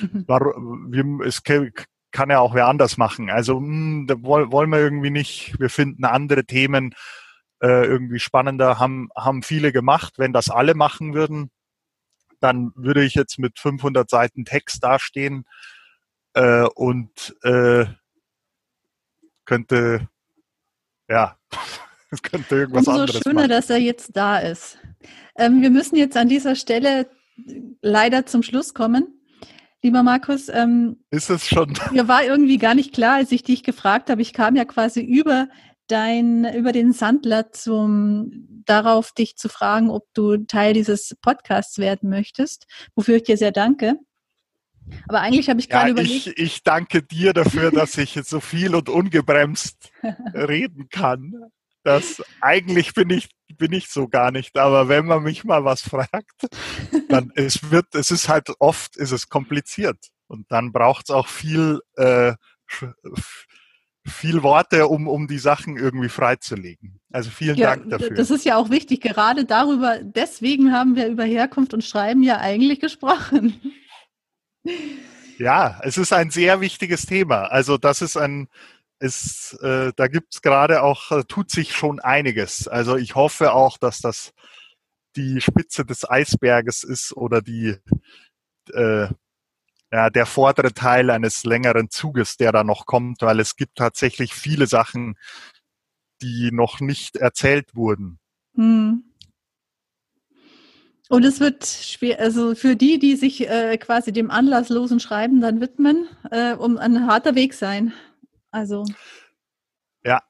Mhm. 0.00 1.22
es 1.24 1.42
kann 1.42 2.30
ja 2.30 2.38
auch 2.38 2.54
wer 2.54 2.68
anders 2.68 2.96
machen. 2.96 3.30
Also 3.30 3.56
hm, 3.58 4.08
wollen 4.22 4.70
wir 4.70 4.78
irgendwie 4.78 5.10
nicht, 5.10 5.58
wir 5.58 5.70
finden 5.70 6.04
andere 6.04 6.44
Themen 6.44 6.94
äh, 7.62 7.86
irgendwie 7.86 8.18
spannender, 8.18 8.78
haben, 8.78 9.08
haben 9.16 9.42
viele 9.42 9.72
gemacht. 9.72 10.14
Wenn 10.18 10.32
das 10.32 10.50
alle 10.50 10.74
machen 10.74 11.14
würden, 11.14 11.50
dann 12.40 12.72
würde 12.74 13.04
ich 13.04 13.14
jetzt 13.14 13.38
mit 13.38 13.58
500 13.58 14.10
Seiten 14.10 14.44
Text 14.44 14.82
dastehen 14.82 15.44
äh, 16.34 16.64
und 16.74 17.36
äh, 17.42 17.86
könnte, 19.44 20.08
ja, 21.08 21.36
es 22.10 22.22
könnte 22.22 22.56
irgendwas 22.56 22.88
Umso 22.88 23.00
anderes 23.00 23.22
schöner, 23.22 23.34
machen. 23.34 23.50
dass 23.50 23.70
er 23.70 23.78
jetzt 23.78 24.16
da 24.16 24.38
ist. 24.38 24.78
Ähm, 25.36 25.62
wir 25.62 25.70
müssen 25.70 25.96
jetzt 25.96 26.16
an 26.16 26.28
dieser 26.28 26.56
Stelle 26.56 27.08
leider 27.80 28.26
zum 28.26 28.42
Schluss 28.42 28.74
kommen. 28.74 29.20
Lieber 29.82 30.02
Markus, 30.02 30.48
ähm, 30.48 31.04
ist 31.10 31.30
es 31.30 31.48
schon? 31.48 31.74
Mir 31.90 32.06
war 32.06 32.24
irgendwie 32.24 32.58
gar 32.58 32.74
nicht 32.74 32.92
klar, 32.92 33.16
als 33.16 33.32
ich 33.32 33.42
dich 33.42 33.64
gefragt 33.64 34.10
habe. 34.10 34.22
Ich 34.22 34.32
kam 34.32 34.54
ja 34.54 34.64
quasi 34.64 35.00
über 35.00 35.48
dein, 35.86 36.44
über 36.54 36.72
den 36.72 36.92
Sandler 36.92 37.52
zum, 37.52 38.62
darauf 38.64 39.12
dich 39.12 39.36
zu 39.36 39.48
fragen, 39.48 39.90
ob 39.90 40.06
du 40.14 40.38
Teil 40.38 40.74
dieses 40.74 41.16
Podcasts 41.20 41.78
werden 41.78 42.08
möchtest, 42.08 42.66
wofür 42.94 43.16
ich 43.16 43.24
dir 43.24 43.36
sehr 43.36 43.52
danke. 43.52 43.96
Aber 45.08 45.20
eigentlich 45.20 45.48
habe 45.48 45.60
ich 45.60 45.68
gerade 45.68 45.88
ja, 45.88 45.92
überlegt. 45.92 46.26
Ich, 46.26 46.38
ich 46.38 46.62
danke 46.62 47.02
dir 47.02 47.32
dafür, 47.32 47.70
dass 47.70 47.96
ich 47.98 48.14
jetzt 48.14 48.30
so 48.30 48.40
viel 48.40 48.74
und 48.74 48.88
ungebremst 48.88 49.90
reden 50.34 50.88
kann. 50.90 51.34
Das 51.84 52.22
eigentlich 52.40 52.94
bin 52.94 53.10
ich 53.10 53.28
bin 53.56 53.72
ich 53.72 53.88
so 53.88 54.08
gar 54.08 54.30
nicht, 54.30 54.56
aber 54.56 54.88
wenn 54.88 55.04
man 55.04 55.22
mich 55.22 55.44
mal 55.44 55.64
was 55.64 55.82
fragt, 55.82 56.46
dann 57.08 57.32
es 57.34 57.70
wird 57.70 57.94
es 57.94 58.10
ist 58.10 58.28
halt 58.28 58.48
oft 58.60 58.96
ist 58.96 59.10
es 59.10 59.28
kompliziert 59.28 59.98
und 60.28 60.50
dann 60.50 60.72
braucht 60.72 61.08
es 61.08 61.10
auch 61.10 61.26
viel 61.26 61.80
äh, 61.96 62.34
viel 64.04 64.42
Worte, 64.42 64.88
um, 64.88 65.06
um 65.06 65.28
die 65.28 65.38
Sachen 65.38 65.76
irgendwie 65.76 66.08
freizulegen. 66.08 67.00
Also 67.12 67.30
vielen 67.30 67.56
ja, 67.56 67.76
Dank 67.76 67.90
dafür. 67.90 68.14
Das 68.14 68.30
ist 68.30 68.44
ja 68.44 68.56
auch 68.56 68.70
wichtig. 68.70 69.00
Gerade 69.00 69.44
darüber, 69.44 69.98
deswegen 70.02 70.72
haben 70.72 70.96
wir 70.96 71.06
über 71.06 71.24
Herkunft 71.24 71.72
und 71.74 71.84
Schreiben 71.84 72.22
ja 72.22 72.38
eigentlich 72.38 72.80
gesprochen. 72.80 73.60
Ja, 75.38 75.80
es 75.82 75.98
ist 75.98 76.12
ein 76.12 76.30
sehr 76.30 76.60
wichtiges 76.60 77.06
Thema. 77.06 77.44
Also 77.44 77.78
das 77.78 78.02
ist 78.02 78.16
ein, 78.16 78.48
ist, 78.98 79.54
äh, 79.62 79.92
da 79.96 80.06
gibt 80.06 80.34
es 80.34 80.42
gerade 80.42 80.82
auch, 80.82 81.10
äh, 81.10 81.24
tut 81.24 81.50
sich 81.50 81.72
schon 81.74 82.00
einiges. 82.00 82.68
Also 82.68 82.96
ich 82.96 83.14
hoffe 83.14 83.52
auch, 83.52 83.78
dass 83.78 84.00
das 84.00 84.32
die 85.16 85.40
Spitze 85.40 85.84
des 85.84 86.08
Eisberges 86.08 86.84
ist 86.84 87.12
oder 87.16 87.42
die, 87.42 87.76
äh, 88.72 89.08
ja, 89.92 90.08
der 90.08 90.24
vordere 90.24 90.72
Teil 90.72 91.10
eines 91.10 91.44
längeren 91.44 91.90
Zuges, 91.90 92.38
der 92.38 92.50
da 92.50 92.64
noch 92.64 92.86
kommt, 92.86 93.20
weil 93.20 93.38
es 93.40 93.56
gibt 93.56 93.76
tatsächlich 93.76 94.32
viele 94.32 94.66
Sachen, 94.66 95.18
die 96.22 96.50
noch 96.50 96.80
nicht 96.80 97.16
erzählt 97.16 97.74
wurden. 97.74 98.18
Hm. 98.54 99.04
Und 101.10 101.24
es 101.26 101.40
wird 101.40 101.66
schwer, 101.66 102.18
also 102.20 102.54
für 102.54 102.74
die, 102.74 102.98
die 102.98 103.16
sich 103.16 103.46
äh, 103.46 103.76
quasi 103.76 104.14
dem 104.14 104.30
anlasslosen 104.30 104.98
Schreiben 104.98 105.42
dann 105.42 105.60
widmen, 105.60 106.08
äh, 106.30 106.54
um 106.54 106.78
ein 106.78 107.06
harter 107.06 107.34
Weg 107.34 107.52
sein. 107.52 107.92
Also. 108.50 108.86
Ja, 110.04 110.22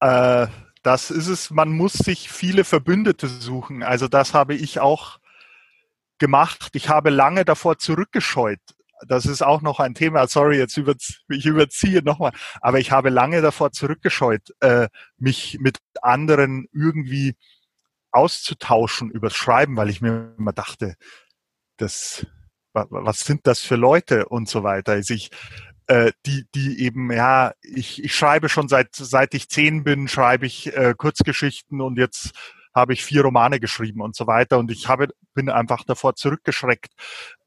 äh, 0.00 0.48
das 0.82 1.12
ist 1.12 1.28
es. 1.28 1.50
Man 1.50 1.70
muss 1.70 1.92
sich 1.92 2.32
viele 2.32 2.64
Verbündete 2.64 3.28
suchen. 3.28 3.84
Also 3.84 4.08
das 4.08 4.34
habe 4.34 4.56
ich 4.56 4.80
auch 4.80 5.20
gemacht. 6.18 6.70
Ich 6.72 6.88
habe 6.88 7.10
lange 7.10 7.44
davor 7.44 7.78
zurückgescheut. 7.78 8.58
Das 9.06 9.26
ist 9.26 9.42
auch 9.42 9.62
noch 9.62 9.80
ein 9.80 9.94
Thema. 9.94 10.26
Sorry, 10.26 10.58
jetzt 10.58 10.76
über, 10.76 10.94
ich 11.28 11.46
überziehe 11.46 12.02
nochmal. 12.02 12.32
Aber 12.60 12.78
ich 12.78 12.90
habe 12.90 13.10
lange 13.10 13.40
davor 13.40 13.72
zurückgescheut, 13.72 14.54
äh, 14.60 14.88
mich 15.18 15.58
mit 15.60 15.78
anderen 16.02 16.66
irgendwie 16.72 17.36
auszutauschen 18.10 19.10
übers 19.10 19.36
Schreiben, 19.36 19.76
weil 19.76 19.90
ich 19.90 20.00
mir 20.00 20.34
immer 20.38 20.52
dachte, 20.52 20.96
das, 21.76 22.26
was 22.72 23.20
sind 23.20 23.46
das 23.46 23.60
für 23.60 23.76
Leute 23.76 24.28
und 24.28 24.48
so 24.48 24.62
weiter. 24.62 24.92
Also 24.92 25.14
ich, 25.14 25.30
äh, 25.86 26.12
die, 26.26 26.46
die 26.54 26.82
eben, 26.82 27.12
ja, 27.12 27.52
ich, 27.62 28.02
ich 28.02 28.14
schreibe 28.14 28.48
schon 28.48 28.68
seit, 28.68 28.94
seit 28.94 29.34
ich 29.34 29.48
zehn 29.48 29.84
bin, 29.84 30.08
schreibe 30.08 30.46
ich 30.46 30.74
äh, 30.74 30.94
Kurzgeschichten 30.96 31.80
und 31.80 31.98
jetzt 31.98 32.32
habe 32.74 32.92
ich 32.92 33.04
vier 33.04 33.22
Romane 33.22 33.60
geschrieben 33.60 34.00
und 34.00 34.14
so 34.14 34.26
weiter. 34.26 34.58
Und 34.58 34.70
ich 34.70 34.88
habe, 34.88 35.08
bin 35.34 35.48
einfach 35.50 35.84
davor 35.84 36.14
zurückgeschreckt. 36.14 36.92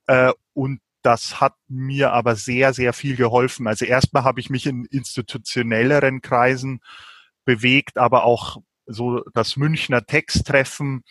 Äh, 0.08 0.32
und 0.54 0.80
das 1.02 1.42
hat 1.42 1.56
mir 1.68 2.14
aber 2.14 2.36
sehr, 2.36 2.74
sehr 2.74 2.94
viel 2.94 3.16
geholfen. 3.16 3.68
Also 3.68 3.86
erstmal 3.86 4.24
habe 4.24 4.40
ich 4.40 4.50
mich 4.50 4.66
in 4.66 4.86
institutionelleren 4.86 6.22
Kreisen 6.22 6.82
bewegt, 7.46 7.98
aber 7.98 8.24
auch 8.24 8.58
so 8.86 9.24
das 9.34 9.56
Münchner 9.58 10.06
Texttreffen, 10.06 11.04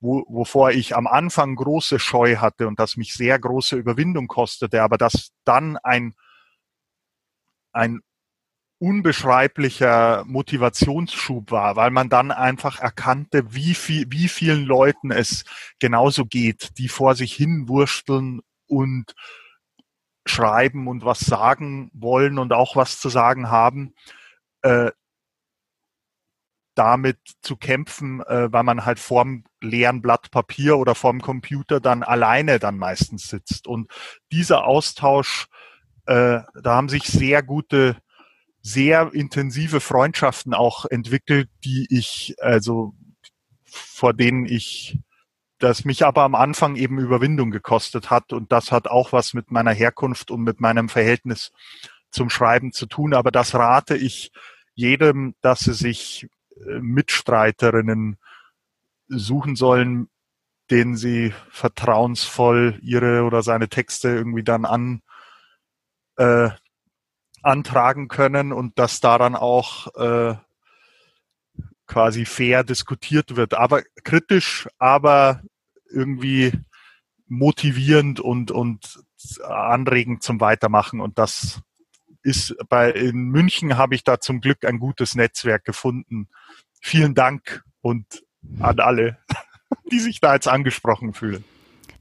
wo, 0.00 0.24
wovor 0.28 0.70
ich 0.70 0.96
am 0.96 1.06
Anfang 1.06 1.54
große 1.56 1.98
Scheu 1.98 2.36
hatte 2.36 2.66
und 2.66 2.78
das 2.78 2.96
mich 2.96 3.14
sehr 3.14 3.38
große 3.38 3.76
Überwindung 3.76 4.26
kostete, 4.26 4.82
aber 4.82 4.98
das 4.98 5.32
dann 5.44 5.76
ein, 5.78 6.14
ein 7.72 8.00
unbeschreiblicher 8.78 10.24
Motivationsschub 10.26 11.50
war, 11.50 11.76
weil 11.76 11.90
man 11.90 12.08
dann 12.08 12.30
einfach 12.30 12.80
erkannte, 12.80 13.54
wie 13.54 13.74
viel, 13.74 14.06
wie 14.10 14.28
vielen 14.28 14.64
Leuten 14.64 15.10
es 15.10 15.44
genauso 15.80 16.26
geht, 16.26 16.76
die 16.78 16.88
vor 16.88 17.14
sich 17.14 17.32
hin 17.32 17.68
wursteln 17.68 18.42
und 18.66 19.14
schreiben 20.26 20.88
und 20.88 21.04
was 21.04 21.20
sagen 21.20 21.90
wollen 21.94 22.38
und 22.38 22.52
auch 22.52 22.76
was 22.76 22.98
zu 22.98 23.08
sagen 23.08 23.50
haben. 23.50 23.94
Äh, 24.62 24.90
damit 26.76 27.18
zu 27.40 27.56
kämpfen, 27.56 28.20
äh, 28.20 28.52
weil 28.52 28.62
man 28.62 28.84
halt 28.84 28.98
vorm 28.98 29.44
leeren 29.62 30.02
Blatt 30.02 30.30
Papier 30.30 30.76
oder 30.76 30.94
vorm 30.94 31.22
Computer 31.22 31.80
dann 31.80 32.02
alleine 32.02 32.58
dann 32.58 32.76
meistens 32.76 33.28
sitzt. 33.28 33.66
Und 33.66 33.90
dieser 34.30 34.66
Austausch, 34.66 35.46
äh, 36.04 36.40
da 36.62 36.74
haben 36.76 36.90
sich 36.90 37.04
sehr 37.04 37.42
gute, 37.42 37.96
sehr 38.60 39.10
intensive 39.14 39.80
Freundschaften 39.80 40.52
auch 40.52 40.84
entwickelt, 40.84 41.48
die 41.64 41.86
ich, 41.88 42.34
also 42.40 42.94
vor 43.64 44.12
denen 44.12 44.44
ich, 44.44 44.98
das 45.58 45.84
mich 45.84 46.04
aber 46.04 46.22
am 46.22 46.34
Anfang 46.34 46.76
eben 46.76 46.98
Überwindung 46.98 47.50
gekostet 47.50 48.10
hat. 48.10 48.32
Und 48.32 48.52
das 48.52 48.72
hat 48.72 48.88
auch 48.88 49.12
was 49.12 49.34
mit 49.34 49.50
meiner 49.50 49.72
Herkunft 49.72 50.30
und 50.30 50.42
mit 50.42 50.60
meinem 50.60 50.88
Verhältnis 50.88 51.52
zum 52.10 52.30
Schreiben 52.30 52.72
zu 52.72 52.86
tun. 52.86 53.14
Aber 53.14 53.30
das 53.30 53.54
rate 53.54 53.96
ich 53.96 54.32
jedem, 54.74 55.34
dass 55.40 55.60
sie 55.60 55.74
sich 55.74 56.28
Mitstreiterinnen 56.80 58.18
suchen 59.08 59.56
sollen, 59.56 60.08
denen 60.70 60.96
sie 60.96 61.32
vertrauensvoll 61.50 62.78
ihre 62.82 63.22
oder 63.22 63.42
seine 63.42 63.68
Texte 63.68 64.08
irgendwie 64.08 64.42
dann 64.42 64.64
an 64.64 65.02
äh, 66.16 66.50
antragen 67.42 68.08
können 68.08 68.52
und 68.52 68.78
dass 68.78 69.00
daran 69.00 69.36
auch 69.36 69.94
äh, 69.94 70.34
quasi 71.86 72.24
fair 72.24 72.64
diskutiert 72.64 73.36
wird, 73.36 73.54
aber 73.54 73.82
kritisch, 74.04 74.68
aber 74.78 75.42
irgendwie 75.90 76.52
motivierend 77.28 78.20
und 78.20 78.50
und 78.50 79.00
anregend 79.44 80.22
zum 80.22 80.40
Weitermachen 80.40 81.00
und 81.00 81.18
das 81.18 81.60
ist 82.22 82.56
bei 82.68 82.90
in 82.90 83.28
München 83.28 83.76
habe 83.76 83.94
ich 83.94 84.02
da 84.02 84.20
zum 84.20 84.40
Glück 84.40 84.64
ein 84.64 84.78
gutes 84.78 85.14
Netzwerk 85.14 85.64
gefunden. 85.64 86.28
Vielen 86.82 87.14
Dank 87.14 87.62
und 87.80 88.24
an 88.60 88.80
alle, 88.80 89.18
die 89.92 90.00
sich 90.00 90.20
da 90.20 90.34
jetzt 90.34 90.48
angesprochen 90.48 91.14
fühlen. 91.14 91.44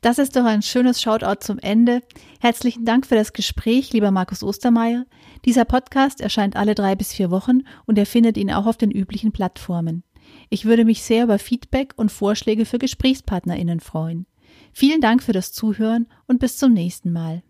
Das 0.02 0.20
ist 0.20 0.36
doch 0.36 0.46
ein 0.46 0.62
schönes 0.62 1.02
Shoutout 1.02 1.42
zum 1.42 1.58
Ende. 1.60 2.02
Herzlichen 2.40 2.86
Dank 2.86 3.08
für 3.08 3.16
das 3.16 3.34
Gespräch, 3.34 3.92
lieber 3.94 4.12
Markus 4.12 4.44
Ostermeier. 4.44 5.06
Dieser 5.46 5.66
Podcast 5.66 6.22
erscheint 6.22 6.56
alle 6.56 6.74
drei 6.74 6.96
bis 6.96 7.14
vier 7.14 7.30
Wochen 7.30 7.62
und 7.86 7.98
er 7.98 8.06
findet 8.06 8.36
ihn 8.36 8.52
auch 8.52 8.66
auf 8.66 8.78
den 8.78 8.92
üblichen 8.92 9.32
Plattformen. 9.32 10.04
Ich 10.50 10.66
würde 10.66 10.86
mich 10.86 11.04
sehr 11.04 11.24
über 11.24 11.38
Feedback 11.38 11.94
und 11.96 12.12
Vorschläge 12.12 12.66
für 12.66 12.80
GesprächspartnerInnen 12.80 13.80
freuen. 13.80 14.26
Vielen 14.74 15.02
Dank 15.02 15.22
für 15.22 15.34
das 15.34 15.54
Zuhören 15.54 16.08
und 16.28 16.40
bis 16.40 16.58
zum 16.58 16.74
nächsten 16.74 17.12
Mal. 17.12 17.44